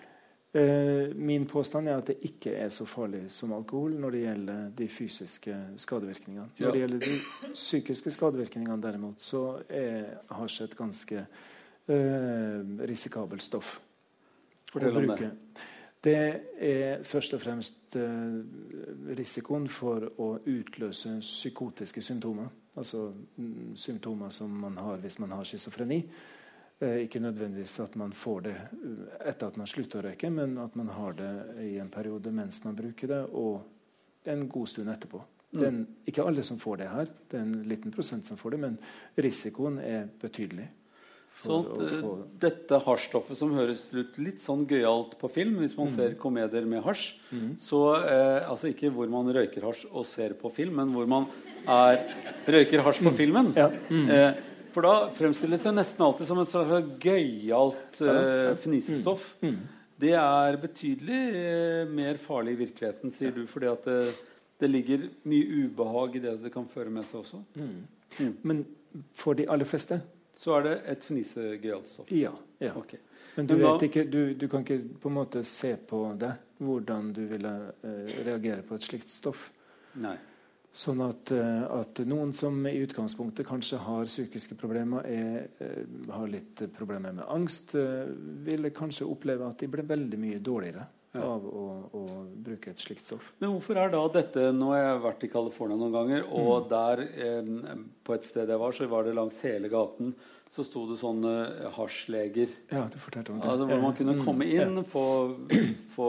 Eh, 0.51 1.15
min 1.15 1.45
påstand 1.45 1.89
er 1.89 1.99
at 1.99 2.07
det 2.09 2.15
ikke 2.25 2.55
er 2.57 2.71
så 2.73 2.85
farlig 2.89 3.27
som 3.29 3.51
alkohol 3.53 3.93
når 4.01 4.15
det 4.15 4.21
gjelder 4.23 4.61
de 4.79 4.87
fysiske 4.89 5.57
skadevirkningene. 5.77 6.47
Ja. 6.57 6.63
Når 6.65 6.71
det 6.71 6.81
gjelder 6.81 7.03
de 7.05 7.53
psykiske 7.53 8.13
skadevirkningene, 8.15 8.81
derimot, 8.81 9.21
så 9.21 9.43
er 9.69 10.15
hasj 10.33 10.63
et 10.65 10.73
ganske 10.77 11.21
eh, 11.21 12.63
risikabelt 12.89 13.45
stoff. 13.45 13.75
Fortell 14.71 14.97
om 14.97 15.13
det. 15.13 15.29
Det 16.03 16.15
er 16.63 17.03
først 17.03 17.33
og 17.35 17.41
fremst 17.43 17.95
eh, 17.99 18.35
risikoen 19.19 19.67
for 19.67 20.05
å 20.15 20.29
utløse 20.47 21.17
psykotiske 21.19 22.01
symptomer. 22.01 22.47
Altså 22.79 23.09
mm, 23.11 23.75
symptomer 23.75 24.31
som 24.31 24.53
man 24.61 24.77
har 24.79 25.01
hvis 25.03 25.19
man 25.19 25.35
har 25.35 25.43
schizofreni. 25.43 25.99
Eh, 26.79 27.01
ikke 27.03 27.19
nødvendigvis 27.19 27.79
at 27.83 27.97
man 27.99 28.13
får 28.15 28.39
det 28.47 28.55
eh, 28.55 29.17
etter 29.27 29.51
at 29.51 29.59
man 29.59 29.67
slutter 29.67 29.99
å 29.99 30.05
røyke, 30.07 30.31
men 30.31 30.55
at 30.63 30.77
man 30.79 30.93
har 30.95 31.19
det 31.19 31.33
i 31.65 31.73
en 31.83 31.91
periode 31.91 32.31
mens 32.31 32.63
man 32.63 32.79
bruker 32.79 33.11
det, 33.11 33.19
og 33.35 34.29
en 34.31 34.47
god 34.47 34.71
stund 34.71 34.91
etterpå. 34.93 35.19
Det 35.51 35.65
er 35.67 35.79
ikke 36.07 36.23
alle 36.29 36.43
som 36.45 36.59
får 36.61 36.79
det 36.79 36.87
her. 36.93 37.11
Det 37.27 37.39
er 37.39 37.43
en 37.43 37.67
liten 37.67 37.91
prosent 37.91 38.27
som 38.27 38.37
får 38.37 38.55
det, 38.55 38.59
men 38.63 38.79
risikoen 39.17 39.79
er 39.83 40.07
betydelig. 40.21 40.69
Sånn 41.39 41.67
at 41.71 41.93
uh, 42.03 42.07
dette 42.41 42.77
hasjstoffet 42.83 43.37
som 43.39 43.53
høres 43.55 43.85
ut 43.93 44.17
litt 44.19 44.41
sånn 44.43 44.65
gøyalt 44.67 45.13
på 45.21 45.29
film, 45.31 45.61
hvis 45.61 45.75
man 45.77 45.87
mm. 45.87 45.93
ser 45.95 46.17
komedier 46.19 46.67
med 46.67 46.83
hasj 46.83 47.13
mm. 47.31 47.53
så 47.63 47.79
eh, 48.01 48.49
Altså 48.49 48.73
ikke 48.73 48.91
hvor 48.91 49.07
man 49.11 49.29
røyker 49.31 49.63
hasj 49.69 49.85
og 49.87 50.03
ser 50.09 50.35
på 50.39 50.51
film, 50.51 50.75
men 50.81 50.91
hvor 50.91 51.07
man 51.07 51.29
er, 51.63 52.01
røyker 52.43 52.83
hasj 52.83 53.05
på 53.05 53.13
mm. 53.13 53.17
filmen. 53.21 53.53
Ja. 53.55 53.69
Eh, 53.71 54.43
for 54.75 54.85
da 54.85 54.93
fremstilles 55.15 55.63
det 55.63 55.75
nesten 55.77 56.05
alltid 56.05 56.27
som 56.27 56.43
et 56.43 56.51
slags 56.51 56.91
gøyalt 57.07 58.03
eh, 58.03 58.51
fnisestoff. 58.59 59.31
Mm. 59.39 59.55
Mm. 59.55 59.95
Det 60.03 60.13
er 60.19 60.59
betydelig 60.59 61.23
mer 61.95 62.19
farlig 62.23 62.57
i 62.57 62.63
virkeligheten, 62.65 63.15
sier 63.15 63.31
du, 63.35 63.45
fordi 63.47 63.71
at 63.71 63.87
det, 63.87 63.97
det, 64.59 64.73
ligger 64.75 65.07
mye 65.27 65.63
ubehag 65.63 66.19
i 66.19 66.27
det 66.27 66.37
det 66.43 66.51
kan 66.53 66.67
føre 66.71 66.91
med 66.91 67.07
seg 67.07 67.23
også. 67.23 67.43
Men 68.43 68.65
for 69.15 69.39
de 69.39 69.47
aller 69.47 69.67
fleste 69.67 70.01
så 70.39 70.55
er 70.55 70.65
det 70.65 70.75
et 70.93 71.03
fnisegøyalt 71.03 71.91
stoff? 71.91 72.11
Ja. 72.15 72.31
ja. 72.63 72.71
Okay. 72.79 73.01
Men 73.35 73.47
du, 73.47 73.57
Men 73.57 73.65
da, 73.65 73.73
ikke, 73.85 74.05
du, 74.07 74.33
du, 74.39 74.47
kan 74.51 74.63
ikke 74.63 74.79
på 75.03 75.11
en 75.11 75.17
måte 75.17 75.43
se 75.47 75.73
på 75.75 75.99
det, 76.19 76.31
hvordan 76.63 77.13
du 77.15 77.25
ville 77.27 77.51
uh, 77.83 78.11
reagere 78.25 78.63
på 78.67 78.77
et 78.79 78.87
slikt 78.87 79.11
stoff. 79.11 79.49
Nei. 79.99 80.15
Sånn 80.75 81.01
at, 81.03 81.33
uh, 81.35 81.65
at, 81.81 81.99
noen 82.07 82.31
som 82.35 82.55
i 82.69 82.77
utgangspunktet 82.85 83.47
kanskje 83.47 83.81
har 83.83 84.07
psykiske 84.07 84.55
problemer, 84.59 85.07
er, 85.11 85.49
uh, 85.59 86.13
har 86.15 86.31
litt 86.31 86.63
problemer 86.77 87.15
med 87.19 87.27
angst, 87.27 87.75
ville 88.47 88.71
kanskje 88.75 89.09
oppleve 89.11 89.47
at 89.47 89.59
de 89.59 89.71
ble 89.71 89.83
veldig 89.91 90.21
mye 90.23 90.39
dårligere 90.39 90.87
ja. 91.13 91.23
av 91.25 91.45
å, 91.45 91.67
å, 91.95 92.03
bruke 92.45 92.73
et 92.73 92.81
slikt 92.81 93.03
stoff. 93.03 93.31
Men 93.41 93.53
hvorfor 93.55 93.79
er 93.81 93.93
da 93.93 94.01
dette 94.13 94.49
Nå 94.55 94.71
har 94.73 94.83
jeg 94.83 95.05
vært 95.05 95.25
i 95.25 95.31
California 95.33 95.77
noen 95.79 95.95
ganger, 95.95 96.27
og 96.29 96.65
mm. 96.65 96.67
der 96.73 97.05
eh, 97.07 97.79
på 98.05 98.17
et 98.17 98.27
sted 98.29 98.51
jeg 98.51 98.61
var, 98.61 98.75
så 98.75 98.89
var 98.91 99.07
det 99.07 99.15
langs 99.17 99.39
hele 99.45 99.71
gaten 99.71 100.13
så 100.49 100.63
sto 100.65 100.87
det 100.89 100.97
sånne 100.97 101.33
hasjleger. 101.75 102.49
Ja, 102.73 102.87
du 102.89 102.97
fortalte 102.97 103.35
om 103.35 103.37
det. 103.37 103.49
Altså, 103.51 103.67
hvor 103.69 103.83
man 103.83 103.93
kunne 103.97 104.15
mm. 104.17 104.23
komme 104.25 104.47
inn, 104.49 104.79
få, 104.89 105.05
få 105.95 106.07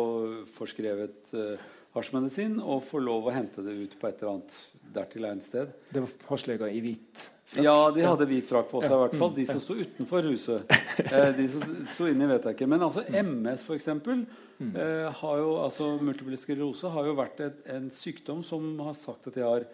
forskrevet 0.56 1.34
eh, 1.36 1.66
hasjmedisin 1.96 2.56
og 2.62 2.80
få 2.88 3.02
lov 3.04 3.28
å 3.28 3.34
hente 3.34 3.64
det 3.66 3.76
ut 3.76 3.98
på 4.00 4.08
et 4.08 4.22
eller 4.22 4.38
annet 4.38 4.56
dertil 4.94 5.28
egnet 5.28 5.46
sted. 5.46 5.76
Det 5.90 6.02
var 6.04 6.16
hasjleger 6.30 6.72
i 6.72 6.80
hvit 6.84 7.28
frakk? 7.50 7.64
Ja, 7.64 7.76
de 7.94 8.04
hadde 8.06 8.26
hvit 8.30 8.46
frakk 8.46 8.68
på 8.70 8.82
seg, 8.84 8.94
i 8.94 9.00
hvert 9.02 9.16
fall. 9.18 9.32
De 9.34 9.46
som 9.48 9.60
sto 9.62 9.76
utenfor 9.78 10.30
huset. 10.30 10.64
Eh, 11.00 11.30
de 11.32 11.46
som 11.48 11.62
sto 11.94 12.04
inni, 12.10 12.26
vet 12.28 12.44
jeg 12.44 12.54
ikke. 12.54 12.66
Men 12.68 12.82
altså 12.84 13.00
MS, 13.08 13.62
f.eks., 13.64 13.86
mm. 14.04 14.66
eh, 14.68 15.06
har 15.16 15.38
jo, 15.40 15.54
altså 15.62 15.94
multiple 16.04 16.36
sklerose 16.38 16.90
har 16.92 17.08
jo 17.08 17.14
vært 17.16 17.40
et, 17.46 17.62
en 17.72 17.86
sykdom 17.94 18.42
som 18.46 18.66
har 18.84 18.92
sagt 18.98 19.30
at 19.30 19.38
de 19.38 19.46
har 19.46 19.64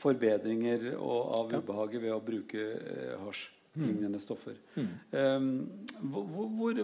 forbedringer 0.00 0.92
av 0.94 1.50
ubehaget 1.50 2.04
ved 2.04 2.14
å 2.14 2.22
bruke 2.22 2.68
eh, 2.78 3.18
hasj. 3.24 3.50
Mm. 3.72 3.86
lignende 3.88 4.18
stoffer. 4.20 4.52
Mm. 4.76 4.88
Um, 5.16 5.68
hvor, 6.12 6.48
hvor, 6.52 6.80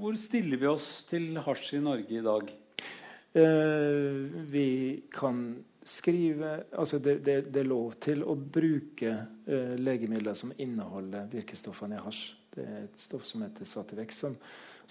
hvor, 0.00 0.14
stiller 0.16 0.56
vi 0.56 0.68
oss 0.70 0.86
til 1.04 1.36
hasj 1.36 1.74
i 1.76 1.80
Norge 1.84 2.16
i 2.16 2.22
dag? 2.24 2.52
Uh, 3.36 4.38
vi 4.48 4.70
kan 5.12 5.42
skrive 5.82 6.64
Altså 6.76 6.98
det, 6.98 7.18
det, 7.24 7.36
det, 7.52 7.60
er 7.62 7.68
lov 7.68 7.94
til 8.02 8.24
å 8.24 8.34
bruke 8.36 9.12
uh, 9.48 9.76
legemidler 9.78 10.36
som 10.38 10.52
inneholder 10.58 11.30
virkestoffene 11.32 11.96
i 11.98 12.02
hasj. 12.04 12.24
Det 12.50 12.66
er 12.66 12.82
et 12.84 13.00
stoff 13.00 13.24
som 13.28 13.44
heter 13.44 13.68
Sativex, 13.68 14.18
som, 14.24 14.36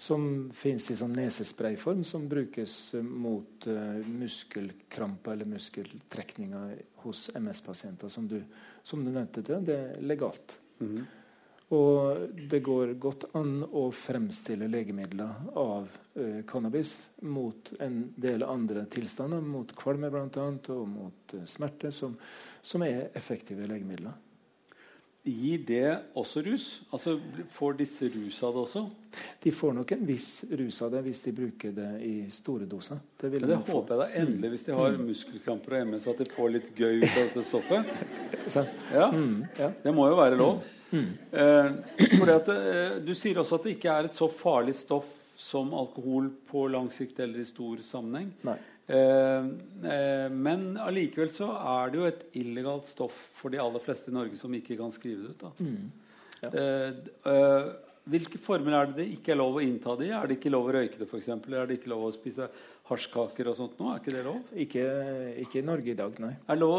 som 0.00 0.24
fins 0.56 0.88
i 0.90 0.96
sånn 0.98 1.14
nesesprayform, 1.14 2.02
som 2.08 2.26
brukes 2.30 2.76
uh, 2.96 3.04
mot 3.04 3.68
muskelkramper 4.06 5.36
eller 5.36 5.52
muskeltrekninger 5.52 6.74
hos 7.04 7.28
MS-pasienter. 7.36 8.12
Som, 8.12 8.28
som, 8.82 9.04
du 9.04 9.12
nevnte, 9.12 9.44
det, 9.46 9.62
det 9.68 9.80
er 9.84 10.04
legalt. 10.04 10.58
Mm. 10.80 11.04
Og 11.70 12.30
det 12.50 12.58
går 12.66 12.96
godt 12.98 13.28
an 13.38 13.60
å 13.62 13.84
fremstille 13.94 14.66
legemidler 14.66 15.52
av 15.54 15.84
eh, 16.18 16.40
cannabis 16.48 16.96
mot 17.22 17.70
en 17.78 18.00
del 18.18 18.42
andre 18.42 18.88
tilstander, 18.90 19.44
mot 19.44 19.70
kvalme 19.78 20.10
bl.a. 20.10 20.48
og 20.74 20.88
mot 20.90 21.34
eh, 21.38 21.44
smerte, 21.46 21.92
som, 21.94 22.16
som, 22.58 22.82
er 22.82 23.12
effektive 23.14 23.68
legemidler. 23.70 24.16
Gir 25.30 25.62
det 25.68 25.84
også 26.18 26.42
rus? 26.42 26.66
Altså 26.96 27.18
Får 27.54 27.78
disse 27.78 28.08
rus 28.08 28.40
av 28.42 28.56
det 28.56 28.62
også? 28.64 28.82
De 29.44 29.52
får 29.54 29.74
nok 29.76 29.94
en 29.94 30.04
viss 30.08 30.28
rus 30.50 30.80
av 30.82 30.90
det 30.96 31.04
hvis 31.06 31.22
de 31.28 31.34
bruker 31.36 31.76
det 31.76 31.90
i 32.02 32.14
store 32.34 32.66
doser. 32.66 32.98
Det, 33.20 33.30
det 33.36 33.60
håper 33.68 33.94
jeg 33.94 34.00
da 34.00 34.08
endelig, 34.24 34.52
hvis 34.56 34.66
de 34.66 34.74
har 34.80 34.96
mm. 34.96 35.06
muskelkramper 35.12 35.76
og 35.76 35.86
MS, 35.92 36.10
at 36.10 36.24
de 36.24 36.28
får 36.34 36.52
litt 36.56 36.74
gøy 36.74 37.04
ut 37.04 37.08
av 37.12 37.22
dette 37.22 37.46
stoffet. 37.46 37.96
ja. 38.98 39.08
Mm, 39.14 39.46
ja. 39.60 39.72
Det 39.86 39.94
må 39.94 40.10
jo 40.10 40.18
være 40.18 40.40
lov. 40.40 40.58
Mm. 40.58 40.76
Mm. 40.90 41.08
Eh, 41.32 42.34
at, 42.34 42.52
eh, 42.54 42.98
du 43.04 43.14
sier 43.14 43.40
også 43.40 43.60
at 43.60 43.68
det 43.68 43.76
ikke 43.76 43.94
er 43.94 44.08
et 44.10 44.18
så 44.18 44.28
farlig 44.32 44.74
stoff 44.78 45.16
som 45.40 45.72
alkohol 45.74 46.28
på 46.50 46.66
lang 46.68 46.90
sikt 46.92 47.20
eller 47.24 47.40
i 47.40 47.48
stor 47.48 47.80
sammenheng. 47.84 48.32
Eh, 48.90 49.44
eh, 49.92 50.26
men 50.34 50.74
allikevel 50.82 51.30
så 51.32 51.52
er 51.54 51.92
det 51.92 52.00
jo 52.00 52.08
et 52.08 52.24
illegalt 52.40 52.90
stoff 52.90 53.16
for 53.38 53.52
de 53.52 53.60
aller 53.62 53.82
fleste 53.82 54.10
i 54.10 54.16
Norge 54.16 54.38
som 54.40 54.54
ikke 54.56 54.78
kan 54.80 54.92
skrive 54.94 55.28
det 55.28 55.36
ut. 55.38 55.62
Mm. 55.62 55.86
Ja. 56.40 56.50
Eh, 56.50 57.00
eh, 57.30 57.70
hvilke 58.10 58.40
former 58.42 58.74
er 58.74 58.90
det 58.90 58.98
det 59.02 59.08
ikke 59.14 59.34
er 59.34 59.40
lov 59.40 59.60
å 59.60 59.64
innta 59.64 59.94
det 59.98 60.08
i? 60.08 60.14
Er 60.16 60.26
det 60.26 60.40
ikke 60.40 60.52
lov 60.52 60.68
å 60.68 60.74
røyke 60.74 60.98
det 60.98 61.06
f.eks.? 61.06 61.28
Er 61.30 61.68
det 61.68 61.78
ikke 61.78 61.92
lov 61.92 62.08
å 62.08 62.14
spise 62.14 62.48
hasjkaker 62.90 63.52
og 63.52 63.58
sånt 63.58 63.78
nå? 63.78 63.92
Er 63.92 64.02
ikke 64.02 64.16
det 64.16 64.24
lov? 64.26 64.40
Ikke, 64.64 64.86
ikke 65.44 65.60
i 65.60 65.66
Norge 65.68 65.92
i 65.92 65.98
dag, 65.98 66.16
nei. 66.24 66.34
Er 66.48 66.58
det 66.58 66.64
lov 66.64 66.78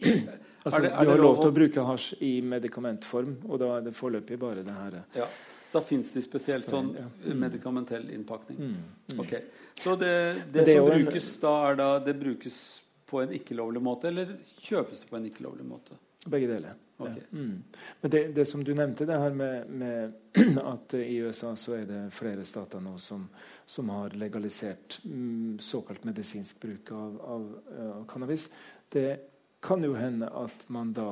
Altså, 0.60 0.76
er 0.76 0.82
det, 0.84 0.90
er 0.92 1.06
du 1.08 1.10
har 1.14 1.20
lov 1.22 1.38
til 1.38 1.48
å 1.48 1.54
bruke 1.56 1.82
hasj 1.88 2.08
i 2.20 2.34
medikamentform, 2.44 3.30
og 3.48 3.62
da 3.62 3.70
er 3.78 3.86
det 3.86 3.94
foreløpig 3.96 4.36
bare 4.42 4.60
det 4.66 4.74
her. 4.76 4.98
Ja. 5.16 5.28
Så 5.70 5.78
da 5.78 5.86
fins 5.88 6.10
det 6.12 6.24
spesielt 6.26 6.68
sånn 6.68 6.90
mm. 6.92 7.30
medikamentell 7.38 8.10
innpakning. 8.12 8.58
Mm. 8.58 8.74
Mm. 9.14 9.22
Okay. 9.24 9.40
Så 9.80 9.94
det, 9.96 10.12
det, 10.52 10.66
det 10.66 10.76
som 10.76 10.90
brukes 10.90 11.30
en, 11.30 11.40
da, 11.46 11.54
er 11.70 11.80
da 11.80 11.88
det 12.04 12.14
brukes 12.20 12.60
på 13.08 13.22
en 13.22 13.32
ikke-lovlig 13.38 13.82
måte, 13.82 14.10
eller 14.12 14.34
kjøpes 14.60 15.04
det 15.04 15.08
på 15.08 15.16
en 15.16 15.30
ikke-lovlig 15.30 15.64
måte? 15.64 15.96
Begge 16.26 16.50
deler. 16.50 16.76
Okay. 16.98 17.22
Ja. 17.30 17.38
Mm. 17.38 17.62
Men 18.02 18.12
det, 18.12 18.22
det, 18.36 18.44
som 18.44 18.64
du 18.64 18.74
nevnte, 18.74 19.06
det 19.08 19.16
her 19.22 19.32
med, 19.32 19.70
med, 19.70 20.12
at 20.74 20.94
i 20.98 21.16
USA 21.24 21.54
så 21.56 21.78
er 21.78 21.88
det 21.88 22.02
flere 22.12 22.44
stater 22.44 22.84
nå 22.84 22.98
som, 23.00 23.24
som 23.64 23.88
har 23.96 24.12
legalisert 24.20 25.00
mm, 25.08 25.56
såkalt 25.64 26.04
medisinsk 26.04 26.60
bruk 26.60 26.92
av, 26.92 27.16
av, 27.24 27.48
av 27.94 28.04
cannabis. 28.10 28.50
Det 28.92 29.08
kan 29.60 29.84
jo 29.84 29.94
hende 29.98 30.28
at 30.28 30.64
man 30.72 30.92
da 30.96 31.10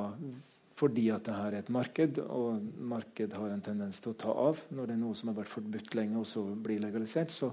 fordi 0.79 1.09
at 1.11 1.25
det 1.27 1.35
her 1.35 1.53
er 1.53 1.59
et 1.59 1.71
marked, 1.73 2.21
og 2.31 2.63
marked 2.77 3.33
har 3.35 3.51
en 3.51 3.63
tendens 3.63 3.99
til 3.99 4.13
å 4.13 4.19
ta 4.19 4.31
av 4.31 4.61
når 4.71 4.87
det 4.87 4.95
er 4.95 5.01
noe 5.01 5.17
som 5.17 5.31
har 5.31 5.41
vært 5.41 5.51
forbudt 5.51 5.95
lenge, 5.97 6.21
og 6.21 6.27
så 6.29 6.45
blir 6.55 6.79
legalisert, 6.79 7.33
så 7.35 7.51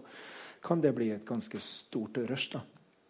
kan 0.63 0.83
det 0.83 0.95
bli 0.95 1.11
et 1.15 1.27
ganske 1.27 1.59
stort 1.63 2.21
rush. 2.31 2.53
Da, 2.55 2.63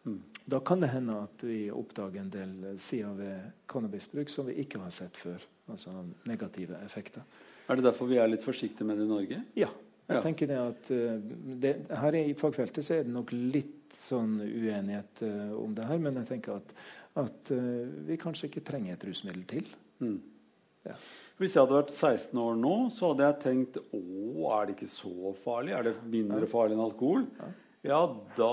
mm. 0.09 0.23
da 0.57 0.63
kan 0.65 0.81
det 0.81 0.93
hende 0.95 1.19
at 1.27 1.45
vi 1.45 1.67
oppdager 1.73 2.23
en 2.23 2.33
del 2.33 2.57
sider 2.81 3.13
ved 3.19 3.53
cannabisbruk 3.69 4.33
som 4.33 4.49
vi 4.49 4.57
ikke 4.65 4.81
har 4.81 4.95
sett 4.95 5.21
før. 5.21 5.45
Altså 5.69 5.93
negative 6.31 6.79
effekter. 6.87 7.25
Er 7.67 7.79
det 7.79 7.85
derfor 7.89 8.09
vi 8.09 8.21
er 8.23 8.31
litt 8.31 8.45
forsiktige 8.45 8.87
med 8.87 9.01
det 9.01 9.09
i 9.09 9.11
Norge? 9.11 9.43
Ja. 9.59 9.73
Jeg 10.07 10.21
ja. 10.21 10.23
tenker 10.23 10.47
det 10.47 10.59
at 10.63 10.89
uh, 10.95 11.17
det, 11.59 11.73
Her 11.99 12.15
i 12.15 12.35
fagfeltet 12.39 12.87
så 12.87 12.95
er 12.95 13.09
det 13.09 13.11
nok 13.11 13.33
litt 13.35 13.97
sånn 13.97 14.37
uenighet 14.39 15.23
uh, 15.27 15.57
om 15.59 15.73
det 15.75 15.89
her, 15.89 15.99
men 15.99 16.21
jeg 16.21 16.29
tenker 16.31 16.61
at 16.61 16.75
at 17.23 17.53
uh, 17.53 17.85
vi 18.07 18.19
kanskje 18.21 18.51
ikke 18.51 18.65
trenger 18.67 18.97
et 18.97 19.07
rusmiddel 19.09 19.45
til. 19.49 19.69
Mm. 20.05 20.19
Ja. 20.87 20.97
Hvis 21.41 21.57
jeg 21.57 21.65
hadde 21.65 21.77
vært 21.77 21.93
16 21.93 22.41
år 22.41 22.59
nå, 22.61 22.75
så 22.95 23.11
hadde 23.11 23.27
jeg 23.27 23.41
tenkt 23.43 23.79
å, 23.83 24.03
er 24.57 24.69
det 24.69 24.77
ikke 24.77 24.91
så 24.93 25.33
farlig? 25.43 25.75
Er 25.77 25.89
det 25.89 25.97
mindre 26.13 26.49
farlig 26.51 26.77
enn 26.77 26.85
alkohol? 26.85 27.27
Ja, 27.41 27.51
ja 27.91 28.01
da 28.39 28.53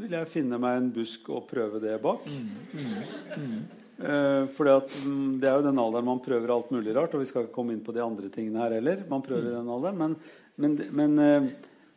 vil 0.00 0.16
jeg 0.16 0.32
finne 0.32 0.58
meg 0.62 0.80
en 0.80 0.90
busk 0.96 1.28
og 1.34 1.46
prøve 1.50 1.82
det 1.82 1.98
bak. 2.02 2.26
Mm. 2.26 2.50
Mm. 2.72 2.98
mm. 3.36 3.62
Eh, 4.02 4.48
for 4.56 4.66
mm, 4.66 5.38
det 5.38 5.46
er 5.46 5.58
jo 5.60 5.66
den 5.68 5.78
alderen 5.78 6.08
man 6.08 6.22
prøver 6.22 6.50
alt 6.50 6.70
mulig 6.74 6.94
rart. 6.96 7.14
Og 7.14 7.22
vi 7.22 7.28
skal 7.30 7.46
ikke 7.46 7.54
komme 7.54 7.76
inn 7.76 7.84
på 7.84 7.94
de 7.94 8.02
andre 8.02 8.30
tingene 8.34 8.64
her 8.64 8.78
heller. 8.78 9.04
Man 9.10 9.22
prøver 9.24 9.50
i 9.50 9.52
mm. 9.52 9.58
den 9.60 9.74
alderen, 9.76 10.00
men, 10.00 10.16
men, 10.56 10.78
men, 10.90 11.18
eh, 11.22 11.50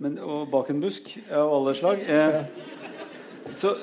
men 0.04 0.20
Og 0.22 0.50
bak 0.52 0.70
en 0.70 0.84
busk 0.84 1.16
av 1.32 1.54
alle 1.56 1.74
slag. 1.78 2.04
Eh, 2.06 2.44
så 3.56 3.74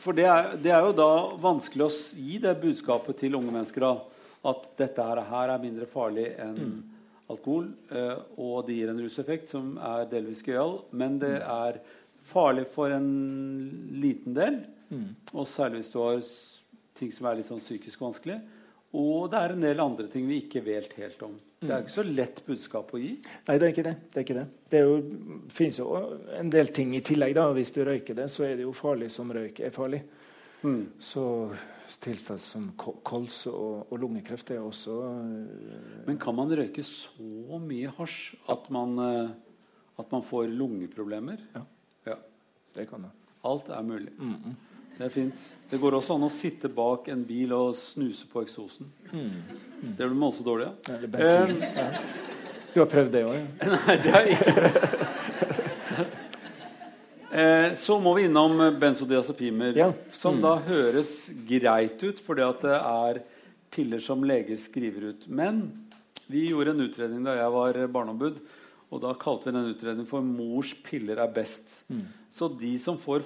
for 0.00 0.16
det 0.16 0.26
er, 0.28 0.52
det 0.60 0.72
er, 0.72 0.84
jo 0.86 0.96
da 0.96 1.10
vanskelig 1.40 1.86
å 1.86 1.94
gi 2.20 2.40
det 2.42 2.56
budskapet 2.62 3.20
til 3.22 3.36
unge 3.38 3.52
mennesker 3.54 3.84
da, 3.84 3.94
at 4.46 4.68
dette 4.78 5.06
her, 5.06 5.22
er 5.50 5.62
mindre 5.62 5.88
farlig 5.90 6.28
enn 6.42 6.56
mm. 6.56 6.74
alkohol, 7.32 7.70
eh, 7.90 8.18
og 8.38 8.66
det 8.66 8.76
gir 8.78 8.92
en 8.92 9.00
ruseffekt 9.02 9.50
som 9.50 9.74
er 9.82 10.06
delvis 10.10 10.44
gøyal, 10.46 10.82
men 10.92 11.18
det 11.22 11.38
mm. 11.40 11.48
er 11.56 11.80
farlig 12.26 12.66
for 12.74 12.92
en 12.94 13.08
liten 14.02 14.36
del, 14.36 14.60
mm. 14.90 15.08
og 15.34 15.48
særlig 15.50 15.82
hvis 15.82 15.92
du 15.94 15.98
har 16.02 16.20
ting 16.96 17.12
som 17.12 17.28
er 17.28 17.40
litt 17.40 17.48
sånn 17.50 17.62
psykisk 17.62 18.00
vanskelig. 18.00 18.38
Og 18.96 19.28
det 19.32 19.40
er 19.42 19.52
en 19.52 19.64
del 19.66 19.82
andre 19.82 20.08
ting 20.12 20.26
vi 20.28 20.40
ikke 20.44 20.62
vet 20.64 20.94
helt 20.96 21.22
om. 21.26 21.36
Det 21.60 21.72
er 21.72 21.82
ikke 21.82 21.94
så 21.94 22.04
lett 22.04 22.42
budskap 22.46 22.92
å 22.94 23.00
gi. 23.00 23.14
Nei, 23.48 23.56
det 23.56 23.66
er 23.66 23.72
ikke 23.72 23.84
det. 23.86 23.94
Det, 24.06 24.16
er 24.16 24.24
ikke 24.26 24.36
det. 24.36 24.44
det 24.70 24.78
er 24.78 24.84
jo, 24.86 24.98
finnes 25.52 25.78
jo 25.80 25.86
en 26.36 26.52
del 26.52 26.70
ting 26.76 26.92
i 26.96 27.02
tillegg. 27.04 27.34
da. 27.36 27.46
Hvis 27.56 27.72
du 27.74 27.80
røyker 27.86 28.18
det, 28.18 28.28
så 28.32 28.46
er 28.46 28.58
det 28.58 28.66
jo 28.66 28.74
farlig 28.76 29.08
som 29.12 29.32
røyk 29.32 29.60
er 29.64 29.74
farlig. 29.74 30.02
Mm. 30.62 30.82
Så 31.02 31.24
tilstand 32.02 32.42
som 32.42 32.68
kols 32.76 33.44
og, 33.50 33.86
og, 33.86 33.96
lungekreft 34.02 34.50
er 34.50 34.62
også 34.64 34.94
uh, 35.06 36.06
Men 36.08 36.18
kan 36.18 36.34
man 36.34 36.50
røyke 36.58 36.82
så 36.86 37.60
mye 37.62 37.92
hasj 37.98 38.34
at 38.52 38.66
man, 38.74 38.96
uh, 38.98 40.00
at 40.00 40.12
man 40.14 40.24
får 40.26 40.50
lungeproblemer? 40.52 41.44
Ja. 41.54 41.64
ja. 42.10 42.18
Det 42.76 42.88
kan 42.90 43.06
det. 43.06 43.12
Alt 43.46 43.68
er 43.70 43.82
mulig. 43.86 44.12
Mm 44.18 44.34
-mm. 44.34 44.54
Det 44.96 45.04
er 45.04 45.12
fint. 45.12 45.42
Det 45.68 45.76
går 45.80 45.98
også 45.98 46.14
an 46.16 46.24
å 46.24 46.32
sitte 46.32 46.70
bak 46.72 47.10
en 47.12 47.24
bil 47.26 47.52
og 47.52 47.74
snuse 47.76 48.24
på 48.30 48.40
eksosen. 48.46 48.88
Mm. 49.10 49.26
Mm. 49.26 49.90
Det 49.92 50.06
blir 50.06 50.14
man 50.14 50.30
også 50.30 50.46
dårlig 50.46 50.70
av. 50.70 50.88
Ja. 50.88 50.96
Eh, 51.20 51.52
ja. 51.76 51.88
Du 52.72 52.80
har 52.80 52.88
prøvd 52.92 53.12
det 53.12 53.24
òg? 53.28 53.36
Ja. 53.36 53.72
Nei, 53.74 53.96
det 54.00 54.14
har 54.14 54.28
jeg 54.28 54.38
ikke. 54.38 56.06
eh, 57.42 57.68
så 57.76 57.98
må 58.00 58.16
vi 58.16 58.24
innom 58.30 58.56
benzodiazepimer, 58.80 59.76
ja. 59.76 59.90
som 60.16 60.40
da 60.40 60.56
mm. 60.62 60.68
høres 60.70 61.14
greit 61.48 62.00
ut 62.06 62.22
fordi 62.24 62.46
at 62.46 62.64
det 62.64 62.78
er 62.80 63.24
piller 63.76 64.00
som 64.00 64.24
leger 64.24 64.56
skriver 64.62 65.10
ut. 65.12 65.28
Men 65.28 65.66
vi 66.30 66.48
gjorde 66.48 66.72
en 66.72 66.86
utredning 66.88 67.26
da 67.26 67.36
jeg 67.36 67.52
var 67.52 67.82
barneombud. 67.92 68.40
Og 68.94 69.02
da 69.02 69.14
kalte 69.18 69.48
vi 69.48 69.56
den 69.56 69.72
utredningen 69.72 70.08
for 70.08 70.22
'Mors 70.22 70.74
piller 70.84 71.18
er 71.18 71.32
best'. 71.32 71.82
Mm. 71.90 72.06
Så 72.30 72.48
de 72.48 72.78
som 72.78 72.98
får 72.98 73.24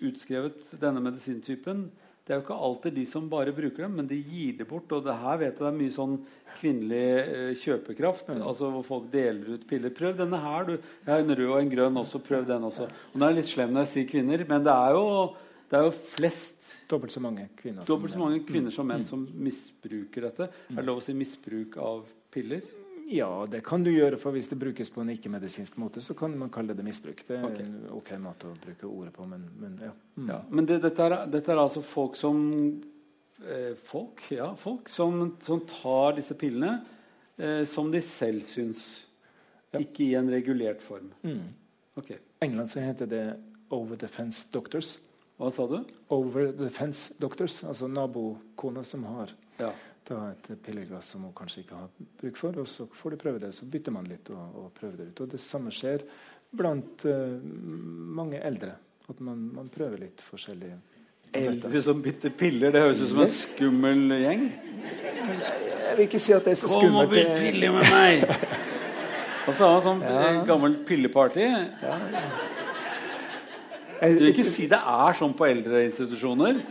utskrevet 0.00 0.80
denne 0.80 1.00
medisintypen, 1.00 1.90
det 2.24 2.32
er 2.32 2.38
jo 2.38 2.44
ikke 2.46 2.56
alltid 2.56 2.94
de 2.96 3.02
som 3.04 3.26
bare 3.28 3.52
bruker 3.52 3.84
dem, 3.84 3.98
men 3.98 4.06
de 4.08 4.16
gir 4.16 4.54
det 4.56 4.64
bort. 4.68 4.90
Og 4.96 5.04
det 5.04 5.12
her 5.12 5.36
vet 5.36 5.58
jeg 5.58 5.60
det 5.60 5.68
er 5.68 5.76
mye 5.76 5.92
sånn 5.92 6.14
kvinnelig 6.56 7.08
eh, 7.20 7.50
kjøpekraft. 7.60 8.30
Mm. 8.32 8.40
Altså 8.48 8.70
hvor 8.72 8.86
folk 8.86 9.10
deler 9.12 9.58
ut 9.58 9.66
piller. 9.68 9.92
Prøv 9.92 10.16
denne 10.16 10.40
her, 10.40 10.64
du. 10.64 10.78
Jeg 10.78 11.10
har 11.10 11.20
en 11.20 11.34
rød 11.36 11.50
og 11.50 11.58
en 11.58 11.72
grønn 11.74 12.00
også. 12.00 12.22
Prøv 12.24 12.46
den 12.48 12.64
også. 12.64 12.88
Og 13.12 13.18
nå 13.20 13.26
er 13.26 13.34
jeg 13.34 13.42
litt 13.42 13.50
slem 13.52 13.74
når 13.74 13.84
jeg 13.84 13.92
sier 13.92 14.08
kvinner, 14.14 14.44
men 14.48 14.64
det 14.64 14.72
er 14.72 14.96
jo, 14.96 15.04
det 15.68 15.78
er 15.80 15.84
jo 15.90 15.92
flest 16.14 16.70
Dobbelt 16.88 17.12
så 17.12 17.20
mange 17.20 17.46
kvinner, 17.56 17.84
som, 17.88 18.02
så 18.08 18.20
mange 18.20 18.42
kvinner 18.44 18.72
som 18.72 18.88
menn 18.88 19.04
mm. 19.04 19.08
som 19.08 19.22
misbruker 19.24 20.26
dette. 20.28 20.48
Er 20.68 20.80
det 20.80 20.88
lov 20.88 21.00
å 21.00 21.04
si 21.04 21.14
misbruk 21.16 21.78
av 21.80 22.04
piller? 22.32 22.64
Ja, 23.06 23.46
det 23.50 23.60
kan 23.64 23.84
du 23.84 23.90
gjøre. 23.90 24.16
for 24.16 24.32
Hvis 24.32 24.48
det 24.48 24.58
brukes 24.58 24.90
på 24.90 25.02
en 25.02 25.10
ikke-medisinsk 25.12 25.76
måte, 25.76 26.00
så 26.00 26.14
kan 26.14 26.36
man 26.38 26.50
kalle 26.50 26.74
det 26.74 26.84
misbruk. 26.84 27.24
Det 27.26 27.36
er 27.36 27.44
okay. 27.44 27.66
en 27.66 27.88
ok 27.92 28.10
måte 28.22 28.48
å 28.48 28.56
bruke 28.56 28.88
ordet 28.88 29.12
på, 29.14 29.26
men, 29.28 29.44
men 29.60 29.78
ja. 29.82 29.92
Mm. 30.16 30.28
ja. 30.30 30.40
Men 30.50 30.68
det, 30.70 30.80
dette, 30.82 31.06
er, 31.06 31.16
dette, 31.30 31.52
er, 31.52 31.60
altså 31.60 31.82
folk 31.84 32.16
som 32.16 32.40
eh, 33.44 33.74
folk, 33.76 34.24
ja, 34.32 34.50
folk 34.56 34.88
som, 34.88 35.36
som, 35.44 35.60
tar 35.68 36.16
disse 36.16 36.36
pillene 36.40 36.78
eh, 37.36 37.64
som 37.68 37.92
de 37.92 38.00
selv 38.04 38.46
syns, 38.48 38.84
ja. 39.70 39.82
ikke 39.82 40.06
i 40.06 40.14
en 40.18 40.30
regulert 40.32 40.82
form. 40.82 41.12
Mm. 41.22 41.48
Okay. 42.00 42.22
England 42.40 42.72
så 42.72 42.80
heter 42.80 43.10
det 43.10 43.24
over 43.74 43.96
the 44.00 44.08
fence 44.08 44.48
doctors. 44.52 44.98
Hva 45.36 45.50
sa 45.50 45.66
du? 45.66 45.80
Over 46.14 46.52
the 46.56 46.70
fence 46.70 47.14
doctors. 47.18 47.60
Altså 47.66 47.88
nabokona 47.90 48.84
som 48.86 49.04
har 49.10 49.34
ja. 49.58 49.70
Da 50.08 50.20
et 50.32 50.48
pilleglass 50.64 51.12
som 51.14 51.24
hun 51.26 51.34
kanskje 51.36 51.62
ikke 51.64 51.78
har 51.78 51.92
bruk 52.20 52.40
for. 52.40 52.56
Og 52.62 52.68
så 52.70 52.86
får 52.92 53.14
de 53.14 53.20
prøve 53.24 53.42
det, 53.42 53.52
så 53.56 53.68
bytter 53.70 53.94
man 53.94 54.08
litt 54.10 54.30
og, 54.34 54.58
og 54.62 54.72
prøver 54.76 55.00
det 55.00 55.10
ut. 55.12 55.22
Og 55.24 55.30
det 55.34 55.40
samme 55.42 55.72
skjer 55.74 56.04
blant 56.54 57.06
uh, 57.08 57.38
mange 58.20 58.40
eldre. 58.44 58.76
At 59.10 59.20
man, 59.24 59.40
man 59.56 59.70
prøver 59.72 60.06
litt 60.06 60.24
forskjellig. 60.24 60.72
Eldre 61.34 61.82
som 61.82 62.02
bytter 62.02 62.32
piller? 62.38 62.72
Det 62.72 62.84
høres 62.84 63.02
ut 63.02 63.10
som 63.10 63.24
en 63.24 63.32
skummel 63.32 64.14
gjeng. 64.20 64.44
Jeg 64.84 65.96
vil 65.98 66.06
ikke 66.06 66.22
si 66.22 66.34
at 66.36 66.46
det 66.46 66.54
er 66.54 66.60
så 66.60 66.70
skummelt. 66.70 66.94
Kom 66.94 67.00
og 67.02 67.12
bytt 67.12 67.34
piller 67.40 67.74
med 67.74 67.90
meg! 67.92 68.14
Og 69.44 69.52
så 69.52 69.66
har 69.66 69.74
man 69.74 69.82
sånn 69.84 69.98
ja. 70.08 70.28
gammelt 70.48 70.86
pilleparty. 70.88 71.44
Ja. 71.44 71.96
Du 74.00 74.22
vil 74.22 74.30
ikke 74.30 74.46
si 74.48 74.64
det 74.70 74.78
er 74.80 75.16
sånn 75.18 75.34
på 75.36 75.46
eldreinstitusjoner? 75.50 76.62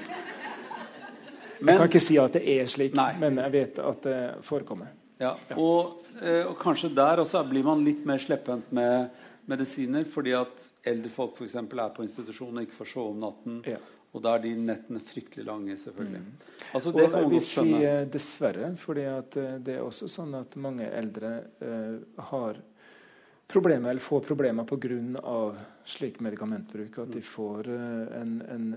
Men, 1.64 1.74
jeg 1.74 1.80
kan 1.80 1.92
ikke 1.92 2.04
si 2.04 2.20
at 2.20 2.36
det 2.36 2.44
er 2.58 2.68
slik, 2.68 2.96
nei. 3.00 3.14
men 3.22 3.40
jeg 3.40 3.54
vet 3.54 3.80
at 3.80 4.06
det 4.06 4.20
forekommer. 4.44 4.92
Ja, 5.22 5.32
og, 5.56 6.04
eh, 6.20 6.44
og, 6.44 6.58
kanskje 6.60 6.92
der 6.92 7.22
også 7.24 7.44
blir 7.48 7.64
man 7.64 7.86
litt 7.86 8.04
mer 8.08 8.20
slepphendt 8.20 8.74
med 8.76 9.14
medisiner, 9.48 10.04
fordi 10.10 10.36
at 10.36 10.68
eldre 10.88 11.12
folk 11.14 11.40
eksempel, 11.46 11.80
er 11.80 11.94
på 11.96 12.04
institusjon 12.04 12.58
og 12.58 12.66
ikke 12.66 12.80
får 12.82 12.92
sove 12.94 13.14
om 13.14 13.24
natten. 13.24 13.62
Ja. 13.68 13.80
Og 14.14 14.22
da 14.22 14.36
er 14.36 14.44
de 14.44 14.52
nettene 14.62 15.02
fryktelig 15.02 15.46
lange, 15.48 15.78
selvfølgelig. 15.82 16.22
Mm. 16.22 16.50
Altså, 16.70 16.92
det 16.94 17.06
og 17.08 17.16
jeg 17.18 17.30
vil 17.32 17.46
si 17.48 17.70
eh, 17.80 18.04
dessverre, 18.14 18.70
fordi 18.78 19.08
at 19.10 19.38
eh, 19.42 19.56
det 19.64 19.78
er 19.80 19.88
også 19.88 20.10
sånn 20.12 20.36
at 20.38 20.54
mange 20.62 20.86
eldre 20.86 21.32
uh, 21.64 22.28
har 22.30 22.60
problemer, 23.50 23.90
eller 23.90 24.04
får 24.04 24.22
problemer 24.28 24.68
pga. 24.70 25.40
Slik 25.86 26.20
medikamentbruk. 26.24 26.98
At 27.04 27.12
de 27.14 27.22
får 27.26 27.70
uh, 27.70 28.22
en, 28.22 28.38
en, 28.50 28.70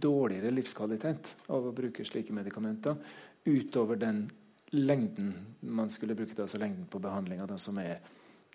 dårligere 0.00 0.52
livskvalitet 0.54 1.34
av 1.46 1.70
å 1.70 1.74
bruke 1.74 2.06
slike 2.06 2.34
medikamenter 2.36 2.98
utover 3.48 3.96
den 3.96 4.26
lengden 4.70 5.32
man 5.60 5.88
skulle 5.90 6.14
bruke 6.14 6.36
det, 6.36 6.44
altså 6.44 6.60
lengden 6.60 6.86
på 6.90 7.00
behandlinga, 7.00 7.48
som 7.58 7.78
er 7.80 8.02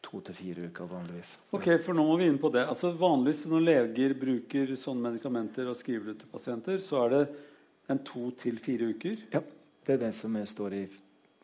to 0.04 0.20
til 0.28 0.36
fire 0.36 0.68
uker 0.70 0.90
vanligvis. 0.90 1.38
Ok, 1.56 1.70
for 1.84 1.96
nå 1.98 2.04
må 2.06 2.18
vi 2.20 2.28
inn 2.30 2.40
på 2.42 2.52
det. 2.54 2.66
Altså 2.70 2.92
Vanligvis 3.00 3.46
når 3.50 3.66
leger 3.70 4.16
bruker 4.20 4.76
sånne 4.80 5.10
medikamenter 5.10 5.70
og 5.72 5.80
skriver 5.80 6.14
ut 6.14 6.22
til 6.22 6.32
pasienter, 6.32 6.82
så 6.84 7.06
er 7.06 7.16
det 7.16 7.24
en 7.94 8.02
to 8.06 8.30
til 8.40 8.60
fire 8.64 8.92
uker? 8.94 9.26
Ja. 9.34 9.42
Det 9.84 9.96
er 9.96 10.06
det 10.06 10.14
som 10.16 10.36
står 10.48 10.76
i 10.78 10.84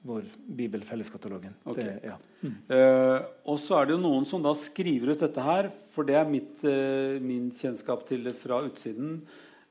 vår 0.07 0.27
bibelfelleskatalogen. 0.59 1.55
Okay. 1.67 1.97
Ja. 2.03 2.15
mm. 2.41 2.55
uh, 2.71 3.25
og 3.51 3.59
så 3.59 3.79
er 3.79 3.89
det 3.89 3.97
jo 3.97 4.03
noen 4.03 4.27
som 4.29 4.43
da 4.43 4.53
skriver 4.55 5.13
ut 5.13 5.23
dette 5.25 5.43
her, 5.43 5.67
for 5.99 6.07
det 6.07 6.15
er 6.15 6.31
mitt, 6.31 6.63
uh, 6.63 7.19
min 7.19 7.51
kjennskap 7.51 8.07
til 8.07 8.23
det 8.29 8.37
fra 8.39 8.61
utsiden. 8.63 9.19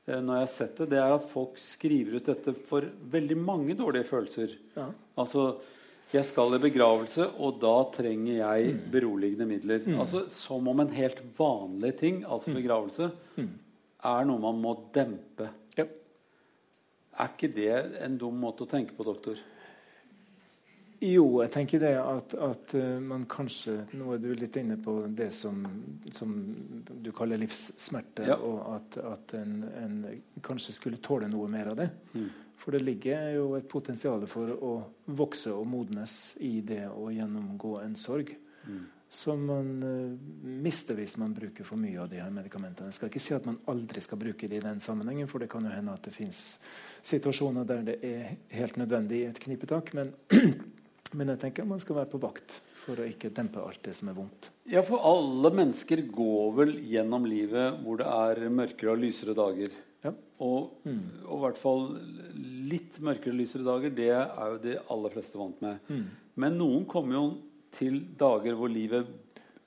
Uh, 0.05 0.19
når 0.21 0.39
jeg 0.39 0.45
har 0.45 0.53
sett 0.53 0.79
det, 0.83 0.91
det 0.93 1.01
er 1.01 1.17
at 1.17 1.27
folk 1.31 1.57
skriver 1.61 2.19
ut 2.19 2.29
dette 2.29 2.53
for 2.69 2.85
veldig 3.17 3.37
mange 3.41 3.77
dårlige 3.77 4.07
følelser. 4.11 4.55
Ja. 4.77 4.91
Altså 5.19 5.51
jeg 6.09 6.25
skal 6.25 6.55
i 6.57 6.61
begravelse, 6.61 7.27
og 7.37 7.59
da 7.61 7.75
trenger 7.93 8.39
jeg 8.39 8.71
mm. 8.73 8.85
beroligende 8.93 9.45
midler. 9.45 9.83
Mm. 9.85 9.99
Altså 10.01 10.23
Som 10.33 10.67
om 10.71 10.81
en 10.81 10.93
helt 10.95 11.19
vanlig 11.37 11.91
ting, 11.99 12.23
altså 12.25 12.49
mm. 12.49 12.55
begravelse, 12.57 13.09
mm. 13.37 13.51
er 14.09 14.25
noe 14.25 14.41
man 14.41 14.57
må 14.63 14.73
dempe. 14.95 15.51
Ja. 15.77 15.85
Er 17.19 17.29
ikke 17.29 17.51
det 17.53 17.75
en 18.01 18.17
dum 18.17 18.41
måte 18.41 18.65
å 18.65 18.71
tenke 18.71 18.97
på, 18.97 19.05
doktor? 19.05 19.37
Jo, 20.99 21.25
jeg 21.45 21.51
tenker 21.53 21.79
det 21.79 21.93
at, 21.95 22.33
at 22.43 22.73
uh, 22.75 22.97
man 22.99 23.23
kanskje 23.29 23.85
Nå 23.95 24.11
er 24.15 24.19
du 24.19 24.33
litt 24.35 24.57
inne 24.59 24.75
på 24.83 24.97
det 25.15 25.29
som, 25.35 25.61
som 26.11 26.33
du 26.89 27.11
kaller 27.15 27.39
livssmerte, 27.39 28.27
ja. 28.27 28.35
og 28.35 28.59
at, 28.75 28.99
at 29.07 29.33
en, 29.39 29.61
en, 29.79 29.97
kanskje 30.43 30.75
skulle 30.75 30.99
tåle 31.03 31.29
noe 31.31 31.47
mer 31.51 31.71
av 31.71 31.79
det. 31.79 31.87
Mm. 32.13 32.29
For 32.59 32.75
det 32.75 32.83
ligger 32.83 33.29
jo 33.37 33.53
et 33.55 33.67
potensial 33.71 34.25
for 34.27 34.51
å 34.51 34.73
vokse 35.15 35.53
og 35.55 35.67
modnes 35.71 36.35
i 36.43 36.59
det 36.67 36.85
å 36.91 37.07
gjennomgå 37.15 37.77
en 37.85 37.95
sorg. 37.99 38.33
Mm. 38.67 38.81
Som 39.09 39.47
man 39.47 39.69
uh, 39.79 40.17
mister 40.67 40.99
hvis 40.99 41.15
man 41.21 41.31
bruker 41.33 41.65
for 41.65 41.79
mye 41.79 42.03
av 42.03 42.11
de 42.11 42.19
her 42.19 42.33
medikamentene. 42.33 42.91
Jeg 42.91 42.99
skal 42.99 43.13
ikke 43.13 43.23
si 43.23 43.37
at 43.37 43.47
man 43.47 43.61
aldri 43.71 44.03
skal 44.03 44.19
bruke 44.19 44.51
det 44.51 44.59
i 44.59 44.67
den 44.67 44.83
sammenhengen, 44.83 45.31
for 45.31 45.39
det 45.39 45.47
kan 45.49 45.63
jo 45.63 45.71
hende 45.71 45.95
at 45.95 46.03
det 46.05 46.13
fins 46.13 46.59
situasjoner 47.01 47.63
der 47.63 47.87
det 47.87 47.97
er 48.03 48.35
helt 48.51 48.77
nødvendig 48.77 49.23
i 49.23 49.29
et 49.29 49.39
knipetak. 49.39 49.93
Men, 49.95 50.11
men 51.17 51.33
jeg 51.33 51.41
tenker 51.41 51.67
man 51.67 51.81
skal 51.81 52.01
være 52.01 52.11
på 52.11 52.21
vakt 52.21 52.59
for 52.79 53.01
å 53.01 53.07
ikke 53.09 53.31
dempe 53.35 53.61
alt 53.61 53.81
det 53.85 53.95
som 53.97 54.09
er 54.11 54.17
vondt. 54.17 54.49
Ja, 54.69 54.83
for 54.85 55.01
alle 55.05 55.51
mennesker 55.55 56.01
går 56.13 56.51
vel 56.57 56.73
gjennom 56.89 57.27
livet 57.29 57.79
hvor 57.83 57.99
det 58.01 58.09
er 58.09 58.49
mørkere 58.53 58.93
og 58.93 59.01
lysere 59.01 59.35
dager. 59.37 59.73
Ja. 60.05 60.13
Og, 60.45 60.75
mm. 60.87 61.01
og, 61.25 61.33
i 61.35 61.41
hvert 61.43 61.59
fall 61.59 61.85
litt 62.71 62.99
mørkere, 63.03 63.33
og 63.33 63.41
lysere 63.41 63.67
dager, 63.67 63.95
det 63.95 64.11
er 64.15 64.53
jo 64.53 64.61
de 64.63 64.75
aller 64.95 65.15
fleste 65.15 65.39
vant 65.39 65.63
med. 65.65 65.81
Mm. 65.89 66.05
Men 66.39 66.59
noen 66.59 66.85
kommer 66.89 67.17
jo 67.17 67.25
til 67.75 67.99
dager 68.19 68.55
hvor 68.57 68.71
livet 68.71 69.09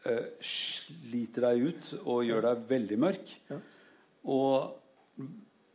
eh, 0.09 0.30
sliter 0.43 1.49
deg 1.51 1.66
ut 1.68 1.93
og 2.03 2.24
gjør 2.26 2.49
deg 2.49 2.64
veldig 2.70 2.99
mørk. 3.05 3.34
Ja. 3.51 3.59
Og, 4.32 4.78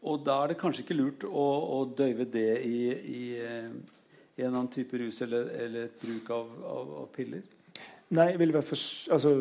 og, 0.02 0.16
da 0.26 0.40
er 0.42 0.54
det 0.54 0.60
kanskje 0.62 0.86
ikke 0.86 0.98
lurt 0.98 1.28
å, 1.28 1.46
å 1.78 1.80
døyve 1.98 2.28
det 2.32 2.50
i, 2.64 2.80
i, 2.96 3.24
i, 3.36 3.97
en 4.46 4.54
annen 4.54 4.72
type 4.74 4.98
rus 5.02 5.22
eller, 5.26 5.50
eller 5.66 5.88
et 5.88 6.02
bruk 6.02 6.30
av, 6.30 6.52
av, 6.64 6.92
av 7.04 7.08
piller. 7.16 7.46
Nei, 8.16 8.30
for, 8.62 8.80
altså, 9.12 9.32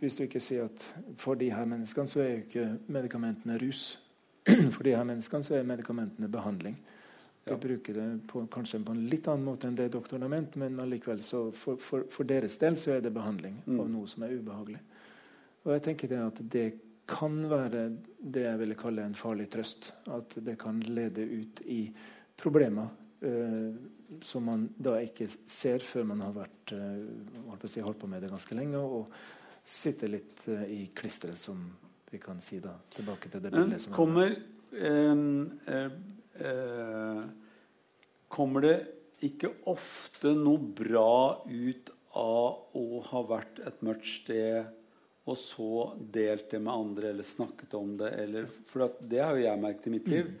Hvis 0.00 0.16
du 0.18 0.24
ikke 0.26 0.42
sier 0.42 0.66
at 0.68 0.82
for 1.20 1.38
de 1.40 1.48
her 1.54 1.64
menneskene 1.68 2.10
så 2.10 2.20
er 2.20 2.32
jo 2.32 2.40
ikke 2.42 2.66
medikamentene 2.92 3.56
rus. 3.62 3.94
For 4.74 4.84
de 4.84 4.92
her 4.92 5.06
menneskene 5.08 5.46
så 5.46 5.54
er 5.56 5.62
medikamentene 5.64 6.28
behandling. 6.28 6.74
De 7.44 7.54
ja. 7.54 7.56
bruker 7.56 7.96
det 7.96 8.08
på, 8.28 8.42
kanskje 8.52 8.82
på 8.84 8.92
en 8.92 9.06
litt 9.08 9.24
annen 9.28 9.46
måte 9.46 9.70
enn 9.70 9.76
det 9.78 9.86
doktoren 9.92 10.26
har 10.26 10.32
ment, 10.32 10.58
men 10.60 10.76
allikevel 10.80 11.22
så 11.24 11.46
for, 11.56 11.80
for, 11.80 12.04
for, 12.12 12.28
deres 12.28 12.58
del 12.60 12.76
så 12.80 12.92
er 12.92 13.00
det 13.04 13.12
behandling 13.12 13.56
mm. 13.64 13.78
av 13.80 13.88
noe 13.88 14.08
som 14.08 14.26
er 14.26 14.34
ubehagelig. 14.36 14.82
Og 15.64 15.72
jeg 15.72 15.84
tenker 15.86 16.12
det 16.12 16.20
at 16.20 16.42
det 16.52 16.66
kan 17.08 17.36
være 17.48 17.86
det 18.20 18.44
jeg 18.46 18.60
ville 18.60 18.76
kalle 18.80 19.04
en 19.04 19.16
farlig 19.16 19.48
trøst. 19.52 19.90
At 20.12 20.36
det 20.44 20.58
kan 20.60 20.80
lede 20.84 21.24
ut 21.24 21.64
i 21.68 21.82
problemer 22.40 22.92
eh, 23.24 23.72
som 24.24 24.44
man 24.48 24.66
da 24.76 24.96
ikke 25.02 25.28
ser 25.30 25.84
før 25.84 26.06
man 26.12 26.24
har 26.24 26.34
vært, 26.36 26.74
eh, 26.76 27.66
si, 27.68 27.82
holdt 27.84 28.00
på 28.02 28.10
med 28.10 28.22
det 28.24 28.32
ganske 28.32 28.56
lenge, 28.58 28.80
og 28.80 29.12
sitter 29.64 30.12
litt 30.12 30.44
eh, 30.52 30.66
i 30.70 30.80
klisteret 30.94 31.40
som 31.40 31.62
vi 32.10 32.20
kan 32.22 32.40
si 32.44 32.60
da, 32.62 32.76
tilbake 32.94 33.30
til 33.32 33.42
det 33.42 33.50
bildet 33.54 33.82
som 33.82 33.96
kommer, 33.96 34.36
eh, 34.76 35.16
eh, 36.48 37.24
kommer 38.28 38.66
det 38.68 38.76
ikke 39.24 39.50
ofte 39.70 40.34
noe 40.36 40.60
bra 40.78 41.42
ut 41.48 41.90
av 42.14 42.78
å 42.78 43.02
ha 43.08 43.22
vært 43.26 43.60
et 43.66 43.82
mørkt 43.86 44.10
sted 44.22 44.66
og 45.24 45.38
så 45.40 45.68
delt 45.96 46.50
det 46.52 46.60
med 46.60 46.74
andre 46.74 47.10
eller 47.14 47.24
snakket 47.26 47.74
om 47.78 47.94
det? 47.96 48.10
Eller, 48.24 48.48
for 48.68 48.92
det 49.00 49.22
har 49.22 49.38
jo 49.38 49.46
jeg 49.46 49.62
merket 49.62 49.88
i 49.88 49.92
mitt 49.94 50.10
liv. 50.12 50.34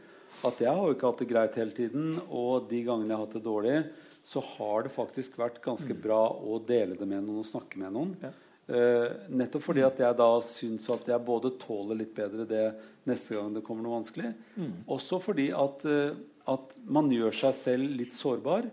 At 0.44 0.60
jeg 0.60 0.72
har 0.72 0.82
jo 0.82 0.96
ikke 0.96 1.10
hatt 1.10 1.22
det 1.22 1.30
greit 1.30 1.58
hele 1.60 1.76
tiden. 1.76 2.16
Og 2.28 2.66
de 2.70 2.82
gangene 2.86 3.12
jeg 3.12 3.18
har 3.18 3.26
hatt 3.26 3.36
det 3.38 3.44
dårlig, 3.44 3.76
så 4.24 4.40
har 4.54 4.86
det 4.86 4.94
faktisk 4.94 5.36
vært 5.38 5.60
ganske 5.64 5.94
bra 5.94 6.22
å 6.32 6.56
dele 6.64 6.96
det 6.96 7.06
med 7.08 7.26
noen 7.26 7.42
og 7.42 7.48
snakke 7.48 7.80
med 7.80 7.92
noen. 7.92 8.16
Ja. 8.24 8.32
Uh, 8.64 9.10
nettopp 9.28 9.66
fordi 9.66 9.82
at 9.84 9.98
jeg 10.00 10.16
da 10.16 10.28
syns 10.40 10.86
at 10.88 11.08
jeg 11.10 11.20
både 11.26 11.50
tåler 11.60 11.98
litt 11.98 12.14
bedre 12.16 12.46
det 12.48 12.62
neste 13.04 13.36
gang 13.36 13.50
det 13.52 13.60
kommer 13.66 13.84
noe 13.84 13.98
vanskelig, 13.98 14.30
mm. 14.56 14.70
også 14.88 15.18
fordi 15.20 15.50
at, 15.52 15.84
uh, 15.84 16.16
at, 16.48 16.72
man 16.88 17.12
gjør 17.12 17.36
seg 17.36 17.58
selv 17.58 17.98
litt 18.00 18.16
sårbar. 18.16 18.70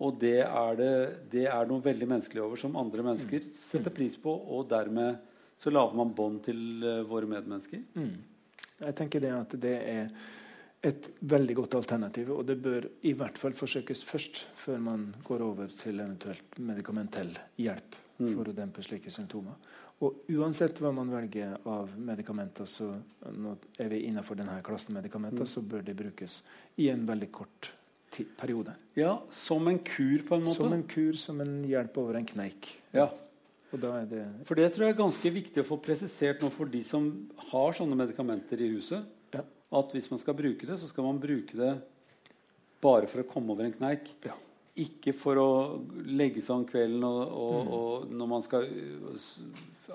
Og 0.00 0.16
det 0.16 0.38
er, 0.46 0.76
det, 0.78 0.92
det 1.28 1.44
er 1.52 1.68
noe 1.68 1.84
veldig 1.84 2.08
menneskelig 2.08 2.40
over 2.40 2.60
som 2.62 2.78
andre 2.80 3.04
mennesker 3.04 3.44
mm. 3.44 3.52
setter 3.52 3.92
pris 3.92 4.16
på. 4.16 4.32
Og 4.32 4.64
dermed 4.70 5.20
så 5.60 5.68
lager 5.68 5.98
man 6.00 6.14
bånd 6.16 6.40
til 6.46 6.62
uh, 6.80 7.02
våre 7.04 7.28
medmennesker. 7.28 7.84
Mm. 7.92 8.14
Jeg 8.80 8.96
tenker 8.96 9.20
det 9.20 9.34
at 9.36 9.56
det 9.60 9.76
er 9.84 10.08
et 10.82 11.10
veldig 11.20 11.56
godt 11.58 11.76
alternativ. 11.80 12.32
Og 12.34 12.46
det 12.48 12.56
bør 12.62 12.86
i 13.08 13.12
hvert 13.16 13.38
fall 13.38 13.56
forsøkes 13.56 14.04
først, 14.08 14.44
før 14.56 14.80
man 14.84 15.10
går 15.26 15.44
over 15.44 15.72
til 15.76 16.00
eventuelt 16.00 16.58
medikamentell 16.58 17.34
hjelp 17.60 17.98
mm. 18.18 18.30
for 18.32 18.50
å 18.50 18.56
dempe 18.56 18.84
slike 18.84 19.12
symptomer. 19.12 19.58
Og 20.00 20.22
uansett 20.32 20.78
hva 20.80 20.94
man 20.96 21.10
velger 21.12 21.58
av 21.68 21.90
medikamenter, 22.00 22.64
så 22.64 22.88
nå 23.36 23.52
er 23.76 23.90
vi 23.92 24.06
innenfor 24.08 24.38
denne 24.38 24.56
klassen 24.64 24.96
medikamenter, 24.96 25.44
mm. 25.44 25.50
så 25.52 25.64
bør 25.68 25.84
de 25.84 25.96
brukes 25.98 26.40
i 26.80 26.88
en 26.88 27.04
veldig 27.08 27.28
kort 27.34 27.74
periode. 28.40 28.72
Ja, 28.96 29.18
Som 29.30 29.68
en 29.68 29.78
kur, 29.84 30.24
på 30.26 30.38
en 30.38 30.46
måte? 30.46 30.56
Som 30.56 30.72
en 30.72 30.86
kur, 30.88 31.18
som 31.20 31.40
en 31.44 31.60
hjelp 31.68 32.00
over 32.00 32.16
en 32.16 32.26
kneik. 32.26 32.72
Ja. 32.96 33.10
Det 33.70 34.24
for 34.48 34.58
det 34.58 34.72
tror 34.74 34.88
jeg 34.88 34.96
er 34.96 34.98
ganske 34.98 35.30
viktig 35.30 35.62
å 35.62 35.66
få 35.68 35.76
presisert 35.78 36.40
nå 36.42 36.48
for 36.50 36.66
de 36.66 36.80
som 36.82 37.04
har 37.52 37.76
sånne 37.78 37.94
medikamenter 38.00 38.58
i 38.66 38.72
huset. 38.72 39.04
At 39.70 39.92
hvis 39.94 40.08
man 40.10 40.18
skal 40.18 40.34
bruke 40.34 40.66
det, 40.66 40.78
så 40.80 40.88
skal 40.90 41.06
man 41.06 41.20
bruke 41.22 41.56
det 41.58 41.74
bare 42.82 43.08
for 43.10 43.22
å 43.22 43.28
komme 43.28 43.52
over 43.54 43.68
en 43.68 43.74
kneik. 43.76 44.08
Ja. 44.24 44.36
Ikke 44.80 45.12
for 45.14 45.38
å 45.38 45.50
legge 46.06 46.42
seg 46.42 46.62
om 46.62 46.64
kvelden 46.66 47.04
og, 47.06 47.20
og, 47.28 47.72
og 47.76 48.14
når 48.14 48.30
man 48.30 48.44
skal 48.46 48.66
uh, 48.66 49.28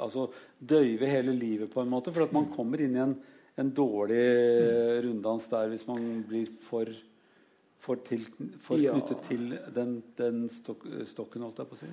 altså, 0.04 0.28
døyve 0.60 1.10
hele 1.10 1.34
livet 1.36 1.72
på 1.72 1.82
en 1.82 1.92
måte. 1.92 2.14
For 2.16 2.28
at 2.28 2.36
man 2.36 2.52
kommer 2.54 2.84
inn 2.84 2.96
i 2.98 3.04
en, 3.04 3.16
en 3.60 3.72
dårlig 3.76 4.22
mm. 4.22 5.02
runddans 5.08 5.50
der 5.52 5.72
hvis 5.72 5.88
man 5.90 6.06
blir 6.30 6.52
for, 6.68 6.92
for, 7.82 8.04
til, 8.06 8.28
for 8.62 8.80
Ja. 8.84 8.94
knyttet 8.96 9.26
til 9.28 9.56
den, 9.76 9.98
den 10.20 10.46
stok, 10.54 10.86
stokken, 11.10 11.48
holdt 11.48 11.64
jeg 11.64 11.72
på 11.72 11.80
å 11.80 11.84
si. 11.84 11.92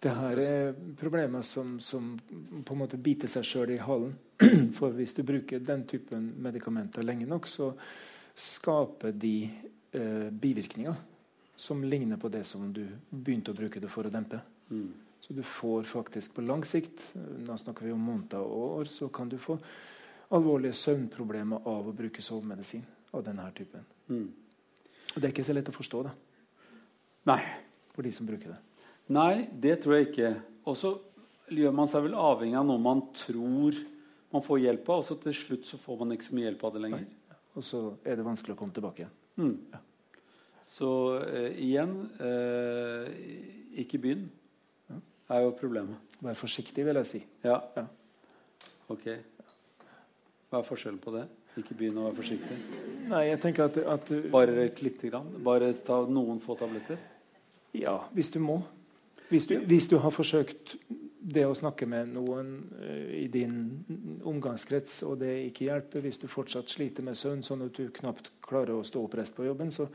Det 0.00 0.16
her 0.16 0.40
er 0.40 0.74
problemer 0.96 1.44
som, 1.44 1.74
som 1.82 2.14
på 2.64 2.72
en 2.72 2.80
måte 2.80 2.96
biter 2.96 3.28
seg 3.28 3.44
sjøl 3.44 3.74
i 3.74 3.82
halen. 3.84 4.14
For 4.78 4.94
hvis 4.96 5.14
du 5.16 5.22
bruker 5.26 5.60
den 5.64 5.84
typen 5.88 6.30
medikamenter 6.40 7.04
lenge 7.04 7.28
nok, 7.28 7.48
så 7.50 7.72
skaper 8.34 9.12
de 9.12 9.34
eh, 9.92 10.28
bivirkninger 10.32 10.96
som 11.60 11.84
ligner 11.84 12.16
på 12.16 12.30
det 12.32 12.44
som 12.48 12.70
du 12.72 12.86
begynte 13.10 13.52
å 13.52 13.58
bruke 13.58 13.80
det 13.82 13.90
for 13.92 14.08
å 14.08 14.12
dempe. 14.12 14.40
Mm. 14.70 14.92
Så 15.20 15.34
du 15.36 15.42
får 15.44 15.84
faktisk 15.84 16.38
på 16.38 16.44
lang 16.46 16.64
sikt, 16.64 17.10
eh, 17.14 17.34
nå 17.44 17.56
snakker 17.60 17.84
vi 17.84 17.92
om 17.92 18.00
måneder 18.00 18.40
og 18.40 18.80
år, 18.80 18.88
så 18.88 19.10
kan 19.12 19.28
du 19.28 19.36
få 19.38 19.58
alvorlige 20.30 20.78
søvnproblemer 20.78 21.66
av 21.68 21.90
å 21.90 21.96
bruke 21.96 22.22
sovemedisin 22.22 22.86
av 23.12 23.24
denne 23.26 23.44
typen. 23.52 23.84
Mm. 24.08 24.26
Og 25.10 25.20
det 25.20 25.28
er 25.28 25.34
ikke 25.34 25.44
så 25.44 25.56
lett 25.56 25.68
å 25.68 25.76
forstå 25.76 26.02
da, 26.06 26.14
Nei. 27.28 27.42
for 27.92 28.06
de 28.06 28.12
som 28.14 28.26
bruker 28.26 28.54
det. 28.54 28.58
Nei, 29.10 29.48
det 29.52 29.80
tror 29.82 29.96
jeg 29.96 30.08
ikke. 30.08 30.34
Og 30.70 30.76
så 30.78 30.94
gjør 31.50 31.74
man 31.74 31.90
seg 31.90 32.06
vel 32.06 32.14
avhengig 32.14 32.56
av 32.60 32.68
noe 32.68 32.80
man 32.80 33.02
tror 33.18 33.76
man 34.30 34.44
får 34.46 34.60
hjelp 34.62 34.88
av, 34.88 35.02
og 35.02 35.06
så 35.06 35.16
til 35.18 35.34
slutt 35.34 35.66
så 35.66 35.78
får 35.80 36.02
man 36.02 36.14
ikke 36.14 36.28
så 36.28 36.36
mye 36.36 36.46
hjelp 36.48 36.66
av 36.66 36.74
det 36.74 36.82
lenger. 36.84 37.06
Og 37.58 37.66
så 37.66 37.80
er 38.06 38.18
det 38.18 38.26
vanskelig 38.26 38.54
å 38.54 38.58
komme 38.60 38.74
tilbake 38.76 39.02
igjen. 39.02 39.16
Mm. 39.40 39.80
Så 40.70 40.90
eh, 41.24 41.56
igjen 41.66 41.96
eh, 42.22 43.08
ikke 43.82 43.98
begynn, 44.02 44.28
er 45.30 45.44
jo 45.44 45.50
problemet. 45.58 46.14
Vær 46.22 46.38
forsiktig, 46.38 46.84
vil 46.86 46.98
jeg 47.00 47.08
si. 47.08 47.20
Ja. 47.46 47.58
Ja. 47.76 47.86
Ok. 48.90 49.06
Hva 50.50 50.60
er 50.60 50.66
forskjellen 50.66 50.98
på 51.02 51.14
det? 51.14 51.26
Ikke 51.58 51.76
begynn 51.78 51.98
å 51.98 52.08
være 52.08 52.18
forsiktig. 52.18 52.58
Nei, 53.10 53.24
jeg 53.28 53.40
tenker 53.42 53.66
at, 53.66 53.78
at 53.94 54.10
Bare 54.30 54.54
røyk 54.54 54.82
lite 54.86 55.10
grann? 55.10 55.30
Bare 55.46 55.72
ta 55.86 56.00
noen 56.10 56.38
få 56.42 56.56
tabletter? 56.58 56.98
Ja, 57.74 57.96
hvis 58.14 58.30
du 58.34 58.40
må. 58.42 58.60
Hvis 59.30 59.46
du, 59.46 59.56
hvis 59.70 59.86
du 59.90 59.96
har 60.02 60.10
forsøkt 60.10 60.74
det 61.20 61.44
å 61.44 61.54
snakke 61.56 61.86
med 61.88 62.14
noen 62.14 62.52
eh, 62.80 63.24
i 63.24 63.26
din 63.32 64.20
omgangskrets, 64.26 65.02
og 65.04 65.18
det 65.20 65.32
ikke 65.50 65.66
hjelper, 65.68 66.04
hvis 66.04 66.20
du 66.22 66.26
fortsatt 66.30 66.72
sliter 66.72 67.04
med 67.06 67.18
søvn 67.18 67.42
sånn 67.44 67.66
at 67.66 67.76
du 67.76 67.90
knapt 68.00 68.30
klarer 68.44 68.78
å 68.78 68.86
stå 68.86 69.02
oppreist 69.04 69.36
på 69.36 69.44
jobben, 69.46 69.72
så 69.74 69.86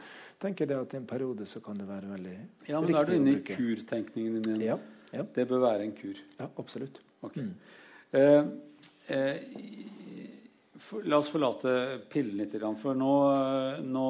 tenker 0.42 0.70
jeg 0.70 0.86
at 0.86 0.94
i 0.94 1.00
en 1.02 1.10
periode 1.10 1.48
så 1.50 1.64
kan 1.66 1.80
det 1.80 1.88
være 1.90 2.12
veldig 2.12 2.36
riktig 2.36 2.72
Ja, 2.72 2.82
men 2.82 2.94
da 2.94 3.02
er 3.02 3.10
du 3.10 3.16
inne 3.18 3.34
i 3.34 3.40
bruke. 3.40 3.58
kurtenkningen 3.58 4.38
din 4.38 4.62
igjen. 4.62 4.68
Ja, 4.68 4.78
ja, 5.18 5.26
Det 5.36 5.48
bør 5.50 5.66
være 5.66 5.88
en 5.88 5.96
kur. 5.98 6.22
ja 6.40 6.50
absolutt. 6.62 7.02
Okay. 7.26 7.44
Mm. 7.44 7.56
Eh, 8.12 8.44
eh, 9.16 9.36
for, 10.78 11.02
la 11.04 11.18
oss 11.18 11.32
forlate 11.34 12.02
pillen 12.12 12.38
litt, 12.38 12.54
for 12.82 12.94
nå, 12.94 13.14
eh, 13.34 13.82
nå, 13.82 14.08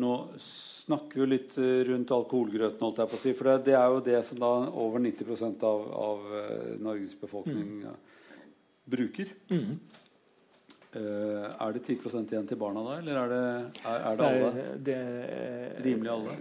nå 0.00 0.12
snakker 0.40 1.22
vi 1.22 1.28
litt 1.28 1.58
eh, 1.58 1.82
rundt 1.88 2.12
alkoholgrøten, 2.14 2.82
holdt 2.82 3.02
jeg 3.02 3.10
på 3.12 3.18
å 3.18 3.22
si. 3.22 3.34
For 3.36 3.52
det, 3.64 3.74
er 3.76 3.92
jo 3.92 4.02
det 4.04 4.22
som 4.28 4.40
da 4.40 4.52
over 4.70 5.02
90 5.02 5.64
av, 5.66 5.86
av 6.00 6.26
eh, 6.40 6.72
Norges 6.84 7.14
befolkning 7.20 7.84
mm. 7.84 7.94
bruker. 8.96 9.32
Mm. 9.52 9.78
Uh, 10.96 11.50
er 11.60 11.74
det 11.74 11.82
10% 11.82 12.30
igjen 12.32 12.46
til 12.48 12.56
barna 12.56 12.80
da, 12.80 12.94
eller 13.02 13.18
er 13.20 13.32
det, 13.32 13.40
er, 13.82 13.96
er 13.98 14.14
det 14.16 14.28
alle? 14.30 14.46
Nei, 14.54 14.62
det 14.86 14.94
er 14.96 15.74
Rimelig 15.84 16.12
alle? 16.14 16.36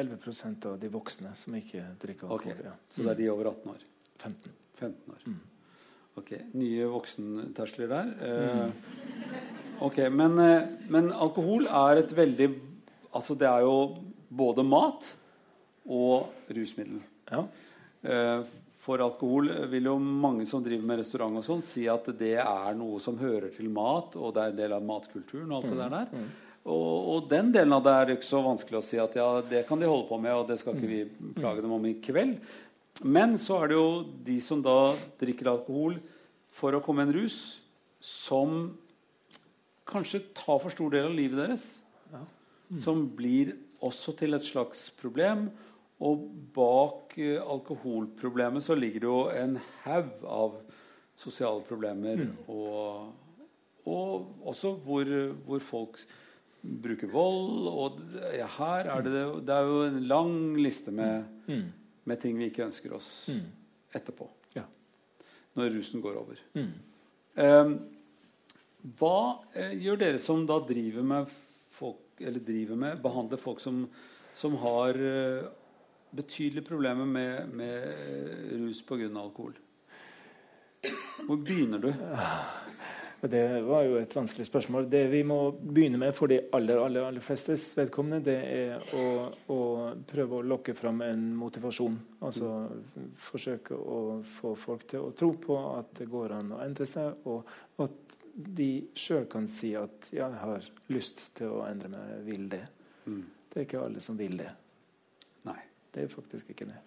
11% 0.00 0.64
av 0.70 0.78
de 0.80 0.88
voksne 0.94 1.32
som 1.36 1.58
ikke 1.58 1.82
drikker 2.00 2.30
alkohol. 2.30 2.54
alkohol. 2.54 2.70
Ja. 2.70 2.94
Så 2.94 3.04
det 3.04 3.12
er 3.12 3.18
de 3.18 3.26
over 3.34 3.50
18 3.50 3.74
år. 3.74 3.84
15. 4.22 4.54
15 4.78 5.12
år. 5.12 5.26
Mm. 5.26 5.42
Ok, 6.18 6.32
Nye 6.58 6.88
voksenterskler 6.90 7.90
der. 7.92 8.08
Eh, 8.26 8.70
ok, 9.86 10.00
men, 10.10 10.38
eh, 10.42 10.70
men 10.90 11.12
alkohol 11.12 11.68
er 11.68 12.00
et 12.00 12.16
veldig 12.16 12.48
Altså, 13.14 13.36
det 13.38 13.48
er 13.48 13.64
jo 13.64 13.94
både 14.28 14.64
mat 14.66 15.06
og 15.88 16.52
rusmiddel. 16.52 17.00
Ja. 17.30 17.44
Eh, 18.02 18.48
for 18.78 19.02
alkohol 19.04 19.50
vil 19.68 19.88
jo 19.90 19.96
mange 19.98 20.46
som 20.48 20.62
driver 20.64 20.86
med 20.86 21.00
restaurant 21.02 21.40
og 21.40 21.44
sånn, 21.44 21.64
si 21.64 21.86
at 21.90 22.06
det 22.16 22.36
er 22.40 22.76
noe 22.78 23.00
som 23.02 23.18
hører 23.20 23.50
til 23.52 23.68
mat, 23.72 24.14
og 24.16 24.32
det 24.36 24.44
er 24.44 24.52
en 24.52 24.60
del 24.60 24.76
av 24.76 24.86
matkulturen. 24.86 25.50
Og 25.50 25.58
alt 25.58 25.72
det 25.72 25.80
der 25.80 25.96
der. 25.96 26.28
Og, 26.68 26.96
og 27.14 27.28
den 27.30 27.50
delen 27.54 27.72
av 27.72 27.84
det 27.84 27.94
er 27.96 28.14
ikke 28.14 28.28
så 28.28 28.42
vanskelig 28.44 28.80
å 28.80 28.84
si 28.84 29.00
at 29.00 29.14
ja, 29.16 29.28
det 29.44 29.64
kan 29.68 29.80
de 29.80 29.88
holde 29.88 30.08
på 30.08 30.18
med, 30.20 30.34
og 30.36 30.48
det 30.50 30.58
skal 30.60 30.76
ikke 30.76 30.90
vi 30.90 31.32
plage 31.36 31.64
dem 31.64 31.72
om 31.74 31.86
i 31.88 31.96
kveld. 32.04 32.36
Men 33.04 33.36
så 33.40 33.62
er 33.62 33.70
det 33.70 33.78
jo 33.78 33.90
de 34.26 34.38
som 34.42 34.60
da 34.64 34.92
drikker 35.20 35.52
alkohol 35.52 35.98
for 36.58 36.74
å 36.74 36.82
komme 36.84 37.06
en 37.06 37.14
rus, 37.14 37.58
som 38.04 38.72
kanskje 39.88 40.22
tar 40.36 40.58
for 40.60 40.74
stor 40.74 40.92
del 40.92 41.08
av 41.08 41.16
livet 41.16 41.40
deres. 41.40 41.68
Som 42.76 43.06
blir 43.16 43.54
også 43.80 44.12
til 44.18 44.34
et 44.36 44.42
slags 44.44 44.90
problem. 45.00 45.48
Og 46.04 46.26
bak 46.54 47.14
eh, 47.18 47.40
alkoholproblemet 47.42 48.62
så 48.62 48.74
ligger 48.78 49.00
det 49.00 49.08
jo 49.08 49.22
en 49.34 49.56
haug 49.84 50.10
av 50.28 50.58
sosiale 51.18 51.62
problemer. 51.66 52.26
Og, 52.46 53.08
og 53.88 54.44
også 54.46 54.74
hvor, 54.84 55.08
hvor 55.46 55.58
folk 55.64 55.98
bruker 56.62 57.08
vold. 57.10 57.66
Og 57.72 58.00
ja, 58.36 58.46
her 58.58 58.90
er 58.94 59.02
det 59.06 59.14
Det 59.46 59.54
er 59.56 59.66
jo 59.66 59.82
en 59.88 60.00
lang 60.06 60.34
liste 60.58 60.90
med, 60.92 61.24
Mm. 61.48 61.64
med 62.04 62.20
ting 62.20 62.36
vi 62.38 62.50
ikke 62.50 62.66
ønsker 62.66 62.92
oss 62.94 63.28
Mm. 63.28 63.46
etterpå. 63.94 64.28
Ja. 64.54 64.62
Når 65.56 65.70
rusen 65.78 66.02
går 66.02 66.16
over. 66.20 66.36
Mm. 66.54 66.72
Eh, 67.36 67.78
hva 68.98 69.40
eh, 69.54 69.72
gjør 69.80 69.98
dere 69.98 70.18
som 70.22 70.46
da 70.46 70.58
driver 70.60 71.02
med 71.02 71.26
folk 71.74 71.96
Eller 72.20 72.42
driver 72.44 72.76
med 72.76 73.02
behandler 73.02 73.40
folk 73.40 73.60
som, 73.62 73.84
som 74.34 74.56
har 74.62 74.98
eh, 74.98 75.48
betydelige 76.10 76.66
problemer 76.66 77.06
med, 77.06 77.48
med 77.48 77.88
eh, 77.88 78.58
rus 78.62 78.82
pga. 78.82 79.08
alkohol? 79.20 79.56
Hvor 81.26 81.36
begynner 81.36 81.78
du? 81.78 81.92
Det 83.20 83.62
var 83.66 83.82
jo 83.82 83.96
et 83.98 84.12
vanskelig 84.14 84.46
spørsmål. 84.46 84.86
Det 84.90 85.08
vi 85.10 85.24
må 85.26 85.50
begynne 85.50 85.98
med 85.98 86.14
for 86.14 86.30
de 86.30 86.38
aller 86.54 86.78
aller, 86.78 87.02
aller 87.02 87.24
flestes 87.24 87.72
vedkommende, 87.74 88.20
det 88.28 88.36
er 88.46 88.92
å, 88.94 89.06
å 89.50 89.58
prøve 90.06 90.38
å 90.38 90.46
lokke 90.46 90.74
fram 90.78 91.02
en 91.02 91.24
motivasjon. 91.34 91.96
Altså 92.22 92.52
forsøke 93.18 93.74
å 93.74 94.20
få 94.36 94.54
folk 94.54 94.86
til 94.92 95.08
å 95.08 95.10
tro 95.18 95.32
på 95.34 95.58
at 95.72 95.90
det 95.98 96.06
går 96.12 96.36
an 96.36 96.54
å 96.54 96.62
endre 96.62 96.86
seg, 96.86 97.26
og 97.26 97.82
at 97.82 98.17
de 98.38 98.86
sjøl 98.94 99.26
kan 99.30 99.46
si 99.50 99.74
at 99.74 100.08
'ja, 100.12 100.28
jeg 100.30 100.38
har 100.40 100.62
lyst 100.88 101.34
til 101.34 101.48
å 101.48 101.64
endre 101.68 101.88
meg, 101.88 102.00
jeg 102.16 102.24
vil 102.26 102.48
det'. 102.48 102.68
Mm. 103.06 103.24
Det 103.50 103.56
er 103.56 103.64
ikke 103.66 103.84
alle 103.84 104.00
som 104.00 104.16
vil 104.16 104.36
det. 104.36 104.50
Nei. 105.44 105.58
Det 105.92 106.02
er 106.04 106.08
faktisk 106.08 106.50
ikke 106.50 106.66
det. 106.66 106.78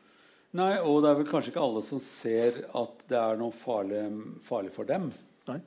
Nei, 0.54 0.78
Og 0.80 1.02
det 1.02 1.10
er 1.10 1.16
vel 1.16 1.26
kanskje 1.26 1.52
ikke 1.54 1.64
alle 1.64 1.82
som 1.82 2.00
ser 2.00 2.66
at 2.76 3.06
det 3.10 3.18
er 3.18 3.38
noe 3.38 3.52
farlig, 3.52 4.04
farlig 4.44 4.72
for 4.72 4.84
dem. 4.86 5.12
Nei? 5.48 5.60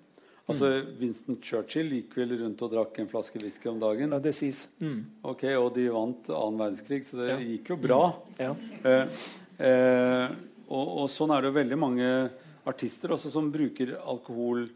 Altså, 0.46 0.84
Winston 1.00 1.38
Churchill 1.40 1.88
gikk 1.90 2.16
vel 2.16 2.34
rundt 2.38 2.60
og 2.62 2.70
drakk 2.70 2.98
en 3.00 3.08
flaske 3.08 3.40
whisky 3.40 3.68
om 3.70 3.80
dagen. 3.80 4.10
Ja, 4.12 4.18
det 4.18 4.34
sies. 4.34 4.68
Mm. 4.78 5.04
Ok, 5.24 5.44
Og 5.56 5.74
de 5.74 5.88
vant 5.88 6.28
annen 6.28 6.58
verdenskrig, 6.60 7.04
så 7.06 7.16
det 7.18 7.28
Ja. 7.30 7.36
gikk 7.38 7.68
jo 7.68 7.76
bra. 7.76 8.22
Ja. 8.38 8.54
Eh, 8.84 9.08
eh, 9.58 10.28
og, 10.68 10.88
og 10.98 11.08
sånn 11.08 11.30
er 11.34 11.40
det 11.40 11.48
jo 11.52 11.60
veldig 11.60 11.78
mange 11.78 12.30
artister 12.66 13.08
også 13.08 13.30
som 13.30 13.50
bruker 13.52 13.96
alkohol, 14.04 14.68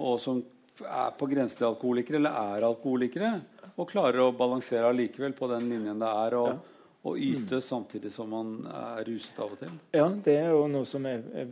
og 0.00 0.18
som 0.22 0.40
er 0.80 1.10
på 1.20 1.28
grensen 1.28 1.60
til 1.60 1.68
alkoholikere, 1.68 2.16
eller 2.22 2.36
er 2.56 2.66
alkoholikere, 2.70 3.32
og 3.76 3.88
klarer 3.92 4.22
å 4.24 4.32
balansere 4.36 4.88
allikevel 4.90 5.34
på 5.36 5.48
den 5.52 5.68
linjen 5.70 6.00
det 6.00 6.08
er, 6.24 6.34
og, 6.40 6.48
Ja. 6.48 6.58
og 7.10 7.16
yte 7.24 7.60
samtidig 7.64 8.10
som 8.12 8.28
man 8.32 8.48
er 8.68 9.04
ruset 9.08 9.38
av 9.40 9.52
og 9.54 9.58
til. 9.60 9.70
Ja, 9.96 10.08
det 10.08 10.34
er 10.36 10.50
jo 10.52 10.66
noe 10.68 10.84
som 10.88 11.06
er, 11.08 11.22
er 11.34 11.46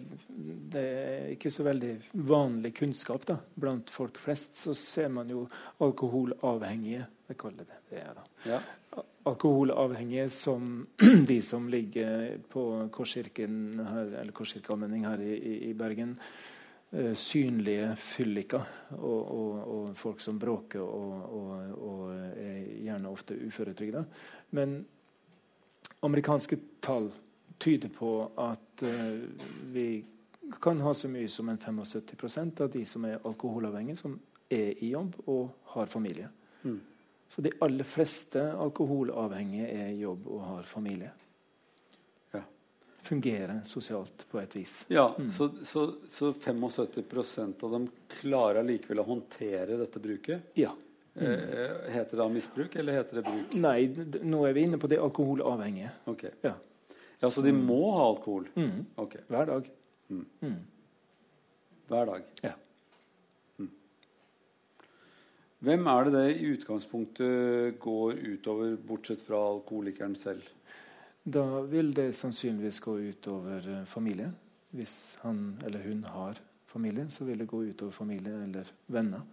Det 0.73 0.83
er 0.83 1.31
ikke 1.37 1.51
så 1.53 1.65
veldig 1.65 1.93
vanlig 2.29 2.75
kunnskap 2.77 3.25
da. 3.25 3.39
blant 3.57 3.89
folk 3.91 4.19
flest. 4.21 4.57
Så 4.61 4.75
ser 4.77 5.09
man 5.09 5.29
jo 5.33 5.47
alkoholavhengige 5.81 7.07
Jeg 7.29 7.37
kaller 7.41 7.65
det 7.65 7.79
det. 7.91 7.99
er 8.03 8.15
da. 8.15 8.25
Ja. 8.49 8.61
Alkoholavhengige 9.29 10.29
som 10.31 10.87
de 11.29 11.41
som 11.43 11.69
ligger 11.69 12.39
på 12.49 12.63
Korskirken 12.93 13.79
her, 13.85 14.13
eller 14.23 14.33
Korskirkeallmenning 14.33 15.05
her 15.05 15.21
i, 15.21 15.35
i, 15.37 15.57
i 15.71 15.75
Bergen. 15.75 16.15
Eh, 16.93 17.15
synlige 17.15 17.95
fylliker 17.97 18.65
og, 18.99 19.23
og, 19.23 19.55
og 19.77 19.97
folk 19.97 20.21
som 20.21 20.39
bråker 20.39 20.83
og, 20.83 21.25
og, 21.39 21.51
og 21.79 22.03
er 22.15 22.61
gjerne 22.85 23.13
ofte 23.13 23.39
uføretrygda. 23.47 24.05
Men 24.57 24.79
amerikanske 26.07 26.61
tall 26.81 27.11
tyder 27.59 27.91
på 27.91 28.13
at 28.39 28.83
uh, 28.87 29.19
vi 29.73 30.05
kan 30.63 30.81
ha 30.81 30.95
så 30.95 31.09
mye 31.11 31.29
som 31.29 31.49
en 31.49 31.59
75% 31.59 32.63
av 32.63 32.71
de 32.71 32.85
som 32.87 33.05
er 33.05 33.19
alkoholavhengige, 33.27 33.99
som 33.99 34.15
er 34.49 34.79
i 34.79 34.93
jobb 34.93 35.19
og 35.27 35.51
har 35.75 35.91
familie. 35.91 36.29
Mm. 36.63 36.79
Så 37.29 37.43
de 37.45 37.53
aller 37.61 37.85
fleste 37.85 38.41
alkoholavhengige 38.57 39.69
er 39.69 39.91
i 39.93 40.01
jobb 40.01 40.29
og 40.33 40.45
har 40.47 40.63
familie. 40.71 41.11
Ja. 42.99 43.07
Fungerer 43.09 43.61
sosialt 43.65 44.27
på 44.31 44.41
et 44.43 44.57
vis. 44.57 44.85
Ja, 44.93 45.17
så, 45.33 45.49
så, 45.65 45.95
så 46.05 46.33
75% 46.33 47.65
av 47.65 47.73
dem 47.73 47.87
klarer 48.19 48.67
likevel 48.67 49.01
å 49.01 49.07
håndtere 49.07 49.79
dette 49.81 50.03
bruket. 50.03 50.51
Ja. 50.59 50.75
Mm. 51.19 51.41
heter 51.91 52.13
det 52.15 52.21
da 52.21 52.29
misbruk, 52.31 52.77
eller 52.79 52.93
heter 53.01 53.19
det 53.19 53.23
bruk? 53.27 53.55
Nei, 53.59 53.89
nå 54.23 54.45
er 54.47 54.53
vi 54.55 54.67
inne 54.69 54.79
på 54.79 54.91
det 54.91 55.01
alkoholavhengige. 55.03 55.91
Ok. 56.13 56.29
Ja. 56.45 56.53
Ja, 57.19 57.31
Så 57.31 57.43
de 57.43 57.53
må 57.53 57.81
ha 57.97 58.05
alkohol? 58.13 58.47
Mm. 58.55 58.85
Ok. 59.03 59.17
Hver 59.27 59.47
dag. 59.51 59.71
Hver 61.89 62.13
dag. 62.13 62.29
Ja. 62.45 62.53
Hvem 65.59 65.89
er 65.91 66.07
det 66.07 66.13
det 66.15 66.27
i 66.37 66.51
utgangspunktet 66.53 67.81
går 67.83 68.21
utover, 68.23 68.77
bortsett 68.87 69.25
fra 69.27 69.41
alkoholikeren 69.57 70.15
selv? 70.15 70.45
Da 71.29 71.61
vil 71.69 71.91
det 71.93 72.15
sannsynligvis 72.17 72.79
gå 72.81 72.95
utover 73.11 73.67
eh, 73.69 73.85
familie. 73.85 74.31
Hvis 74.73 75.19
han 75.21 75.59
eller 75.67 75.83
hun 75.85 76.03
har 76.09 76.39
familie, 76.69 77.09
så 77.11 77.27
vil 77.29 77.43
det 77.43 77.49
gå 77.51 77.63
utover 77.69 77.93
familie 77.93 78.33
eller 78.45 78.71
venner. 78.87 79.25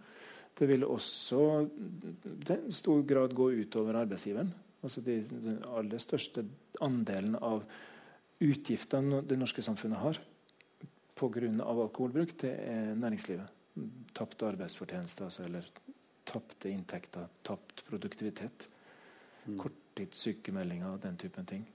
Det 0.56 0.68
vil 0.68 0.84
også 0.84 1.40
i 1.64 2.72
stor 2.72 3.02
grad 3.08 3.34
gå 3.36 3.50
utover 3.62 4.00
arbeidsgiveren. 4.02 4.52
Altså 4.82 5.00
de, 5.04 5.18
den 5.28 5.60
aller 5.76 6.00
største 6.00 6.44
andelen 6.84 7.36
av 7.36 7.64
utgiftene 8.44 9.22
det 9.24 9.38
norske 9.40 9.64
samfunnet 9.64 10.00
har 10.00 10.20
pga. 11.16 11.48
alkoholbruk, 11.64 12.34
det 12.40 12.52
er 12.60 12.94
næringslivet. 12.94 13.52
Tapte 14.16 14.48
arbeidsfortjenester 14.48 15.28
altså, 15.28 15.44
eller 15.44 15.68
tapte 16.28 16.68
inntekter, 16.72 17.28
tapt 17.44 17.84
produktivitet. 17.88 18.68
Korttidssykemeldinger 19.46 20.92
og 20.92 21.00
den 21.04 21.16
typen 21.16 21.46
ting 21.46 21.66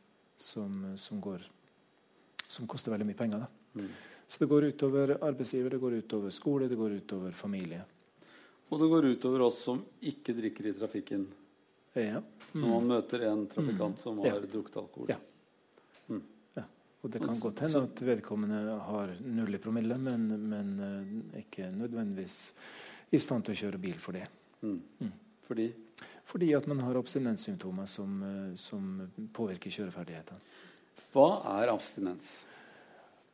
som, 0.41 0.83
som, 0.97 1.21
går, 1.23 1.45
som 2.47 2.67
koster 2.69 2.93
veldig 2.93 3.07
mye 3.11 3.19
penger. 3.19 3.47
Mm. 3.77 3.89
Så 4.27 4.43
det 4.43 4.49
går 4.51 4.69
utover 4.71 5.15
arbeidsgiver, 5.17 5.75
det 5.75 5.81
går 5.81 5.97
utover 6.01 6.33
skole, 6.35 6.69
det 6.71 6.79
går 6.79 6.97
utover 7.01 7.35
familie. 7.35 7.81
Og 8.71 8.79
det 8.79 8.87
går 8.91 9.09
utover 9.15 9.43
oss 9.47 9.63
som 9.67 9.81
ikke 10.07 10.35
drikker 10.37 10.71
i 10.71 10.77
trafikken. 10.77 11.25
Ja. 11.99 12.21
Når 12.51 12.71
man 12.71 12.87
møter 12.95 13.27
en 13.27 13.43
trafikant 13.51 13.99
som 13.99 14.19
har 14.23 14.33
Ja. 14.33 14.39
drukket 14.39 14.77
alkohol. 14.79 15.11
Ja. 15.11 15.19
Og 17.01 17.09
det 17.09 17.21
kan 17.23 17.39
godt 17.41 17.63
hende 17.65 17.81
at 17.87 18.01
vedkommende 18.05 18.75
har 18.85 19.15
null 19.25 19.57
i 19.57 19.59
promille, 19.61 19.97
men, 19.97 20.27
men 20.49 20.67
uh, 20.79 21.39
ikke 21.39 21.71
nødvendigvis 21.73 22.35
i 23.11 23.19
stand 23.19 23.47
til 23.47 23.55
å 23.55 23.59
kjøre 23.63 23.79
bil 23.81 23.97
for 24.01 24.17
det. 24.17 24.27
Mm. 24.61 24.77
Mm. 25.01 25.13
Fordi 25.47 25.65
Fordi 26.31 26.53
at 26.55 26.67
man 26.71 26.79
har 26.85 26.95
abstinenssymptomer 26.95 27.85
som, 27.91 28.15
eh, 28.23 28.55
som 28.55 29.09
påvirker 29.35 29.73
kjøreferdighetene. 29.73 30.39
Hva 31.11 31.27
er 31.59 31.73
abstinens? 31.73 32.31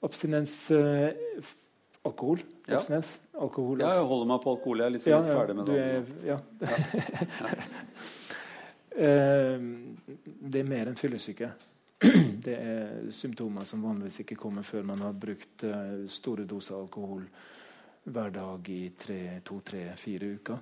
Abstinens 0.02 0.56
eh, 0.74 1.14
Alkohol. 2.08 2.41
Ja. 2.66 2.78
Abstinens. 2.78 3.20
Alkohol. 3.38 3.82
Ja, 3.84 3.93
jeg 3.93 4.08
holder 4.10 4.30
meg 4.32 4.41
på 4.43 4.54
alkohol. 4.56 4.82
Jeg 4.82 4.89
er 4.89 4.95
liksom 4.95 5.12
Ja, 5.12 5.20
litt 5.22 5.36
ferdig 5.36 5.56
med 5.56 5.66
det. 5.70 5.80
er, 5.84 6.04
ja. 6.26 6.38
Eh, 8.98 9.60
det 10.41 10.64
er 10.64 10.66
mer 10.66 10.89
enn 10.89 10.95
fyllesyke. 10.98 11.52
Det 12.48 12.56
er 12.58 13.12
symptomer 13.14 13.66
som 13.70 13.84
vanligvis 13.86 14.24
ikke 14.24 14.38
kommer 14.41 14.66
før 14.66 14.88
man 14.89 15.04
har 15.06 15.14
brukt 15.14 15.62
eh, 15.68 16.08
store 16.10 16.48
doser 16.50 16.80
alkohol 16.80 17.28
hver 18.10 18.34
dag 18.34 18.70
i 18.74 18.80
tre, 18.98 19.20
to, 19.45 19.60
tre, 19.62 19.84
fire 20.02 20.32
uker. 20.39 20.58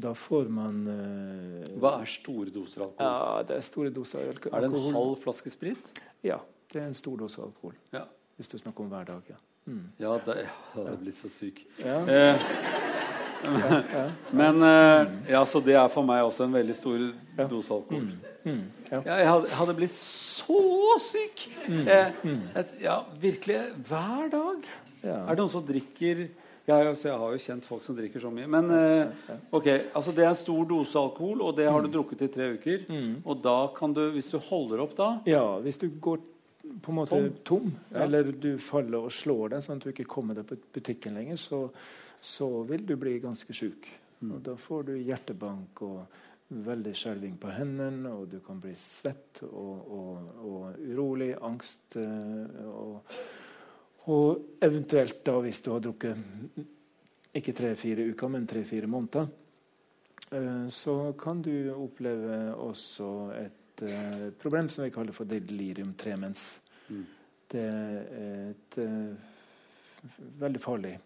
Da 0.00 0.14
får 0.16 0.48
man 0.48 0.78
uh, 0.88 1.78
Hva 1.82 1.98
er 2.00 2.08
store 2.08 2.48
doser 2.54 2.80
alkohol? 2.86 3.04
Ja, 3.04 3.42
det 3.48 3.56
er 3.58 3.64
store 3.66 3.90
doser 3.92 4.22
alkohol. 4.30 4.56
Er 4.56 4.64
det 4.64 4.70
en 4.72 4.94
halv 4.96 5.16
flaske 5.20 5.50
sprit? 5.52 6.00
Ja, 6.24 6.38
det 6.72 6.80
er 6.80 6.86
en 6.88 6.96
stor 6.96 7.16
dose 7.20 7.42
alkohol. 7.44 7.74
Ja. 7.92 8.06
Hvis 8.38 8.48
du 8.48 8.56
snakker 8.58 8.86
om 8.86 8.88
hver 8.92 9.04
dag, 9.10 9.20
ja. 9.28 9.36
Mm. 9.68 9.82
Ja, 10.00 10.14
det, 10.24 10.38
jeg 10.40 10.48
hadde 10.74 10.96
blitt 11.02 11.18
så 11.20 11.28
syk. 11.30 11.60
Ja, 11.78 12.00
Eh, 12.08 12.40
ja. 13.44 14.06
men 14.40 14.62
eh, 14.62 15.12
ja, 15.34 15.44
så 15.46 15.60
det 15.62 15.74
er 15.78 15.88
for 15.92 16.06
meg 16.06 16.22
også 16.24 16.46
en 16.48 16.54
veldig 16.56 16.74
stor 16.78 16.98
Ja. 17.38 17.46
dose 17.50 17.74
alkohol. 17.74 18.08
Mm. 18.08 18.52
Mm. 18.52 18.62
Ja, 18.90 19.00
jeg, 19.06 19.26
jeg 19.48 19.56
hadde 19.60 19.74
blitt 19.78 19.94
så 19.98 20.58
syk! 21.00 21.44
Mm. 21.68 21.84
Eh, 21.88 22.24
et, 22.62 22.72
ja, 22.82 22.96
virkelig. 23.22 23.60
Hver 23.88 24.28
dag. 24.32 24.66
ja. 25.04 25.20
Er 25.26 25.34
det 25.34 25.38
noen 25.44 25.52
som 25.52 25.66
drikker 25.68 26.24
ja, 26.66 26.76
jeg, 26.78 26.96
jeg 27.04 27.18
har 27.18 27.32
jo 27.34 27.40
kjent 27.42 27.64
folk 27.66 27.82
som 27.86 27.96
drikker 27.98 28.22
så 28.22 28.30
mye. 28.34 28.46
Men 28.50 28.68
eh, 28.76 29.30
ok, 29.50 29.68
altså 29.98 30.12
det 30.14 30.24
er 30.26 30.30
en 30.30 30.38
stor 30.38 30.66
dose 30.70 30.98
alkohol, 31.00 31.42
og 31.48 31.56
det 31.58 31.66
har 31.70 31.82
du 31.82 31.90
drukket 31.90 32.22
i 32.26 32.30
tre 32.32 32.52
uker. 32.56 32.84
Mm. 32.88 33.16
Og 33.24 33.40
da 33.42 33.56
kan 33.76 33.94
du, 33.96 34.04
hvis 34.14 34.30
du 34.30 34.38
holder 34.38 34.84
opp 34.84 34.94
da 34.98 35.08
Ja, 35.28 35.44
hvis 35.64 35.80
du 35.82 35.88
går 36.00 36.22
på 36.62 36.92
en 36.92 36.96
måte 37.00 37.16
Tom. 37.18 37.32
tom, 37.44 37.72
Ja. 37.90 38.04
eller 38.04 38.30
du 38.32 38.52
faller 38.62 39.08
og 39.08 39.10
slår 39.12 39.56
deg 39.56 39.64
sånn 39.66 39.80
at 39.80 39.84
du 39.88 39.90
ikke 39.90 40.06
kommer 40.08 40.38
deg 40.38 40.46
på 40.46 40.56
butikken 40.72 41.18
lenger, 41.18 41.36
så, 41.36 41.64
så 42.22 42.48
vil 42.68 42.86
du 42.86 42.94
bli 42.96 43.16
ganske 43.20 43.52
sjuk. 43.52 43.90
Mm. 44.22 44.36
Og 44.36 44.42
da 44.46 44.54
får 44.54 44.86
du 44.86 44.92
hjertebank 45.02 45.82
og 45.82 46.20
veldig 46.52 46.92
skjelving 46.94 47.34
på 47.40 47.50
hendene, 47.56 48.12
og 48.12 48.28
du 48.30 48.38
kan 48.44 48.60
bli 48.62 48.74
svett 48.78 49.42
og, 49.48 49.92
og, 49.98 50.32
og 50.46 50.80
urolig, 50.84 51.32
angst 51.42 51.96
eh, 51.98 52.66
og, 52.68 53.00
og 54.10 54.58
eventuelt 54.62 55.20
da, 55.24 55.36
hvis 55.44 55.60
du 55.62 55.70
har 55.74 55.82
drukket 55.84 56.62
ikke 57.38 57.54
tre-fire 57.56 58.08
uker, 58.12 58.32
men 58.32 58.48
tre-fire 58.50 58.88
måneder, 58.90 59.28
eh, 60.30 60.66
så 60.68 60.96
kan 61.18 61.42
du 61.42 61.54
oppleve 61.74 62.40
også 62.58 63.10
et 63.38 63.84
eh, 63.86 64.26
problem 64.42 64.68
som 64.68 64.84
vi 64.84 64.90
kaller 64.94 65.14
for 65.16 65.28
delirium 65.28 65.94
tremens. 65.94 66.64
Mm. 66.88 67.06
Det 67.52 67.62
er 67.62 68.50
et 68.50 68.78
eh, 68.82 69.30
veldig 70.42 70.60
farlig 70.60 70.96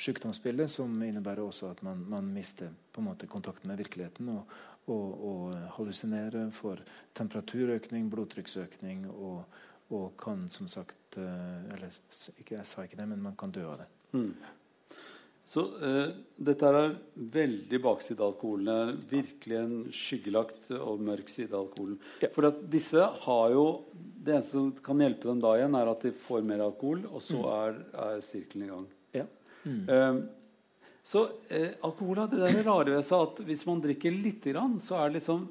sykdomsbilde 0.00 0.66
som 0.70 0.92
innebærer 1.04 1.44
også 1.44 1.70
at 1.74 1.82
man, 1.84 2.02
man 2.08 2.28
mister 2.34 2.70
på 2.92 3.02
en 3.02 3.10
måte 3.10 3.28
kontakten 3.30 3.68
med 3.68 3.80
virkeligheten 3.82 4.30
og, 4.32 4.54
og, 4.90 5.24
og 5.30 5.56
hallusinerer, 5.76 6.50
får 6.56 6.82
temperaturøkning, 7.16 8.08
blodtrykksøkning 8.10 9.04
og, 9.10 9.44
og 9.90 10.14
kan 10.20 10.46
som 10.52 10.68
sagt 10.70 11.18
eh, 11.18 11.74
Eller 11.74 11.90
jeg 11.90 12.64
sa 12.66 12.84
ikke 12.86 12.98
det, 13.00 13.08
men 13.10 13.22
man 13.22 13.36
kan 13.38 13.52
dø 13.54 13.64
av 13.66 13.82
det. 13.82 13.88
Mm. 14.14 14.32
Så 15.50 15.64
uh, 15.82 16.12
dette 16.38 16.68
er 16.68 16.92
veldig 17.34 17.80
bakside 17.82 18.22
av 18.22 18.32
alkoholen. 18.32 18.92
Virkelig 19.10 19.56
en 19.58 19.72
skyggelagt 19.90 20.68
og 20.76 21.02
mørk 21.02 21.32
side 21.32 21.50
av 21.50 21.64
alkoholen. 21.64 21.96
Ja. 22.22 22.30
For 22.34 22.46
at 22.52 22.60
disse 22.70 23.02
har 23.24 23.54
jo 23.56 23.64
Det 23.90 24.36
eneste 24.36 24.52
som 24.52 24.68
kan 24.84 25.00
hjelpe 25.02 25.26
dem 25.26 25.40
da 25.42 25.56
igjen, 25.56 25.74
er 25.74 25.90
at 25.90 26.04
de 26.06 26.12
får 26.12 26.44
mer 26.46 26.62
alkohol, 26.62 27.02
og 27.08 27.22
så 27.24 27.40
er, 27.54 27.80
er 28.04 28.20
sirkelen 28.22 28.66
i 28.66 28.70
gang. 28.70 28.86
Ja. 29.16 29.26
Mm. 29.64 29.80
Uh, 29.88 30.40
så 31.10 31.24
eh, 31.48 31.72
alkohol 31.82 32.20
har 32.20 32.28
det 32.30 32.40
der 32.42 32.60
rare 32.66 32.92
ved 32.92 33.06
seg 33.06 33.24
at 33.24 33.40
hvis 33.48 33.64
man 33.66 33.80
drikker 33.82 34.12
lite 34.14 34.52
grann, 34.52 34.76
så 34.82 34.98
er 35.00 35.08
det 35.08 35.20
liksom 35.20 35.48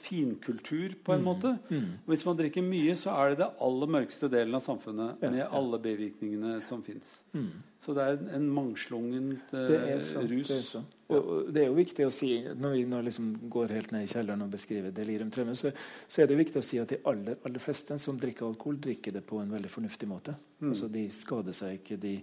finkultur 0.00 0.94
på 1.04 1.14
en 1.14 1.24
måte. 1.24 1.54
Mm. 1.70 1.88
Og 2.04 2.12
hvis 2.12 2.24
man 2.26 2.38
drikker 2.38 2.64
mye, 2.64 2.94
så 2.98 3.14
er 3.14 3.32
det 3.32 3.42
det 3.42 3.50
aller 3.66 3.92
mørkeste 3.96 4.30
delen 4.32 4.56
av 4.56 4.64
samfunnet 4.64 5.20
Ja, 5.22 5.30
med 5.30 5.42
ja. 5.42 5.48
alle 5.56 5.80
bivirkningene 5.82 6.60
som 6.66 6.82
fins. 6.86 7.20
Mm. 7.32 7.50
Så 7.80 7.94
det 7.96 8.04
er 8.04 8.18
en, 8.36 8.48
mangslungent 8.52 8.90
mangslungen 8.90 9.30
eh, 9.52 9.68
Det 9.68 9.78
er 9.94 10.00
sant. 10.04 10.30
rus. 10.30 10.48
Det 10.48 10.56
er, 10.58 10.64
sant. 10.68 10.96
Og, 11.10 11.16
og 11.16 11.48
det 11.54 11.62
er 11.62 11.70
jo 11.70 11.78
viktig 11.78 12.06
å 12.06 12.12
si, 12.12 12.30
når 12.60 12.74
vi 12.76 12.82
nå 12.90 13.00
liksom 13.06 13.30
går 13.50 13.72
helt 13.76 13.94
ned 13.94 14.04
i 14.04 14.10
kjelleren 14.10 14.44
og 14.44 14.52
beskriver 14.52 14.92
delirium 14.94 15.30
traume, 15.32 15.54
så, 15.58 15.72
så 16.06 16.22
er 16.22 16.30
det 16.30 16.38
viktig 16.38 16.60
å 16.60 16.64
si 16.64 16.78
at 16.82 16.92
de 16.92 17.00
aller, 17.10 17.40
aller 17.46 17.62
fleste 17.62 17.96
som 17.98 18.18
drikker 18.20 18.46
alkohol, 18.46 18.78
drikker 18.84 19.16
det 19.16 19.24
på 19.26 19.40
en 19.40 19.52
veldig 19.56 19.72
fornuftig 19.72 20.08
måte. 20.10 20.36
Mm. 20.60 20.68
Altså 20.70 20.90
De 20.92 21.06
skader 21.14 21.56
seg 21.56 21.80
ikke, 21.80 21.98
de 22.00 22.14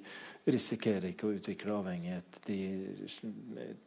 risikerer 0.47 1.09
ikke 1.11 1.27
å 1.27 1.35
utvikle 1.35 1.75
avhengighet. 1.75 2.41
De 2.47 2.59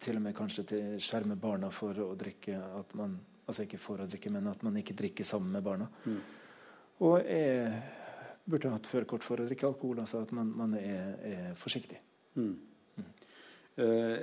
til 0.02 0.18
og 0.18 0.24
med 0.26 0.36
kanskje 0.36 0.66
skjermer 1.00 1.38
barna 1.40 1.70
for 1.72 1.96
å 2.02 2.12
drikke 2.18 2.58
at 2.80 2.94
man, 2.98 3.16
Altså 3.50 3.64
ikke 3.66 3.80
for 3.82 4.02
å 4.02 4.06
drikke, 4.10 4.30
men 4.32 4.46
at 4.50 4.62
man 4.66 4.76
ikke 4.80 4.94
drikker 4.98 5.26
sammen 5.26 5.50
med 5.56 5.64
barna. 5.66 5.88
Mm. 6.06 6.20
Og 7.06 7.16
jeg 7.26 7.72
burde 8.50 8.70
hatt 8.74 8.86
førerkort 8.90 9.24
for 9.26 9.40
å 9.42 9.46
drikke 9.48 9.66
alkohol. 9.68 10.00
Altså 10.04 10.22
at 10.24 10.30
man, 10.36 10.52
man 10.56 10.76
er, 10.78 11.16
er 11.26 11.48
forsiktig. 11.58 11.98
Mm. 12.38 12.52
Mm. 13.00 13.10
Uh, 13.80 14.16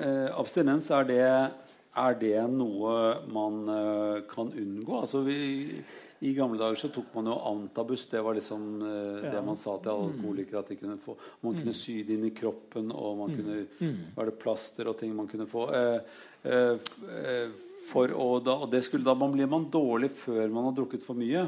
uh, 0.00 0.30
abstinens, 0.40 0.88
er 0.94 1.06
det, 1.10 1.20
er 2.04 2.16
det 2.20 2.38
noe 2.54 2.94
man 3.30 3.60
uh, 3.68 4.22
kan 4.30 4.52
unngå? 4.54 5.00
Altså 5.04 5.20
vi, 5.26 5.36
I 6.24 6.32
gamle 6.38 6.56
dager 6.60 6.78
så 6.80 6.88
tok 6.94 7.10
man 7.18 7.28
jo 7.28 7.34
antabus. 7.50 8.06
Det 8.08 8.22
var 8.24 8.38
liksom 8.38 8.62
eh, 8.80 9.18
det 9.26 9.34
Ja. 9.34 9.42
man 9.44 9.58
sa 9.60 9.74
til 9.82 9.90
alkoholikere 9.92 10.62
at 10.62 10.70
de 10.72 10.78
kunne 10.80 10.96
få. 11.02 11.18
Man 11.44 11.58
kunne 11.58 11.74
sy 11.76 11.98
det 12.06 12.14
inn 12.16 12.24
i 12.30 12.32
kroppen, 12.32 12.88
og 12.96 13.18
man 13.18 13.34
kunne 13.36 13.56
Mm. 13.80 13.98
var 14.16 14.30
det 14.30 14.38
plaster 14.40 14.88
og 14.88 14.96
ting 15.02 15.12
man 15.18 15.28
kunne 15.28 15.44
få. 15.50 15.66
Eh, 15.74 15.98
da, 18.44 18.54
og 18.64 18.70
det 18.72 18.82
skulle, 18.86 19.04
da 19.04 19.14
man 19.14 19.32
blir 19.34 19.46
man 19.50 19.66
dårlig 19.70 20.10
før 20.16 20.48
man 20.52 20.64
har 20.70 20.76
drukket 20.76 21.04
for 21.06 21.14
mye. 21.18 21.46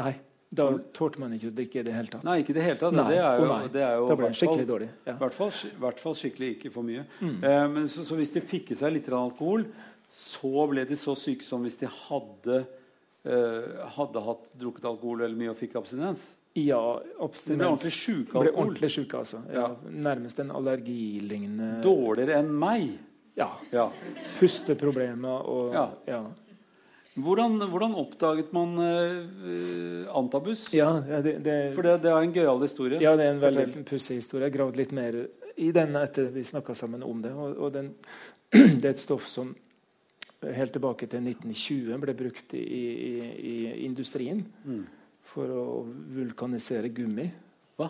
Nei, 0.00 0.12
da 0.54 0.68
tålte 0.94 1.18
man 1.22 1.32
ikke 1.34 1.50
å 1.50 1.54
drikke 1.54 1.80
i 1.80 1.86
det 1.86 1.94
hele 1.94 2.10
tatt. 2.12 2.24
Nei, 2.26 2.36
ikke 2.42 2.54
i 2.54 2.58
det 2.58 2.64
hele 2.66 2.78
tatt. 2.78 2.94
Nei, 2.94 3.08
det 3.10 3.18
er 3.20 3.40
jo, 3.42 3.48
det 3.74 3.82
er 3.82 3.96
jo 3.98 4.06
Da 4.10 4.16
ble 4.20 4.28
det 4.30 4.38
skikkelig 4.38 4.66
dårlig. 4.68 4.88
dårlig. 4.90 5.08
Ja. 5.08 5.14
I 5.14 5.18
hvert 5.22 5.34
hvert 5.82 6.00
fall 6.04 6.14
skikkelig 6.20 6.50
ikke 6.56 6.72
for 6.74 6.86
mye. 6.86 7.04
Mm. 7.20 7.34
Eh, 7.42 7.64
men 7.74 7.88
så, 7.90 8.04
så 8.06 8.18
hvis 8.18 8.32
de 8.36 8.42
fikk 8.44 8.70
i 8.74 8.78
seg 8.78 8.94
litt 8.94 9.10
alkohol, 9.14 9.66
så 10.14 10.68
ble 10.70 10.84
de 10.86 10.96
så 11.00 11.16
syke 11.18 11.42
som 11.46 11.64
hvis 11.66 11.78
de 11.80 11.90
hadde, 11.90 12.60
eh, 13.26 13.88
hadde 13.96 14.22
hatt 14.28 14.52
drukket 14.60 14.84
alkohol 14.92 15.24
eller 15.26 15.36
mye 15.38 15.50
og 15.54 15.58
fikk 15.58 15.74
abstinens. 15.80 16.32
Ja, 16.54 17.00
De 17.02 17.16
abstinens 17.24 17.58
ble 17.58 17.66
ordentlig 17.72 17.94
syke 17.96 18.30
alkohol. 18.30 18.44
ble 18.46 18.52
ordentlig 18.62 18.90
syke, 18.94 19.18
altså. 19.24 19.40
Ja, 19.50 19.72
nærmest 19.90 20.38
en 20.38 20.52
allergilignende 20.54 21.80
Dårligere 21.82 22.38
enn 22.44 22.52
meg. 22.54 22.92
Ja. 23.36 23.48
Ja. 23.72 23.88
Pusteproblemer 24.38 25.46
og 25.50 25.72
Ja. 25.74 25.88
ja. 26.06 26.22
Hvordan, 27.14 27.60
hvordan 27.70 27.92
oppdaget 27.94 28.48
man 28.52 28.72
uh, 28.78 30.16
antabus? 30.18 30.64
Ja, 30.74 30.88
det, 31.22 31.36
det, 31.44 31.56
For 31.76 31.82
det, 31.86 32.00
det 32.02 32.10
er 32.10 32.22
en 32.26 32.32
gøyal 32.34 32.62
historie. 32.64 32.98
ja, 33.02 33.12
det 33.16 33.26
er 33.28 33.34
en 33.36 33.42
veldig 33.42 33.84
pussig 33.86 34.16
historie. 34.18 34.48
Jeg 34.48 34.56
gravde 34.56 34.80
litt 34.80 34.90
mer 34.92 35.20
i 35.56 35.68
den 35.70 35.94
etter 36.00 36.32
vi 36.34 36.42
snakka 36.42 36.74
sammen 36.74 37.04
om 37.06 37.20
det. 37.22 37.30
Og, 37.30 37.54
og 37.58 37.70
den, 37.76 37.92
det 38.50 38.84
er 38.84 38.90
et 38.96 38.98
stoff 39.02 39.28
som 39.30 39.54
helt 40.44 40.74
tilbake 40.74 41.06
til 41.08 41.22
1920 41.22 42.00
ble 42.02 42.14
brukt 42.18 42.54
i, 42.58 42.64
i, 42.66 43.12
i 43.38 43.54
industrien 43.86 44.42
Mm. 44.66 44.82
for 45.30 45.46
å 45.54 45.62
vulkanisere 46.18 46.90
gummi. 46.92 47.28
Hva? 47.78 47.88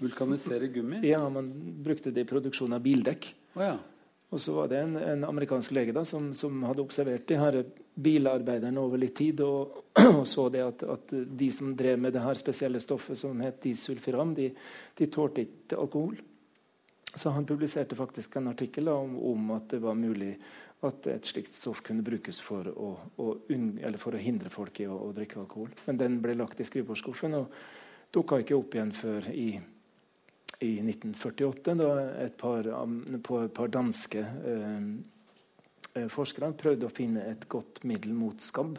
Vulkanisere 0.00 0.72
gummi? 0.72 1.02
Ja, 1.06 1.20
Man 1.28 1.52
brukte 1.84 2.10
det 2.10 2.24
i 2.24 2.28
produksjon 2.32 2.72
av 2.72 2.80
bildekk. 2.82 3.28
Oh, 3.54 3.62
ja. 3.62 3.76
Og 4.28 4.40
så 4.40 4.52
var 4.52 4.68
det 4.68 4.80
en, 4.82 4.96
en 5.00 5.24
amerikansk 5.24 5.72
lege 5.72 5.92
da, 5.96 6.02
som, 6.04 6.32
som 6.36 6.60
hadde 6.68 6.84
observert 6.84 7.24
de 7.30 7.38
her 7.40 7.62
bilarbeiderne 7.96 8.80
over 8.80 9.00
litt 9.00 9.16
tid, 9.16 9.40
og, 9.40 9.78
og 10.02 10.26
så 10.28 10.48
det 10.52 10.64
at, 10.66 10.84
at 10.84 11.14
de 11.40 11.48
som 11.54 11.72
drev 11.76 11.96
med 12.02 12.12
det 12.12 12.24
her 12.24 12.36
spesielle 12.36 12.80
stoffet 12.84 13.16
som 13.18 13.40
het 13.40 13.62
disulfiram, 13.64 14.34
de, 14.36 14.50
de 15.00 15.08
tålte 15.08 15.46
ikke 15.46 15.80
alkohol. 15.80 16.18
Så 17.14 17.32
han 17.32 17.48
publiserte 17.48 17.96
faktisk 17.96 18.36
en 18.36 18.50
artikkel 18.52 18.90
om, 18.92 19.16
om 19.16 19.54
at 19.56 19.72
det 19.72 19.80
var 19.80 19.96
mulig 19.96 20.34
at 20.84 21.08
et 21.10 21.26
slikt 21.26 21.56
stoff 21.56 21.80
kunne 21.82 22.04
brukes 22.06 22.38
for 22.44 22.68
å, 22.68 22.92
å, 23.18 23.32
eller 23.50 23.98
for 23.98 24.14
å 24.14 24.20
hindre 24.22 24.52
folk 24.52 24.84
i 24.84 24.86
å, 24.86 25.00
å 25.08 25.14
drikke 25.16 25.40
alkohol. 25.40 25.72
Men 25.88 25.98
den 25.98 26.20
ble 26.22 26.36
lagt 26.38 26.60
i 26.60 26.68
skrivebordsskuffen 26.68 27.34
og 27.40 27.56
dukka 28.14 28.42
ikke 28.44 28.60
opp 28.60 28.76
igjen 28.76 28.94
før 28.94 29.32
i 29.32 29.48
i 30.60 30.78
1948, 30.82 31.74
da 31.78 31.90
et 32.24 32.36
par, 32.40 32.66
på 33.22 33.40
et 33.44 33.52
par 33.54 33.68
danske 33.70 34.18
eh, 34.18 34.88
eh, 35.94 36.08
forskere 36.10 36.52
prøvde 36.58 36.88
å 36.88 36.94
finne 36.94 37.22
et 37.30 37.46
godt 37.48 37.84
middel 37.86 38.12
mot 38.18 38.40
skabb. 38.42 38.78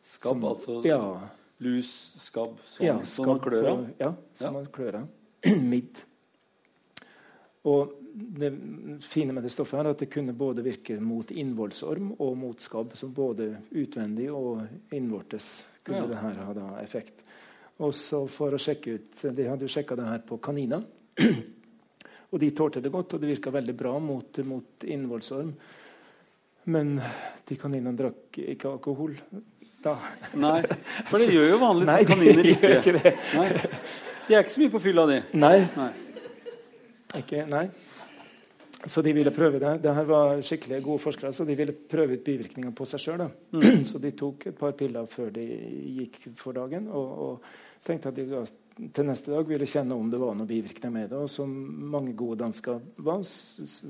Skabb, 0.00 0.36
Som- 0.40 0.44
altså 0.44 0.84
Ja, 0.86 1.00
lus, 1.58 1.90
skabb, 2.22 2.58
som, 2.68 2.86
ja, 2.86 2.98
som 3.04 3.26
man 3.26 3.40
klør 3.40 3.66
av. 3.72 3.86
Ja, 3.98 4.12
som 4.34 4.46
Ja. 4.46 4.60
man 4.60 4.66
klør 4.70 5.00
av. 5.02 5.08
Midd. 5.72 6.04
Og 7.66 7.96
det 8.38 8.52
fine 9.02 9.32
med 9.34 9.42
det 9.42 9.50
stoffet 9.50 9.80
her 9.80 9.88
er 9.88 9.90
at 9.96 9.98
det 9.98 10.10
kunne 10.12 10.32
både 10.38 10.62
virke 10.62 11.00
mot 11.02 11.26
innvollsorm 11.34 12.12
og 12.22 12.36
mot 12.38 12.60
skabb. 12.62 12.94
Så 12.94 13.08
både 13.12 13.56
utvendig 13.74 14.30
og 14.32 14.62
innvortes 14.94 15.64
kunne 15.84 16.04
Ja. 16.04 16.06
det 16.06 16.16
her 16.22 16.34
ha 16.44 16.78
effekt. 16.80 17.24
Og 17.84 17.92
så 17.94 18.22
for 18.32 18.56
å 18.56 18.60
sjekke 18.60 18.94
ut 18.96 19.24
De 19.36 19.48
hadde 19.50 19.66
jo 19.66 19.72
sjekka 19.72 19.98
det 19.98 20.06
her 20.08 20.22
på 20.24 20.38
kaniner. 20.42 20.84
og 22.30 22.38
de 22.40 22.52
tålte 22.56 22.80
det 22.84 22.92
godt, 22.92 23.16
og 23.16 23.20
det 23.22 23.34
virka 23.34 23.52
veldig 23.54 23.74
bra 23.76 23.96
mot, 24.00 24.40
mot 24.48 24.86
innvollsorm. 24.86 25.52
Men 26.72 26.96
de 27.46 27.58
kaninene 27.60 27.94
drakk 27.98 28.40
ikke 28.42 28.72
alkohol 28.72 29.14
da. 29.86 29.94
Nei, 30.34 30.60
for 31.08 31.22
det 31.22 31.30
gjør 31.30 31.52
jo 31.52 31.58
vanligvis 31.62 31.92
Nei, 31.92 32.00
kaniner 32.10 32.50
ikke. 32.52 32.72
ikke 32.80 32.96
det. 32.96 33.12
Nei. 33.36 33.50
De 34.26 34.34
er 34.34 34.42
ikke 34.42 34.54
så 34.56 34.62
mye 34.64 34.72
på 34.72 34.82
fylla, 34.82 35.04
de. 35.06 35.20
Nei. 35.38 35.58
Nei. 35.76 35.92
Ikke, 37.20 37.44
nei. 37.46 37.68
Så 38.86 39.02
de 39.02 39.12
ville 39.14 39.30
prøve 39.34 39.60
det. 39.62 39.76
Det 39.82 39.94
her 39.94 40.06
var 40.06 40.40
skikkelig 40.46 40.80
gode 40.84 41.02
forskere, 41.02 41.32
så 41.34 41.46
de 41.46 41.54
ville 41.58 41.74
prøve 41.90 42.18
ut 42.18 42.24
bivirkninger 42.26 42.74
på 42.76 42.86
seg 42.86 43.02
sjøl. 43.02 43.24
Så 43.88 43.98
de 44.02 44.12
tok 44.18 44.48
et 44.50 44.58
par 44.58 44.74
piller 44.78 45.08
før 45.10 45.30
de 45.34 45.46
gikk 46.00 46.20
for 46.38 46.54
dagen, 46.54 46.86
og, 46.90 47.22
og 47.26 47.65
tenkte 47.86 48.10
at 48.12 48.18
de 48.18 48.26
til 48.92 49.06
neste 49.08 49.32
dag 49.32 49.46
ville 49.48 49.68
kjenne 49.68 49.96
om 49.96 50.10
det 50.12 50.18
var 50.20 50.34
noen 50.36 50.48
bivirkninger 50.48 50.92
med 50.92 51.08
det. 51.10 51.20
Og 51.24 51.30
som 51.32 51.52
mange 51.92 52.12
gode 52.18 52.42
dansker 52.42 52.82
var, 53.06 53.22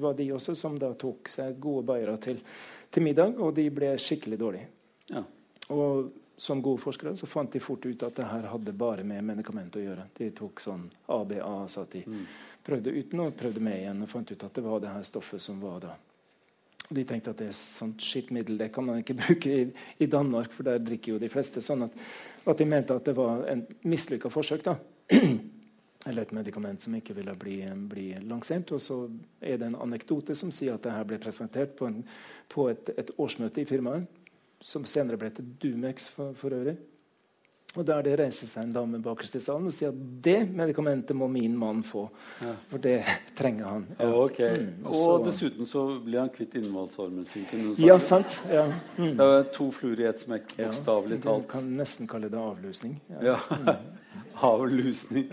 var 0.03 0.15
de 0.19 0.29
også 0.37 0.55
som 0.59 0.77
da 0.79 0.93
tok 0.99 1.31
seg 1.33 1.59
gode 1.63 1.87
bayere 1.89 2.15
til, 2.23 2.39
til 2.91 3.07
middag, 3.07 3.35
og 3.43 3.55
de 3.57 3.67
ble 3.75 3.97
skikkelig 3.99 4.39
dårlige. 4.39 4.69
Ja. 5.11 5.25
Og 5.75 6.13
som 6.37 6.61
gode 6.63 6.83
forskere 6.83 7.17
så 7.17 7.27
fant 7.27 7.53
de 7.53 7.63
fort 7.65 7.87
ut 7.87 8.03
at 8.05 8.19
det 8.19 8.29
her 8.29 8.51
hadde 8.53 8.77
bare 8.77 9.05
med 9.09 9.25
medikament 9.25 9.79
å 9.79 9.83
gjøre. 9.83 10.11
De 10.19 10.31
tok 10.37 10.61
sånn 10.63 10.85
ABA, 11.11 11.41
så 11.73 11.87
at 11.87 11.97
de 11.97 12.05
prøvde 12.67 12.93
uten 12.93 13.23
og 13.25 13.39
prøvde 13.39 13.63
med 13.65 13.81
igjen 13.81 14.05
og 14.05 14.11
fant 14.11 14.31
ut 14.31 14.45
at 14.45 14.59
det 14.59 14.65
var 14.67 14.83
det 14.85 14.93
her 14.93 15.07
stoffet 15.07 15.43
som 15.43 15.59
var 15.63 15.81
da. 15.83 15.95
De 16.89 17.03
tenkte 17.05 17.33
at 17.33 17.41
det 17.41 17.49
er 17.51 17.59
sånt 17.59 18.03
skittmiddel 18.05 18.61
det 18.61 18.71
kan 18.75 18.87
man 18.87 19.03
ikke 19.03 19.19
bruke 19.25 19.53
i, 19.53 19.67
i 19.99 20.09
Danmark, 20.11 20.53
for 20.55 20.69
der 20.69 20.83
drikker 20.83 21.15
jo 21.15 21.21
de 21.23 21.31
fleste. 21.33 21.63
Sånn 21.65 21.89
at, 21.89 22.01
at 22.47 22.63
de 22.63 22.69
mente 22.69 22.95
at 22.95 23.09
det 23.09 23.17
var 23.19 23.47
en 23.51 23.65
mislykka 23.87 24.31
forsøk. 24.33 24.65
da. 24.67 24.77
Eller 26.07 26.23
et 26.23 26.35
medikament 26.37 26.85
som 26.85 26.95
ikke 26.95 27.17
ville 27.17 27.35
bli, 27.35 27.57
bli 27.91 28.05
lansert. 28.29 28.71
Og 28.77 28.83
så 28.83 29.01
er 29.41 29.59
det 29.59 29.73
en 29.73 29.81
anekdote 29.83 30.37
som 30.39 30.53
sier 30.55 30.77
at 30.77 30.85
det 30.87 30.95
her 30.95 31.09
ble 31.09 31.19
presentert 31.23 31.75
på, 31.79 31.91
en, 31.91 32.05
på 32.53 32.69
et, 32.71 32.93
et 32.95 33.11
årsmøte 33.19 33.65
i 33.65 33.67
firmaet 33.67 34.07
som 34.63 34.87
senere 34.89 35.19
ble 35.21 35.31
til 35.35 35.49
Dumex 35.63 36.09
for, 36.15 36.37
for 36.39 36.55
øvrig. 36.55 36.77
Og 37.77 37.85
der 37.85 38.01
det 38.07 38.15
reiser 38.19 38.49
seg 38.49 38.63
en 38.65 38.71
dame 38.73 38.99
bakerst 39.05 39.35
i 39.37 39.41
salen 39.45 39.67
og 39.69 39.75
sier 39.77 39.91
at 39.93 39.99
det 40.25 40.39
medikamentet 40.57 41.13
må 41.19 41.27
min 41.29 41.53
mann 41.61 41.83
få. 41.85 42.07
Ja. 42.41 42.55
For 42.71 42.79
det 42.81 42.95
trenger 43.37 43.65
han. 43.69 43.83
Ja. 43.99 44.09
Ok. 44.17 44.39
Mm, 44.41 44.87
og 44.87 44.95
Og 45.03 45.27
dessuten 45.27 45.69
så 45.69 45.83
blir 46.05 46.23
han 46.23 46.31
kvitt 46.33 46.55
innvollsormen 46.57 47.27
sin. 47.29 47.45
Ja, 47.77 47.99
sant. 47.99 48.41
Ja. 48.49 48.65
Mm. 48.97 49.17
Det 49.19 49.27
er 49.27 49.45
to 49.53 49.69
fluer 49.77 50.01
i 50.01 50.09
ett 50.09 50.23
smekk, 50.25 50.57
Ja. 50.59 50.71
talt. 50.73 51.11
Du 51.21 51.43
kan 51.49 51.69
nesten 51.77 52.09
kalle 52.09 52.31
det 52.33 52.39
avlusning. 52.41 53.01
Ja. 53.23 53.37
Avlusning. 54.41 55.29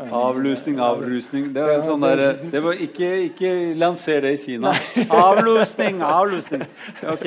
Avlusning, 0.00 0.78
avrusning. 0.80 1.52
Det 1.54 1.62
var 1.62 1.72
Ja, 1.76 1.82
sånn 1.86 2.00
der, 2.02 2.32
det 2.50 2.62
var 2.64 2.72
ikke, 2.72 3.10
ikke 3.30 3.74
lanser 3.78 4.20
det 4.24 4.32
i 4.34 4.40
Kina. 4.42 4.72
Avlusning, 5.08 6.00
avlusning. 6.02 6.64
Ok. 7.12 7.26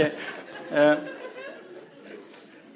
Eh, 0.71 0.95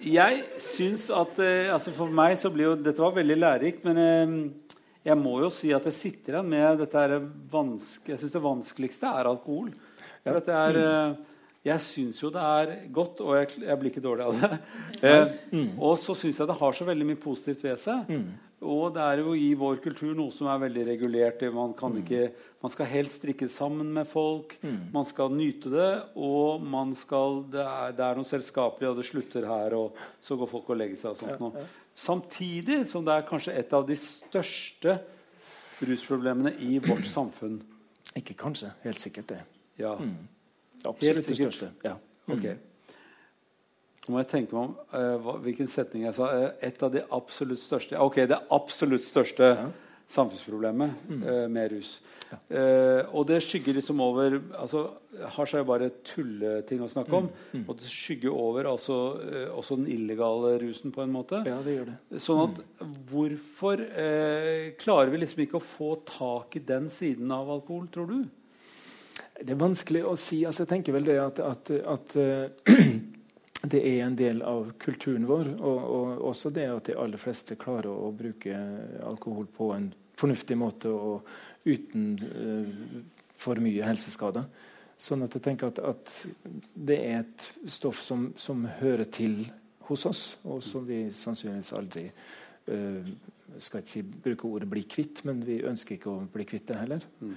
jeg 0.04 0.44
syns 0.62 1.08
at 1.14 1.40
eh, 1.44 1.70
altså 1.74 1.94
For 1.96 2.12
meg 2.14 2.38
så 2.42 2.50
blir 2.54 2.72
jo 2.72 2.76
Dette 2.80 3.04
var 3.04 3.16
veldig 3.18 3.38
lærerikt, 3.38 3.84
men 3.88 4.00
eh, 4.02 4.78
jeg 5.08 5.18
må 5.18 5.40
jo 5.42 5.50
si 5.54 5.72
at 5.74 5.86
jeg 5.90 5.98
sitter 5.98 6.36
igjen 6.38 6.50
med 6.52 6.82
dette 6.84 7.00
her 7.02 7.16
vanske, 7.52 8.12
Jeg 8.12 8.22
syns 8.22 8.36
det 8.36 8.44
vanskeligste 8.44 9.10
er 9.10 9.30
alkohol. 9.32 9.72
Det 10.24 10.54
er 10.54 10.78
eh, 10.84 11.16
Jeg 11.72 11.82
syns 11.86 12.22
jo 12.22 12.30
det 12.34 12.42
er 12.42 12.76
godt, 12.94 13.22
og 13.22 13.36
jeg, 13.38 13.52
jeg 13.66 13.80
blir 13.82 13.92
ikke 13.94 14.04
dårlig 14.06 14.28
av 14.30 14.40
det. 14.42 14.62
Eh, 15.02 15.36
og 15.82 15.96
så 15.98 16.14
syns 16.18 16.38
jeg 16.42 16.50
det 16.50 16.60
har 16.60 16.74
så 16.78 16.86
veldig 16.86 17.08
mye 17.10 17.22
positivt 17.22 17.64
ved 17.66 17.80
seg. 17.82 18.10
Og 18.62 18.92
det 18.94 19.02
er 19.02 19.22
jo 19.24 19.32
i 19.34 19.54
vår 19.58 19.80
kultur 19.82 20.12
noe 20.14 20.30
som 20.36 20.46
er 20.52 20.60
veldig 20.62 20.84
regulert. 20.86 21.42
Man, 21.56 21.72
kan 21.74 21.96
ikke, 21.98 22.28
man 22.62 22.70
skal 22.74 22.86
helst 22.92 23.24
drikke 23.26 23.48
sammen 23.50 23.90
med 23.96 24.06
folk. 24.10 24.54
Man 24.94 25.08
skal 25.10 25.34
nyte 25.34 25.72
det, 25.74 25.88
og 26.14 26.62
man 26.62 26.94
skal, 26.96 27.42
det, 27.50 27.64
er, 27.66 27.96
det 27.98 28.06
er 28.06 28.20
noe 28.20 28.30
selskapelig, 28.30 28.92
og 28.92 29.00
det 29.02 29.08
slutter 29.10 29.48
her, 29.50 29.74
og 29.80 29.98
så 30.22 30.38
går 30.38 30.52
folk 30.52 30.70
og 30.70 30.78
legger 30.78 31.00
seg. 31.02 31.16
og 31.16 31.18
sånt 31.24 31.42
noe. 31.42 31.66
Samtidig 31.98 32.84
som 32.88 33.04
det 33.06 33.18
er 33.18 33.26
kanskje 33.28 33.58
et 33.58 33.74
av 33.74 33.88
de 33.90 33.98
største 33.98 35.00
rusproblemene 35.82 36.54
i 36.62 36.78
vårt 36.86 37.10
samfunn. 37.10 37.58
Ikke 38.18 38.38
kanskje. 38.38 38.76
Helt 38.86 39.02
sikkert 39.02 39.34
det. 39.34 39.42
Ja, 39.82 39.96
Absolutt 40.86 41.28
det 41.28 41.38
største. 41.38 41.72
Ja. 41.86 41.98
ok. 42.30 42.46
Nå 44.08 44.16
må 44.16 44.24
jeg 44.24 44.32
tenke 44.32 44.58
meg 44.58 44.72
om 44.72 44.76
uh, 44.98 45.32
hvilken 45.44 45.70
setning 45.70 46.08
jeg 46.08 46.18
sa. 46.18 46.32
Uh, 46.34 46.50
et 46.66 46.84
av 46.84 46.90
de 46.94 47.04
absolutt 47.14 47.62
største 47.62 48.00
Ok, 48.02 48.24
det 48.30 48.40
absolutt 48.50 49.06
største 49.06 49.54
samfunnsproblemet 50.12 50.92
eh, 51.10 51.46
med 51.52 51.72
rus. 51.72 51.92
Eh, 52.32 53.02
og 53.12 53.26
det 53.28 53.42
skygger 53.44 53.76
liksom 53.76 54.00
over 54.04 54.38
altså, 54.60 54.86
Hasj 55.36 55.56
er 55.56 55.64
jo 55.64 55.68
bare 55.68 55.90
tulleting 56.08 56.84
å 56.84 56.90
snakke 56.92 57.18
om. 57.18 57.30
Og 57.62 57.72
det 57.80 57.92
skygger 57.92 58.36
over 58.36 58.70
altså, 58.72 58.98
også 59.56 59.78
den 59.82 59.90
illegale 59.92 60.56
rusen, 60.64 60.94
på 60.96 61.04
en 61.04 61.14
måte. 61.14 61.42
ja, 61.48 61.60
det 61.64 61.78
gjør 61.78 61.92
det. 61.92 62.22
Sånn 62.24 62.44
at 62.46 62.62
hvorfor 63.12 63.84
eh, 63.88 64.72
klarer 64.82 65.14
vi 65.14 65.24
liksom 65.24 65.46
ikke 65.46 65.60
å 65.60 65.66
få 65.66 65.96
tak 66.08 66.60
i 66.60 66.66
den 66.74 66.90
siden 66.92 67.32
av 67.36 67.52
alkohol, 67.60 67.88
tror 67.92 68.12
du? 68.12 68.20
Det 69.42 69.56
er 69.56 69.60
vanskelig 69.60 70.04
å 70.06 70.16
si. 70.20 70.44
altså 70.46 70.66
Jeg 70.66 70.74
tenker 70.76 70.96
vel 70.96 71.08
det 71.08 71.18
at, 71.20 71.40
at, 71.42 71.72
at 71.96 72.16
det 73.62 73.82
er 73.86 74.06
en 74.06 74.16
del 74.18 74.42
av 74.42 74.72
kulturen 74.82 75.28
vår. 75.30 75.54
Og, 75.60 75.80
og 75.96 76.26
også 76.32 76.52
det 76.54 76.68
at 76.72 76.90
de 76.90 76.98
aller 76.98 77.22
fleste 77.22 77.58
klarer 77.60 77.92
å, 77.92 78.12
bruke 78.16 78.58
alkohol 79.06 79.48
på 79.54 79.72
en 79.76 79.92
fornuftig 80.18 80.58
måte 80.60 80.92
og 80.92 81.28
uten 81.66 82.14
uh, 82.22 83.02
for 83.38 83.62
mye 83.62 83.86
helseskader. 83.86 84.48
Sånn 85.02 85.26
at 85.26 85.34
jeg 85.38 85.46
tenker 85.46 85.72
at, 85.72 85.82
at 85.82 86.12
det 86.74 87.00
er 87.02 87.24
et 87.24 87.48
stoff 87.74 88.02
som, 88.06 88.30
som 88.38 88.68
hører 88.82 89.08
til 89.10 89.44
hos 89.88 90.06
oss, 90.06 90.24
og 90.46 90.62
som 90.64 90.86
vi 90.86 91.08
sannsynligvis 91.14 91.74
aldri 91.78 92.06
uh, 92.10 93.14
skal 93.58 93.82
ikke 93.82 93.92
si 93.92 94.04
bruke 94.06 94.48
ordet 94.48 94.70
'bli 94.70 94.86
kvitt', 94.88 95.26
men 95.28 95.42
vi 95.46 95.64
ønsker 95.68 95.98
ikke 95.98 96.14
å 96.14 96.28
bli 96.34 96.46
kvitt 96.48 96.70
det 96.70 96.78
heller. 96.80 97.08
Mm. 97.20 97.34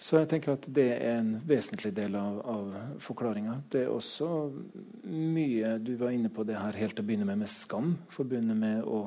Så 0.00 0.16
jeg 0.16 0.30
tenker 0.30 0.54
at 0.56 0.64
det 0.72 0.86
er 0.94 1.18
en 1.18 1.34
vesentlig 1.44 1.90
del 1.92 2.14
av, 2.16 2.38
av 2.48 2.68
forklaringa. 3.04 3.58
Det 3.68 3.82
er 3.84 3.90
også 3.92 4.28
mye 5.04 5.74
Du 5.84 5.92
var 6.00 6.14
inne 6.16 6.30
på 6.32 6.44
det 6.48 6.56
her 6.56 6.78
helt 6.80 6.96
til 6.96 7.04
å 7.04 7.08
begynne 7.10 7.28
med 7.28 7.42
med 7.42 7.52
skam. 7.52 7.92
Forbundet 8.08 8.56
med 8.56 8.86
å 8.88 9.02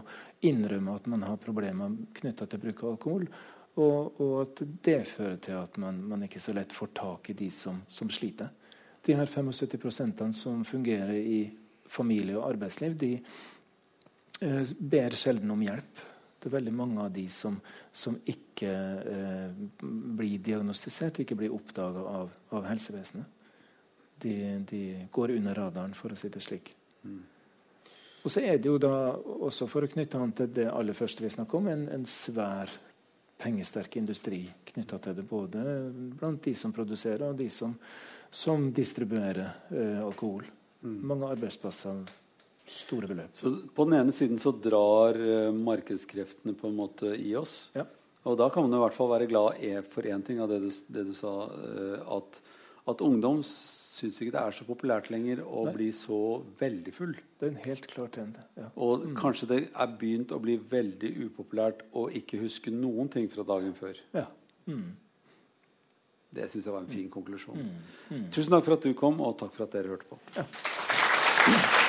innrømme 0.45 0.93
at 0.93 1.09
man 1.09 1.25
har 1.25 1.41
problemer 1.41 1.97
knytta 2.19 2.45
til 2.45 2.61
bruk 2.61 2.83
av 2.83 2.91
alkohol. 2.91 3.25
Og, 3.73 4.21
og, 4.21 4.35
at 4.43 4.61
det 4.85 4.99
fører 5.09 5.39
til 5.41 5.57
at 5.57 5.81
man, 5.81 5.97
man, 6.11 6.27
ikke 6.27 6.41
så 6.43 6.53
lett 6.53 6.75
får 6.77 6.93
tak 6.93 7.33
i 7.33 7.37
de 7.41 7.49
som, 7.49 7.81
som 7.89 8.11
sliter. 8.13 8.53
De 9.03 9.17
her 9.17 9.25
75 9.25 10.29
som 10.37 10.61
fungerer 10.67 11.17
i 11.17 11.41
familie 11.89 12.37
og 12.37 12.51
arbeidsliv, 12.51 12.93
de 13.01 13.15
eh, 13.17 14.75
ber 14.77 15.17
sjelden 15.17 15.57
om 15.57 15.65
hjelp. 15.65 16.05
Det 16.43 16.49
er 16.49 16.57
veldig 16.57 16.71
mange 16.75 16.99
av 16.99 17.11
de 17.15 17.23
som, 17.31 17.53
som 17.95 18.17
ikke 18.27 18.71
eh, 19.07 19.59
blir 19.79 20.41
diagnostisert, 20.43 21.21
ikke 21.23 21.37
blir 21.39 21.53
oppdaga 21.55 22.01
av, 22.03 22.33
av, 22.51 22.65
helsevesenet. 22.67 23.29
De, 24.19 24.33
de, 24.67 24.81
går 25.11 25.31
under 25.37 25.55
radaren, 25.55 25.93
for 25.95 26.11
å 26.11 26.17
si 26.19 26.27
det 26.31 26.41
slik. 26.43 26.73
Mm. 27.07 27.21
Og 28.23 28.31
så 28.31 28.43
er 28.43 28.59
det 28.59 28.67
jo 28.67 28.75
da, 28.75 28.91
også 29.47 29.69
for 29.71 29.87
å 29.87 29.91
knytte 29.93 30.19
an 30.19 30.35
til 30.35 30.51
det 30.51 30.67
aller 30.67 30.97
første 30.99 31.23
vi 31.23 31.31
snakker 31.31 31.61
om, 31.61 31.69
en, 31.71 31.85
en, 31.95 32.03
svær 32.07 32.71
pengesterk 33.39 33.95
industri 34.01 34.41
knytta 34.73 34.99
til 34.99 35.15
det. 35.21 35.25
Både 35.27 35.63
blant 36.19 36.43
de 36.43 36.55
som 36.59 36.75
produserer, 36.75 37.23
og 37.29 37.39
de 37.39 37.47
som, 37.51 37.71
som 38.27 38.67
distribuerer 38.75 39.71
eh, 39.71 40.03
alkohol. 40.03 40.43
Mm. 40.83 40.99
Mange 41.07 41.31
arbeidsplasser 41.37 42.03
Store 42.63 43.09
beløp. 43.09 43.35
Så 43.35 43.51
på 43.75 43.85
den 43.87 43.97
ene 43.97 44.13
siden 44.15 44.39
så 44.39 44.53
drar 44.55 45.17
uh, 45.19 45.51
markedskreftene 45.55 46.55
på 46.55 46.69
en 46.69 46.77
måte 46.77 47.11
i 47.19 47.33
oss. 47.35 47.67
Ja. 47.75 47.83
Og 48.23 48.37
da 48.39 48.47
kan 48.53 48.63
man 48.63 48.77
i 48.77 48.81
hvert 48.85 48.95
fall 48.95 49.11
være 49.11 49.27
glad 49.27 49.59
for 49.91 50.07
én 50.07 50.23
ting 50.23 50.39
av 50.39 50.47
det 50.51 50.61
du, 50.63 50.69
det 50.95 51.03
du 51.09 51.13
sa, 51.17 51.33
uh, 51.51 52.15
at, 52.15 52.39
at, 52.87 53.03
ungdom 53.03 53.41
syns 53.43 54.21
ikke 54.23 54.33
det 54.37 54.45
er 54.45 54.55
så 54.55 54.67
populært 54.67 55.11
lenger 55.11 55.43
å 55.43 55.65
Nei. 55.67 55.75
bli 55.75 55.89
så 55.95 56.21
veldig 56.59 56.95
full. 56.95 57.13
Det 57.37 57.49
er 57.49 57.51
en 57.51 57.61
helt 57.67 57.91
klar 57.91 58.09
trend. 58.15 58.39
Ja. 58.55 58.71
Og 58.79 59.05
mm. 59.09 59.13
kanskje 59.19 59.51
det 59.51 59.61
er 59.67 59.95
begynt 59.99 60.31
å 60.31 60.39
bli 60.43 60.55
veldig 60.57 61.13
upopulært 61.27 61.83
å 61.99 62.07
ikke 62.15 62.39
huske 62.45 62.71
noen 62.73 63.11
ting 63.11 63.27
fra 63.31 63.45
dagen 63.47 63.75
før. 63.77 63.99
Ja. 64.15 64.29
Mm. 64.71 64.95
Det 66.33 66.47
syns 66.49 66.65
jeg 66.65 66.73
var 66.73 66.81
en 66.81 66.89
fin 66.95 67.11
konklusjon. 67.11 67.59
Mm. 67.59 67.77
mm. 68.09 68.27
Tusen 68.33 68.55
takk 68.55 68.65
for 68.65 68.79
at 68.79 68.87
du 68.87 68.95
kom, 68.97 69.19
og 69.21 69.35
takk 69.43 69.53
for 69.53 69.67
at 69.67 69.75
dere 69.75 69.93
hørte 69.93 70.09
på. 70.09 70.21
Ja. 70.39 71.81